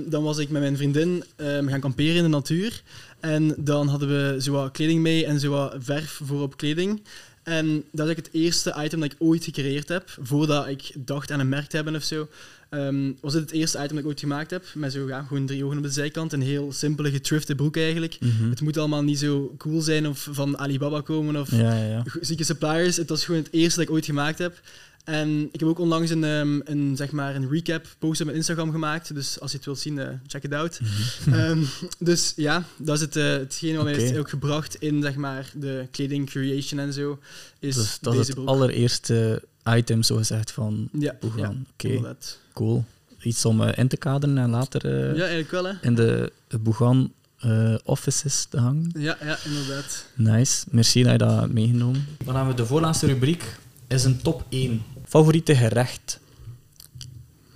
dan 0.07 0.23
was 0.23 0.39
ik 0.39 0.49
met 0.51 0.63
mijn 0.63 0.77
vriendin 0.77 1.25
gaan 1.37 1.81
kamperen 1.81 2.17
in 2.17 2.23
de 2.23 2.29
natuur. 2.29 2.83
En 3.21 3.55
dan 3.59 3.89
hadden 3.89 4.09
we 4.09 4.43
zo 4.43 4.53
wat 4.53 4.73
kleding 4.73 5.01
mee 5.03 5.27
en 5.27 5.41
zo 5.41 5.51
wat 5.51 5.77
verf 5.79 6.21
voor 6.25 6.43
op 6.43 6.57
kleding. 6.57 7.03
En 7.43 7.85
dat 7.93 8.09
is 8.09 8.17
het 8.17 8.29
eerste 8.33 8.75
item 8.85 9.01
dat 9.01 9.13
ik 9.13 9.17
ooit 9.19 9.45
gecreëerd 9.45 9.89
heb, 9.89 10.17
voordat 10.21 10.67
ik 10.69 10.91
dacht 10.95 11.31
aan 11.31 11.41
een 11.41 11.49
merk 11.49 11.67
te 11.69 11.77
hebben 11.77 11.95
of 11.97 12.03
zo. 12.03 12.29
Ehm, 12.71 13.13
was 13.21 13.33
dit 13.33 13.43
het 13.43 13.51
eerste 13.51 13.79
item 13.79 13.89
dat 13.89 13.99
ik 13.99 14.07
ooit 14.07 14.21
gemaakt 14.21 14.51
heb, 14.51 14.65
met 14.75 14.93
zo 14.93 15.09
ja, 15.09 15.23
gewoon 15.23 15.47
drie 15.47 15.65
ogen 15.65 15.77
op 15.77 15.83
de 15.83 15.91
zijkant. 15.91 16.33
Een 16.33 16.43
heel 16.43 16.73
simpele, 16.73 17.11
getrifte 17.11 17.55
broek 17.55 17.77
eigenlijk. 17.77 18.17
Mhm. 18.21 18.51
Het 18.51 18.61
moet 18.61 18.77
allemaal 18.77 19.03
niet 19.03 19.19
zo 19.19 19.55
cool 19.59 19.81
zijn 19.81 20.09
of 20.09 20.29
van 20.31 20.59
Alibaba 20.59 21.01
komen 21.01 21.37
of 21.37 21.51
Ja, 21.51 21.59
ja, 21.75 21.85
ja. 21.89 22.03
go- 22.07 22.19
zieke 22.23 22.45
suppliers. 22.45 22.97
Het 22.97 23.09
was 23.09 23.25
gewoon 23.25 23.41
het 23.43 23.53
eerste 23.53 23.79
dat 23.79 23.89
ik 23.89 23.95
ooit 23.95 24.05
gemaakt 24.05 24.39
heb. 24.39 24.61
En 25.09 25.49
ik 25.53 25.61
heb 25.61 25.69
ook 25.69 25.79
onlangs 25.79 26.11
een, 26.11 26.25
ehm, 26.25 26.61
een, 26.65 26.97
zeg 26.97 27.11
maar 27.11 27.35
een 27.35 27.49
recap 27.51 27.87
post 27.99 28.21
op 28.21 28.27
mijn 28.27 28.39
Instagram 28.39 28.71
gemaakt. 28.71 29.15
Dus 29.15 29.41
als 29.41 29.51
je 29.51 29.57
het 29.57 29.67
wilt 29.67 29.79
zien, 29.79 29.99
eh, 29.99 30.09
check 30.27 30.43
it 30.45 30.53
out. 30.53 30.81
Ehm, 31.33 31.63
dus 31.99 32.33
ja, 32.37 32.65
dat 32.77 32.95
is 32.97 33.01
het, 33.01 33.17
eh, 33.17 33.25
hetgene 33.25 33.77
wat 33.77 33.85
mij 33.85 33.95
heeft 33.95 34.17
ook 34.19 34.29
gebracht 34.31 34.75
in 34.75 35.03
zeg 35.03 35.15
maar, 35.17 35.51
de 35.55 35.87
kleding 35.91 36.27
creation 36.31 36.81
en 36.81 36.93
zo. 36.93 37.19
Is 37.59 37.75
Dus 37.75 37.99
dat 38.01 38.13
deze 38.13 38.21
is 38.21 38.27
het 38.27 38.37
broek. 38.37 38.49
allereerste 38.49 39.43
item, 39.65 40.03
zo 40.03 40.17
gezegd, 40.17 40.51
van 40.51 40.89
Ja, 40.99 41.17
Boegan. 41.21 41.41
ja, 41.77 41.91
Oké, 42.01 42.17
cool. 42.53 42.85
Iets 43.23 43.45
om 43.45 43.63
eh, 43.63 43.79
in 43.79 43.89
te 43.89 43.97
kaderen 43.97 44.39
en 44.39 44.51
later 44.51 44.85
eh, 44.85 45.15
Ja, 45.17 45.21
eigenlijk 45.21 45.51
wel 45.51 45.65
hè. 45.65 45.73
in 45.81 45.95
de 45.95 46.33
Boegan 46.61 47.13
eh, 47.39 47.75
offices 47.85 48.47
te 48.51 48.59
hangen. 48.59 48.91
Ja, 48.99 49.17
ja, 49.23 49.39
inderdaad. 49.45 50.05
Nice. 50.15 50.65
Merci 50.71 51.03
dat 51.03 51.13
je 51.13 51.19
dat 51.19 51.41
hebt 51.41 51.53
meegenomen. 51.53 52.07
Dan 52.25 52.37
hebben 52.37 52.55
we 52.55 52.61
de 52.63 52.67
voorlaatste 52.69 53.07
rubriek. 53.07 53.57
Is 53.89 54.05
een 54.05 54.23
top 54.23 54.45
1. 54.49 54.83
Favoriete 55.09 55.55
gerecht? 55.57 56.21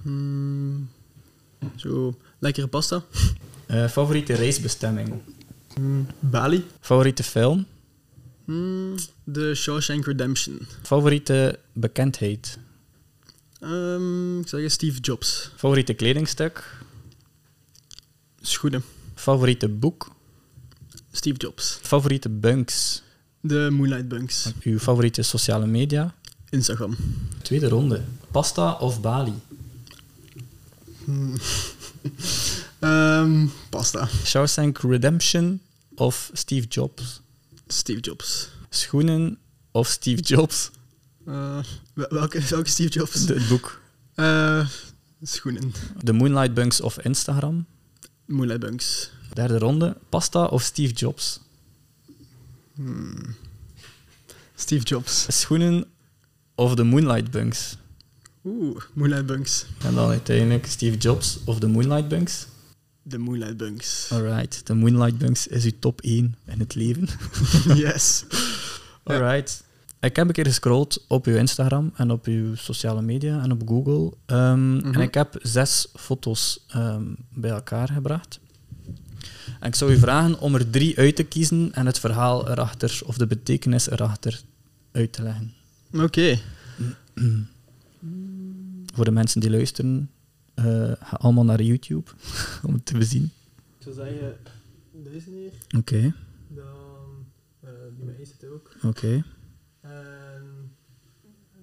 Hmm, 0.02 0.88
zo, 1.76 2.14
lekkere 2.38 2.66
pasta. 2.66 3.04
Eh, 3.66 3.88
favoriete 3.88 4.34
reisbestemming? 4.34 5.20
Hmm, 5.74 6.06
Bali. 6.20 6.64
Favoriete 6.80 7.22
film? 7.22 7.66
Hmm, 8.44 8.94
The 9.32 9.54
Shawshank 9.54 10.06
Redemption. 10.06 10.66
Favoriete 10.82 11.58
bekendheid? 11.72 12.58
Ehm, 13.60 14.38
ik 14.40 14.48
zou 14.48 14.62
zeggen 14.62 14.70
Steve 14.70 14.98
Jobs. 15.00 15.50
Favoriete 15.56 15.94
kledingstuk? 15.94 16.84
Schoenen. 18.40 18.82
Favoriete 19.14 19.68
boek? 19.68 20.10
Steve 21.12 21.36
Jobs. 21.38 21.78
Favoriete 21.82 22.28
bunks? 22.28 23.02
De 23.40 23.68
Moonlight 23.72 24.08
Bunks. 24.08 24.52
Uw 24.64 24.78
favoriete 24.78 25.22
sociale 25.22 25.66
media? 25.66 26.14
Instagram. 26.52 26.96
Tweede 27.42 27.68
ronde. 27.68 28.04
Pasta 28.30 28.72
of 28.80 29.00
Bali? 29.00 29.32
Ehm, 32.80 33.46
pasta. 33.70 34.08
Shawshank 34.24 34.78
Redemption 34.82 35.60
of 35.94 36.30
Steve 36.32 36.66
Jobs? 36.68 37.20
Steve 37.68 38.00
Jobs. 38.00 38.48
Schoenen 38.70 39.38
of 39.72 39.88
Steve 39.88 40.20
Jobs? 40.22 40.70
Eh, 41.26 41.58
wel- 41.94 42.08
welke, 42.10 42.40
welke 42.40 42.68
Steve 42.68 42.88
Jobs? 42.90 43.26
De- 43.26 43.34
het 43.34 43.48
boek. 43.48 43.80
Eh, 44.14 44.66
schoenen. 45.22 45.72
De 46.02 46.12
Moonlight 46.12 46.54
Bunks 46.54 46.80
of 46.80 46.98
Instagram? 46.98 47.66
Moonlight 48.26 48.60
Bunks. 48.60 49.10
Derde 49.32 49.58
ronde. 49.58 49.96
Pasta 50.08 50.44
of 50.44 50.62
Steve 50.62 50.92
Jobs? 50.92 51.40
Steve 54.54 54.82
Jobs. 54.84 55.26
Schoenen 55.40 55.84
of 56.54 56.74
de 56.74 56.82
Moonlight 56.82 57.30
Bunks? 57.30 57.76
Oeh, 58.44 58.80
Moonlight 58.92 59.26
Bunks. 59.26 59.66
En 59.84 59.94
dan 59.94 60.08
uiteindelijk 60.08 60.66
Steve 60.66 60.96
Jobs 60.96 61.38
of 61.44 61.58
de 61.58 61.66
Moonlight 61.68 62.08
Bunks? 62.08 62.46
De 63.02 63.18
Moonlight 63.18 63.56
Bunks. 63.56 64.08
Alright, 64.12 64.66
de 64.66 64.74
Moonlight 64.74 65.18
Bunks 65.18 65.46
is 65.46 65.64
uw 65.64 65.72
top 65.78 66.00
1 66.00 66.34
in 66.46 66.58
het 66.58 66.74
leven. 66.74 67.08
yes. 67.74 68.24
Ja. 68.28 68.38
Alright. 69.14 69.64
Ik 70.00 70.16
heb 70.16 70.26
een 70.26 70.32
keer 70.32 70.46
gescrolld 70.46 71.04
op 71.08 71.26
uw 71.26 71.36
Instagram 71.36 71.92
en 71.96 72.10
op 72.10 72.26
uw 72.26 72.54
sociale 72.54 73.02
media 73.02 73.42
en 73.42 73.52
op 73.52 73.62
Google. 73.68 74.12
Ehm, 74.26 74.76
Mhm. 74.76 74.92
En 74.94 75.00
ik 75.00 75.14
heb 75.14 75.36
zes 75.42 75.86
foto's 75.94 76.64
ehm, 76.68 77.04
bij 77.34 77.50
elkaar 77.50 77.88
gebracht. 77.88 78.40
En 79.60 79.68
ik 79.68 79.74
zou 79.74 79.92
u 79.92 79.98
vragen 79.98 80.40
om 80.40 80.54
er 80.54 80.70
drie 80.70 80.98
uit 80.98 81.16
te 81.16 81.22
kiezen 81.22 81.70
en 81.72 81.86
het 81.86 81.98
verhaal 81.98 82.48
erachter, 82.50 83.00
of 83.04 83.16
de 83.16 83.26
betekenis 83.26 83.90
erachter, 83.90 84.40
uit 84.92 85.12
te 85.12 85.22
leggen. 85.22 85.52
Oké. 85.94 86.38
Voor 88.94 89.04
de 89.04 89.10
mensen 89.10 89.40
die 89.40 89.50
luisteren, 89.50 90.10
eh, 90.54 90.92
ga 91.00 91.16
allemaal 91.16 91.44
naar 91.44 91.62
YouTube 91.62 92.10
om 92.66 92.72
het 92.74 92.86
te 92.86 92.98
bezien. 92.98 93.24
Ik 93.78 93.82
zou 93.82 93.94
zeggen, 93.94 94.36
deze 94.92 95.30
hier. 95.30 95.52
Oké, 95.78 96.14
Dan 96.48 97.26
eh, 97.60 97.70
die 97.96 98.04
bij 98.04 98.24
zit 98.24 98.44
ook. 98.50 98.76
oké, 98.82 99.24
En 99.80 100.70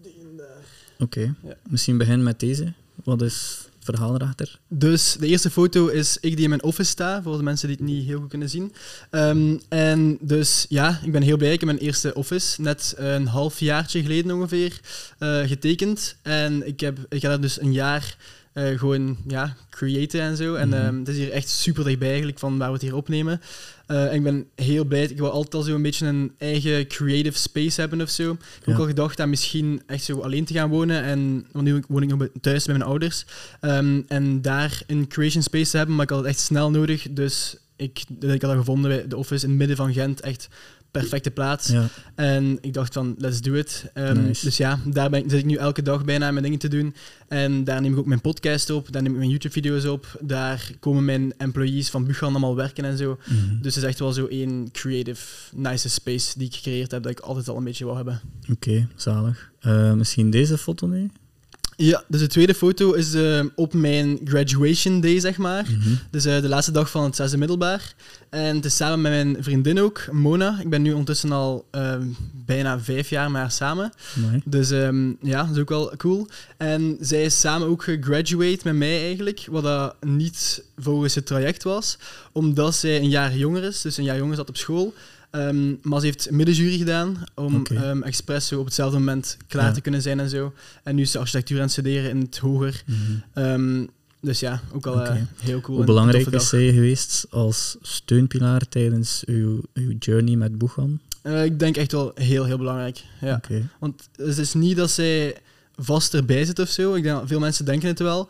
die 0.02 0.36
daar. 0.38 0.66
oké. 1.00 1.36
Ja. 1.44 1.56
Misschien 1.70 1.98
begin 1.98 2.24
met 2.24 2.40
deze. 2.40 2.74
Wat 3.04 3.22
is 3.22 3.69
verhaal 3.96 4.16
erachter? 4.16 4.60
Dus 4.68 5.16
de 5.20 5.28
eerste 5.28 5.50
foto 5.50 5.88
is 5.88 6.18
ik 6.22 6.36
die 6.36 6.44
in 6.44 6.50
mijn 6.50 6.64
office 6.64 6.90
sta, 6.90 7.22
voor 7.22 7.38
de 7.38 7.44
mensen 7.44 7.68
die 7.68 7.78
het 7.78 7.86
niet 7.86 8.06
heel 8.06 8.20
goed 8.20 8.30
kunnen 8.30 8.50
zien. 8.50 8.74
Ehm, 9.10 9.58
en 9.70 10.18
dus 10.22 10.66
ja, 10.70 11.00
ik 11.04 11.12
ben 11.12 11.22
heel 11.22 11.38
blij. 11.38 11.54
Ik 11.54 11.60
heb 11.60 11.70
mijn 11.70 11.82
eerste 11.82 12.14
office 12.14 12.62
net 12.62 12.94
een 12.98 13.28
half 13.28 13.60
jaartje 13.60 14.02
geleden 14.02 14.36
ongeveer 14.36 14.80
eh, 15.18 15.40
getekend. 15.40 16.16
En 16.22 16.68
ik, 16.68 16.80
heb, 16.80 16.98
ik 17.10 17.22
ga 17.22 17.28
daar 17.28 17.42
dus 17.42 17.62
een 17.62 17.74
jaar 17.74 18.18
eh, 18.68 18.80
gewoon 18.80 19.18
ja, 19.28 19.56
creëten 19.70 20.22
en 20.22 20.38
zo. 20.38 20.56
En 20.56 20.68
Mhm. 20.70 20.78
ehm, 20.80 20.98
het 21.00 21.08
is 21.08 21.18
hier 21.18 21.32
echt 21.32 21.50
super 21.50 21.84
dichtbij 21.84 22.08
eigenlijk 22.08 22.40
van 22.40 22.58
waar 22.58 22.68
we 22.68 22.74
het 22.74 22.82
hier 22.82 22.96
opnemen. 22.96 23.42
Eh, 23.88 24.06
en 24.06 24.14
ik 24.14 24.24
ben 24.24 24.46
heel 24.56 24.86
blij. 24.86 25.04
Ik 25.04 25.18
wil 25.18 25.30
altijd 25.32 25.54
al 25.56 25.62
zo 25.62 25.76
een 25.76 25.82
beetje 25.82 26.06
een 26.08 26.32
eigen 26.38 26.88
creative 26.88 27.38
space 27.38 27.80
hebben 27.80 28.02
of 28.02 28.10
zo. 28.10 28.32
Ik 28.32 28.38
heb 28.40 28.66
Ja. 28.66 28.74
ook 28.74 28.80
al 28.80 28.86
gedacht 28.86 29.20
aan 29.20 29.30
misschien 29.30 29.82
echt 29.88 30.04
zo 30.04 30.20
alleen 30.20 30.46
te 30.46 30.54
gaan 30.54 30.70
wonen. 30.70 31.04
En, 31.04 31.46
want 31.52 31.66
nu 31.66 31.84
woon 31.88 32.04
ik 32.04 32.10
nog 32.10 32.28
thuis 32.42 32.66
bij 32.66 32.76
mijn 32.78 32.90
ouders. 32.90 33.26
Ehm, 33.60 34.02
en 34.08 34.42
daar 34.42 34.82
een 34.88 35.08
creation 35.08 35.44
space 35.44 35.72
te 35.72 35.78
hebben, 35.78 35.96
maar 35.96 36.04
ik 36.06 36.10
had 36.12 36.20
het 36.20 36.28
echt 36.28 36.40
snel 36.40 36.72
nodig. 36.72 37.08
Dus 37.12 37.56
ik, 37.76 38.04
ik 38.20 38.42
had 38.42 38.42
dat 38.42 38.58
gevonden 38.58 38.90
bij 38.92 39.08
de 39.08 39.18
office 39.18 39.44
in 39.44 39.50
het 39.50 39.60
midden 39.60 39.78
van 39.78 39.94
Gent. 39.94 40.22
Echt 40.22 40.48
perfecte 40.92 41.32
plaats. 41.32 41.68
Ja, 41.68 41.88
En 42.16 42.58
ik 42.62 42.74
dacht 42.74 42.94
van, 42.94 43.16
let's 43.18 43.42
do 43.42 43.54
it. 43.54 43.86
Ehm, 43.94 44.24
Nice. 44.26 44.46
Dus 44.46 44.58
ja, 44.58 44.80
daar 44.86 45.10
ben 45.10 45.24
ik, 45.24 45.30
zit 45.30 45.40
ik 45.40 45.46
nu 45.46 45.56
elke 45.56 45.82
dag 45.82 46.06
bijna 46.06 46.32
mijn 46.32 46.44
dingen 46.44 46.60
te 46.60 46.68
doen. 46.68 46.96
En 47.28 47.64
daar 47.64 47.82
neem 47.82 47.92
ik 47.94 48.00
ook 48.00 48.06
mijn 48.06 48.22
podcast 48.22 48.70
op, 48.70 48.92
daar 48.92 49.02
neem 49.02 49.12
ik 49.12 49.18
mijn 49.18 49.30
YouTube-video's 49.30 49.86
op. 49.86 50.18
Daar 50.22 50.72
komen 50.80 51.06
mijn 51.06 51.34
employees 51.38 51.90
van 51.90 52.06
Buchan 52.06 52.30
allemaal 52.32 52.56
werken 52.56 52.86
en 52.86 52.98
zo. 52.98 53.18
mhm. 53.26 53.62
Dus 53.62 53.76
het 53.76 53.84
is 53.84 53.90
echt 53.90 54.00
wel 54.00 54.12
zo 54.14 54.26
één 54.26 54.70
creative, 54.72 55.26
nice 55.56 55.90
space 55.90 56.38
die 56.38 56.48
ik 56.48 56.56
gecreëerd 56.56 56.92
heb, 56.92 57.04
dat 57.04 57.12
ik 57.12 57.20
altijd 57.20 57.48
al 57.50 57.58
een 57.58 57.64
beetje 57.64 57.84
wou 57.86 57.96
hebben. 57.98 58.22
oké, 58.52 58.88
zalig. 58.96 59.52
Eh, 59.60 59.94
misschien 59.94 60.30
deze 60.30 60.58
foto 60.58 60.88
nu? 60.88 61.10
Ja, 61.82 62.04
dus 62.08 62.20
de 62.20 62.28
tweede 62.28 62.54
foto 62.54 62.94
is 62.94 63.14
eh, 63.14 63.44
op 63.56 63.74
mijn 63.74 64.20
graduation 64.24 65.02
day, 65.02 65.20
zeg 65.20 65.38
maar. 65.38 65.64
Mhm. 65.64 65.90
Dus 66.10 66.26
eh, 66.26 66.42
de 66.42 66.48
laatste 66.48 66.72
dag 66.72 66.90
van 66.90 67.04
het 67.04 67.16
zesde 67.16 67.38
middelbaar. 67.38 67.94
En 68.30 68.56
het 68.56 68.66
is 68.66 68.76
samen 68.76 69.02
met 69.02 69.12
mijn 69.12 69.44
vriendin 69.44 69.80
ook, 69.80 70.08
Mona. 70.12 70.60
Ik 70.62 70.70
ben 70.70 70.82
nu 70.82 70.92
ondertussen 70.92 71.32
al 71.32 71.66
eh, 71.72 71.96
bijna 72.46 72.80
vijf 72.80 73.10
jaar 73.10 73.32
met 73.32 73.42
haar 73.42 73.52
samen. 73.52 73.92
Mooi. 74.16 74.42
Dus 74.46 74.72
ehm, 74.72 75.12
ja, 75.22 75.44
dat 75.44 75.56
is 75.56 75.62
ook 75.62 75.70
wel 75.70 75.94
cool. 75.98 76.28
En 76.58 76.98
zij 77.00 77.24
is 77.24 77.40
samen 77.40 77.68
ook 77.68 77.84
gegraduate 77.84 78.60
met 78.64 78.76
mij 78.76 79.02
eigenlijk, 79.06 79.46
wat 79.50 79.64
dat 79.64 79.96
niet 80.06 80.64
volgens 80.78 81.16
het 81.16 81.26
traject 81.26 81.64
was, 81.64 81.98
omdat 82.32 82.76
zij 82.76 82.98
een 82.98 83.10
jaar 83.10 83.36
jonger 83.36 83.64
is, 83.64 83.82
dus 83.82 83.98
een 83.98 84.04
jaar 84.04 84.18
jonger 84.18 84.36
zat 84.36 84.50
op 84.50 84.58
school. 84.58 84.94
Ehm, 85.32 85.74
maar 85.82 86.00
ze 86.00 86.06
heeft 86.06 86.32
middenjury 86.32 86.78
gedaan 86.78 87.24
om 87.36 87.56
Oké. 87.56 87.76
ehm, 87.76 88.02
expres 88.02 88.48
zo 88.48 88.60
op 88.60 88.66
hetzelfde 88.66 88.98
moment 88.98 89.38
klaar 89.48 89.66
Ja. 89.68 89.72
te 89.72 89.82
kunnen 89.82 90.02
zijn 90.02 90.20
en 90.20 90.30
zo. 90.30 90.54
En 90.84 90.96
nu 90.96 91.02
is 91.02 91.12
ze 91.12 91.20
architectuur 91.20 91.58
aan 91.58 91.64
het 91.64 91.72
studeren 91.72 92.10
in 92.10 92.20
het 92.20 92.38
hoger. 92.38 92.84
Mhm. 92.86 92.98
Ehm, 93.34 93.86
dus 94.22 94.40
ja, 94.40 94.62
ook 94.74 94.86
al 94.86 95.02
eh, 95.06 95.16
heel 95.40 95.62
cool. 95.62 95.78
Hoe 95.78 95.86
belangrijk 95.86 96.28
is 96.28 96.50
zij 96.50 96.74
geweest 96.74 97.26
als 97.30 97.78
steunpilaar 97.82 98.68
tijdens 98.70 99.24
uw, 99.26 99.62
uw 99.74 99.96
journey 100.00 100.36
met 100.36 100.58
Boegan? 100.58 101.00
Eh, 101.22 101.44
ik 101.44 101.60
denk 101.60 101.78
echt 101.78 101.92
wel 101.92 102.12
heel, 102.16 102.46
heel 102.46 102.58
belangrijk. 102.58 103.04
Ja. 103.22 103.42
Want 103.80 104.10
het 104.16 104.38
is 104.38 104.54
niet 104.54 104.78
dat 104.78 104.92
zij 104.92 105.36
vast 105.76 106.14
erbij 106.14 106.46
zit 106.46 106.60
of 106.60 106.70
zo. 106.70 106.94
Ik 106.94 107.04
denk 107.04 107.28
veel 107.28 107.40
mensen 107.40 107.66
denken 107.66 107.88
het 107.88 108.00
wel. 108.00 108.30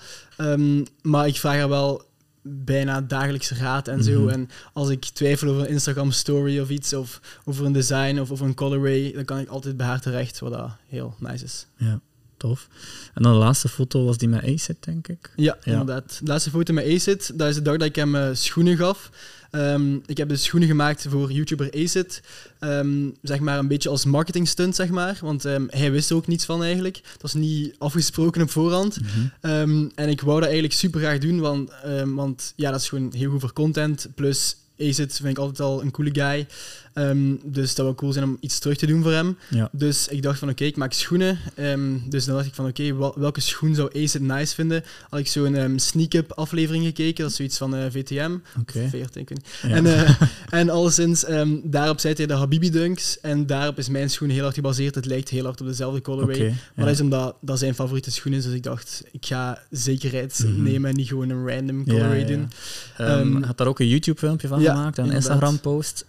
Maar 1.02 1.28
ik 1.28 1.36
vraag 1.36 1.56
haar 1.56 1.70
wel 1.70 2.08
bijna 2.42 3.02
dagelijks 3.02 3.52
raad 3.52 3.88
en 3.88 4.04
zo. 4.04 4.20
Mhm. 4.20 4.30
En 4.30 4.50
als 4.74 4.90
ik 4.90 5.06
twijfel 5.06 5.48
over 5.48 5.62
een 5.62 5.70
Instagram 5.70 6.12
story 6.12 6.60
of 6.60 6.70
iets, 6.70 6.94
of 6.94 7.40
over 7.46 7.66
een 7.66 7.72
design 7.72 8.20
of 8.20 8.32
over 8.32 8.46
een 8.46 8.54
colorway, 8.54 9.12
dan 9.12 9.26
kan 9.26 9.40
ik 9.40 9.48
altijd 9.48 9.78
bij 9.78 9.86
haar 9.86 10.02
terecht, 10.02 10.40
wat 10.40 10.52
dat 10.52 10.72
heel 10.88 11.16
nice 11.20 11.44
is. 11.44 11.68
Ja, 11.78 12.00
tof. 12.40 12.68
En 13.14 13.24
dan 13.24 13.32
de 13.34 13.38
laatste 13.40 13.68
foto 13.70 14.06
was 14.06 14.18
die 14.18 14.30
met 14.30 14.44
Acid, 14.44 14.76
denk 14.80 15.08
ik. 15.08 15.32
Ja, 15.36 15.58
Ja. 15.64 15.72
inderdaad. 15.72 16.20
De 16.24 16.28
laatste 16.32 16.50
foto 16.50 16.74
met 16.74 16.86
Acid, 16.96 17.32
dat 17.38 17.50
is 17.50 17.56
de 17.56 17.62
dag 17.62 17.78
dat 17.78 17.88
ik 17.88 17.96
hem 17.96 18.16
eh, 18.16 18.30
schoenen 18.34 18.78
gaf. 18.78 19.10
Ehm, 19.52 19.96
ik 20.06 20.18
heb 20.18 20.30
de 20.30 20.36
schoenen 20.36 20.70
gemaakt 20.70 21.06
voor 21.10 21.32
YouTuber 21.32 21.72
Acid. 21.84 22.22
Ehm, 22.60 23.10
zeg 23.22 23.40
maar 23.40 23.60
een 23.60 23.68
beetje 23.68 23.90
als 23.90 24.06
marketing 24.06 24.48
stunt, 24.48 24.76
zeg 24.76 24.90
maar. 24.90 25.18
Want 25.22 25.46
ehm, 25.46 25.66
hij 25.68 25.92
wist 25.92 26.10
er 26.10 26.16
ook 26.16 26.28
niets 26.28 26.46
van 26.46 26.64
eigenlijk. 26.64 27.00
Dat 27.12 27.22
was 27.22 27.34
niet 27.34 27.76
afgesproken 27.78 28.42
op 28.42 28.50
voorhand. 28.50 28.98
Mhm. 29.02 29.88
En 29.96 30.10
ik 30.10 30.22
wou 30.22 30.36
dat 30.36 30.44
eigenlijk 30.50 30.74
super 30.74 31.00
graag 31.00 31.18
doen, 31.18 31.40
want, 31.40 31.72
want 32.06 32.54
ja, 32.56 32.72
dat 32.72 32.80
is 32.82 32.90
gewoon 32.90 33.14
heel 33.16 33.32
goed 33.32 33.40
voor 33.40 33.54
content. 33.54 34.08
Plus, 34.16 34.56
Acid 34.80 35.14
vind 35.16 35.28
ik 35.30 35.38
altijd 35.38 35.60
al 35.60 35.82
een 35.82 35.92
coole 35.92 36.10
guy. 36.14 36.48
Ehm, 36.94 37.36
dus 37.44 37.76
dat 37.76 37.86
zou 37.86 37.96
cool 37.96 38.12
zijn 38.14 38.26
om 38.26 38.38
iets 38.40 38.60
terug 38.60 38.78
te 38.78 38.86
doen 38.86 39.04
voor 39.04 39.12
hem. 39.12 39.38
Ja. 39.50 39.70
Dus 39.72 40.08
ik 40.08 40.22
dacht 40.22 40.40
van 40.40 40.50
oké, 40.50 40.64
ik 40.64 40.76
maak 40.78 40.94
schoenen. 40.94 41.38
Ehm, 41.56 41.98
dus 42.10 42.26
dan 42.26 42.36
dacht 42.36 42.48
ik 42.48 42.56
van 42.56 42.68
oké, 42.68 42.96
wel- 42.98 43.16
welke 43.20 43.42
schoen 43.42 43.76
zou 43.76 44.04
Acid 44.04 44.22
nice 44.22 44.56
vinden? 44.56 44.84
Had 45.10 45.20
ik 45.20 45.28
zo'n 45.28 45.56
um, 45.56 45.78
sneak-up 45.80 46.32
aflevering 46.32 46.86
gekeken, 46.86 47.22
dat 47.22 47.30
is 47.32 47.36
zoiets 47.38 47.58
van 47.58 47.76
eh, 47.76 47.86
VTM. 47.92 48.32
Oké. 48.60 48.88
VRT, 48.90 49.16
ik 49.16 49.30
weet. 49.30 49.48
Ja. 49.62 49.70
En, 49.70 49.86
eh, 49.86 50.22
en 50.60 50.70
alleszins, 50.70 51.26
ehm, 51.26 51.50
daarop 51.64 52.00
zei 52.00 52.14
hij 52.18 52.26
de 52.26 52.34
Habibi 52.34 52.70
Dunks. 52.70 53.20
En 53.22 53.46
daarop 53.46 53.78
is 53.78 53.90
mijn 53.90 54.10
schoen 54.10 54.30
heel 54.30 54.44
hard 54.44 54.54
gebaseerd. 54.56 54.96
Het 54.96 55.06
lijkt 55.06 55.30
heel 55.30 55.44
hard 55.46 55.62
op 55.62 55.68
dezelfde 55.68 56.02
colorway. 56.02 56.54
Maar 56.76 56.86
dat 56.86 56.94
is 56.96 57.02
omdat 57.02 57.36
dat 57.42 57.60
zijn 57.60 57.76
favoriete 57.76 58.12
schoen 58.12 58.34
is. 58.34 58.44
Dus 58.44 58.54
ik 58.54 58.64
dacht, 58.64 59.04
ik 59.12 59.26
ga 59.26 59.62
zekerheid 59.70 60.44
Mhm. 60.46 60.64
nemen 60.64 60.90
en 60.90 60.96
niet 60.96 61.08
gewoon 61.08 61.30
een 61.30 61.48
random 61.48 61.86
colorway 61.88 62.26
doen. 62.26 62.50
Ehm, 62.98 63.10
Ehm, 63.10 63.44
had 63.44 63.58
daar 63.58 63.68
ook 63.68 63.80
een 63.80 63.88
YouTube-filmpje 63.88 64.48
van 64.48 64.62
gemaakt 64.62 64.98
en 64.98 65.06
een. 65.06 65.12
Instagram-post. 65.12 66.06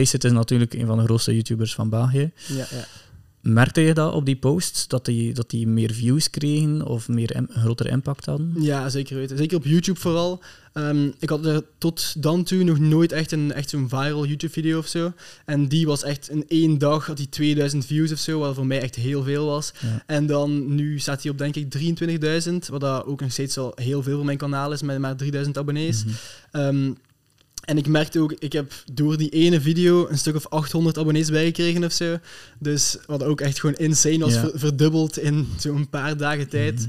Acid 0.00 0.24
is 0.24 0.32
natuurlijk 0.32 0.74
een 0.74 0.86
van 0.86 0.98
de 0.98 1.04
grootste 1.04 1.34
YouTubers 1.34 1.74
van 1.74 1.88
België. 1.88 2.30
Ja, 2.46 2.66
ja. 2.70 2.86
Merkte 3.40 3.80
je 3.80 3.94
dat 3.94 4.12
op 4.12 4.26
die 4.26 4.36
posts, 4.36 4.88
dat 4.88 5.04
die, 5.04 5.34
dat 5.34 5.50
die 5.50 5.66
meer 5.66 5.92
views 5.92 6.30
kregen 6.30 6.86
of 6.86 7.08
meer 7.08 7.36
een 7.36 7.48
grotere 7.50 7.88
impact 7.88 8.26
hadden? 8.26 8.54
ja, 8.58 8.88
zeker 8.88 9.16
weten. 9.16 9.36
Zeker 9.36 9.56
op 9.56 9.64
YouTube 9.64 10.00
vooral. 10.00 10.42
Ehm, 10.72 11.10
ik 11.18 11.28
had 11.28 11.46
er 11.46 11.62
tot 11.78 12.22
dan 12.22 12.44
toe 12.44 12.64
nog 12.64 12.78
nooit 12.78 13.12
echt, 13.12 13.32
een, 13.32 13.52
echt 13.52 13.70
zo'n 13.70 13.88
viral 13.88 14.26
YouTube-video 14.26 14.78
of 14.78 14.86
zo. 14.86 15.12
En 15.44 15.68
die 15.68 15.86
was 15.86 16.02
echt 16.02 16.30
in 16.30 16.44
één 16.48 16.78
dag 16.78 17.06
had 17.06 17.16
die 17.16 17.28
2000 17.28 17.86
views 17.86 18.12
of 18.12 18.18
zo, 18.18 18.38
wat 18.38 18.54
voor 18.54 18.66
mij 18.66 18.80
echt 18.80 18.94
heel 18.94 19.22
veel 19.22 19.46
was. 19.46 19.72
Ja. 19.80 20.02
En 20.06 20.26
dan 20.26 20.74
nu 20.74 20.98
staat 20.98 21.22
hij 21.22 21.30
op 21.30 21.38
denk 21.38 21.56
ik 21.56 21.74
23.000, 22.48 22.52
wat 22.70 22.80
dat 22.80 23.04
ook 23.06 23.20
nog 23.20 23.32
steeds 23.32 23.58
al 23.58 23.72
heel 23.74 24.02
veel 24.02 24.16
voor 24.16 24.24
mijn 24.24 24.38
kanaal 24.38 24.72
is, 24.72 24.82
met 24.82 24.98
maar 24.98 25.16
3000 25.16 25.58
abonnees. 25.58 26.04
Mhm. 26.04 26.14
Ehm, 26.50 26.92
en 27.68 27.78
ik 27.78 27.86
merkte 27.86 28.20
ook, 28.20 28.32
ik 28.38 28.52
heb 28.52 28.72
door 28.92 29.16
die 29.16 29.28
ene 29.28 29.60
video 29.60 30.08
een 30.08 30.18
stuk 30.18 30.34
of 30.36 30.46
800 30.46 30.98
abonnees 30.98 31.30
bijgekregen 31.30 31.84
of 31.84 31.92
zo. 31.92 32.18
Dus 32.58 32.96
wat 33.06 33.22
ook 33.22 33.40
echt 33.40 33.60
gewoon 33.60 33.74
insane 33.74 34.18
was, 34.18 34.34
Ja. 34.34 34.50
verdubbeld 34.54 35.18
in 35.18 35.48
zo'n 35.58 35.88
paar 35.88 36.16
dagen 36.16 36.48
tijd. 36.48 36.74
Mhm. 36.80 36.88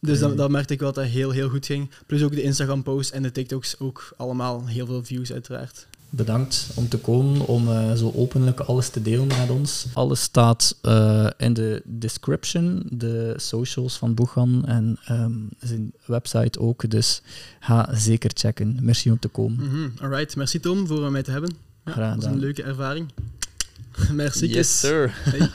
Dus 0.00 0.18
Ja. 0.20 0.26
dat, 0.28 0.36
dat 0.36 0.50
merkte 0.50 0.72
ik 0.72 0.80
wel 0.80 0.92
dat 0.92 1.04
dat 1.04 1.12
heel, 1.12 1.30
heel 1.30 1.48
goed 1.48 1.66
ging. 1.66 1.90
Plus 2.06 2.22
ook 2.22 2.34
de 2.34 2.42
Instagram-posts 2.42 3.12
en 3.12 3.22
de 3.22 3.32
TikToks 3.32 3.78
ook 3.78 4.12
allemaal 4.16 4.66
heel 4.66 4.86
veel 4.86 5.04
views 5.04 5.32
uiteraard. 5.32 5.86
Bedankt 6.10 6.70
om 6.74 6.88
te 6.88 6.98
komen, 6.98 7.46
om 7.46 7.68
eh, 7.68 7.92
zo 7.92 8.12
openlijk 8.14 8.60
alles 8.60 8.88
te 8.88 9.02
delen 9.02 9.26
met 9.26 9.50
ons. 9.50 9.86
Alles 9.92 10.22
staat 10.22 10.76
eh, 10.82 11.26
in 11.36 11.52
de 11.52 11.82
description, 11.84 12.82
de 12.90 13.34
socials 13.36 13.96
van 13.96 14.14
Boegan 14.14 14.66
en 14.66 14.98
ehm, 15.04 15.32
zijn 15.60 15.92
website 16.04 16.60
ook. 16.60 16.90
Dus 16.90 17.22
ga 17.60 17.88
zeker 17.94 18.30
checken. 18.34 18.78
Merci 18.80 19.10
om 19.10 19.18
te 19.18 19.28
komen. 19.28 19.66
Mhm, 19.66 19.88
Alright, 20.04 20.36
merci 20.36 20.60
Tom 20.60 20.86
voor 20.86 21.10
mij 21.10 21.22
te 21.22 21.30
hebben. 21.30 21.50
Ja, 21.84 21.92
Graag 21.92 22.06
dat 22.06 22.14
was 22.14 22.24
een 22.24 22.30
gedaan. 22.30 22.44
leuke 22.44 22.62
ervaring. 22.62 23.08
Merci. 24.12 24.46
Yes, 24.48 24.80
sir. 24.80 25.12
Hey. 25.22 25.48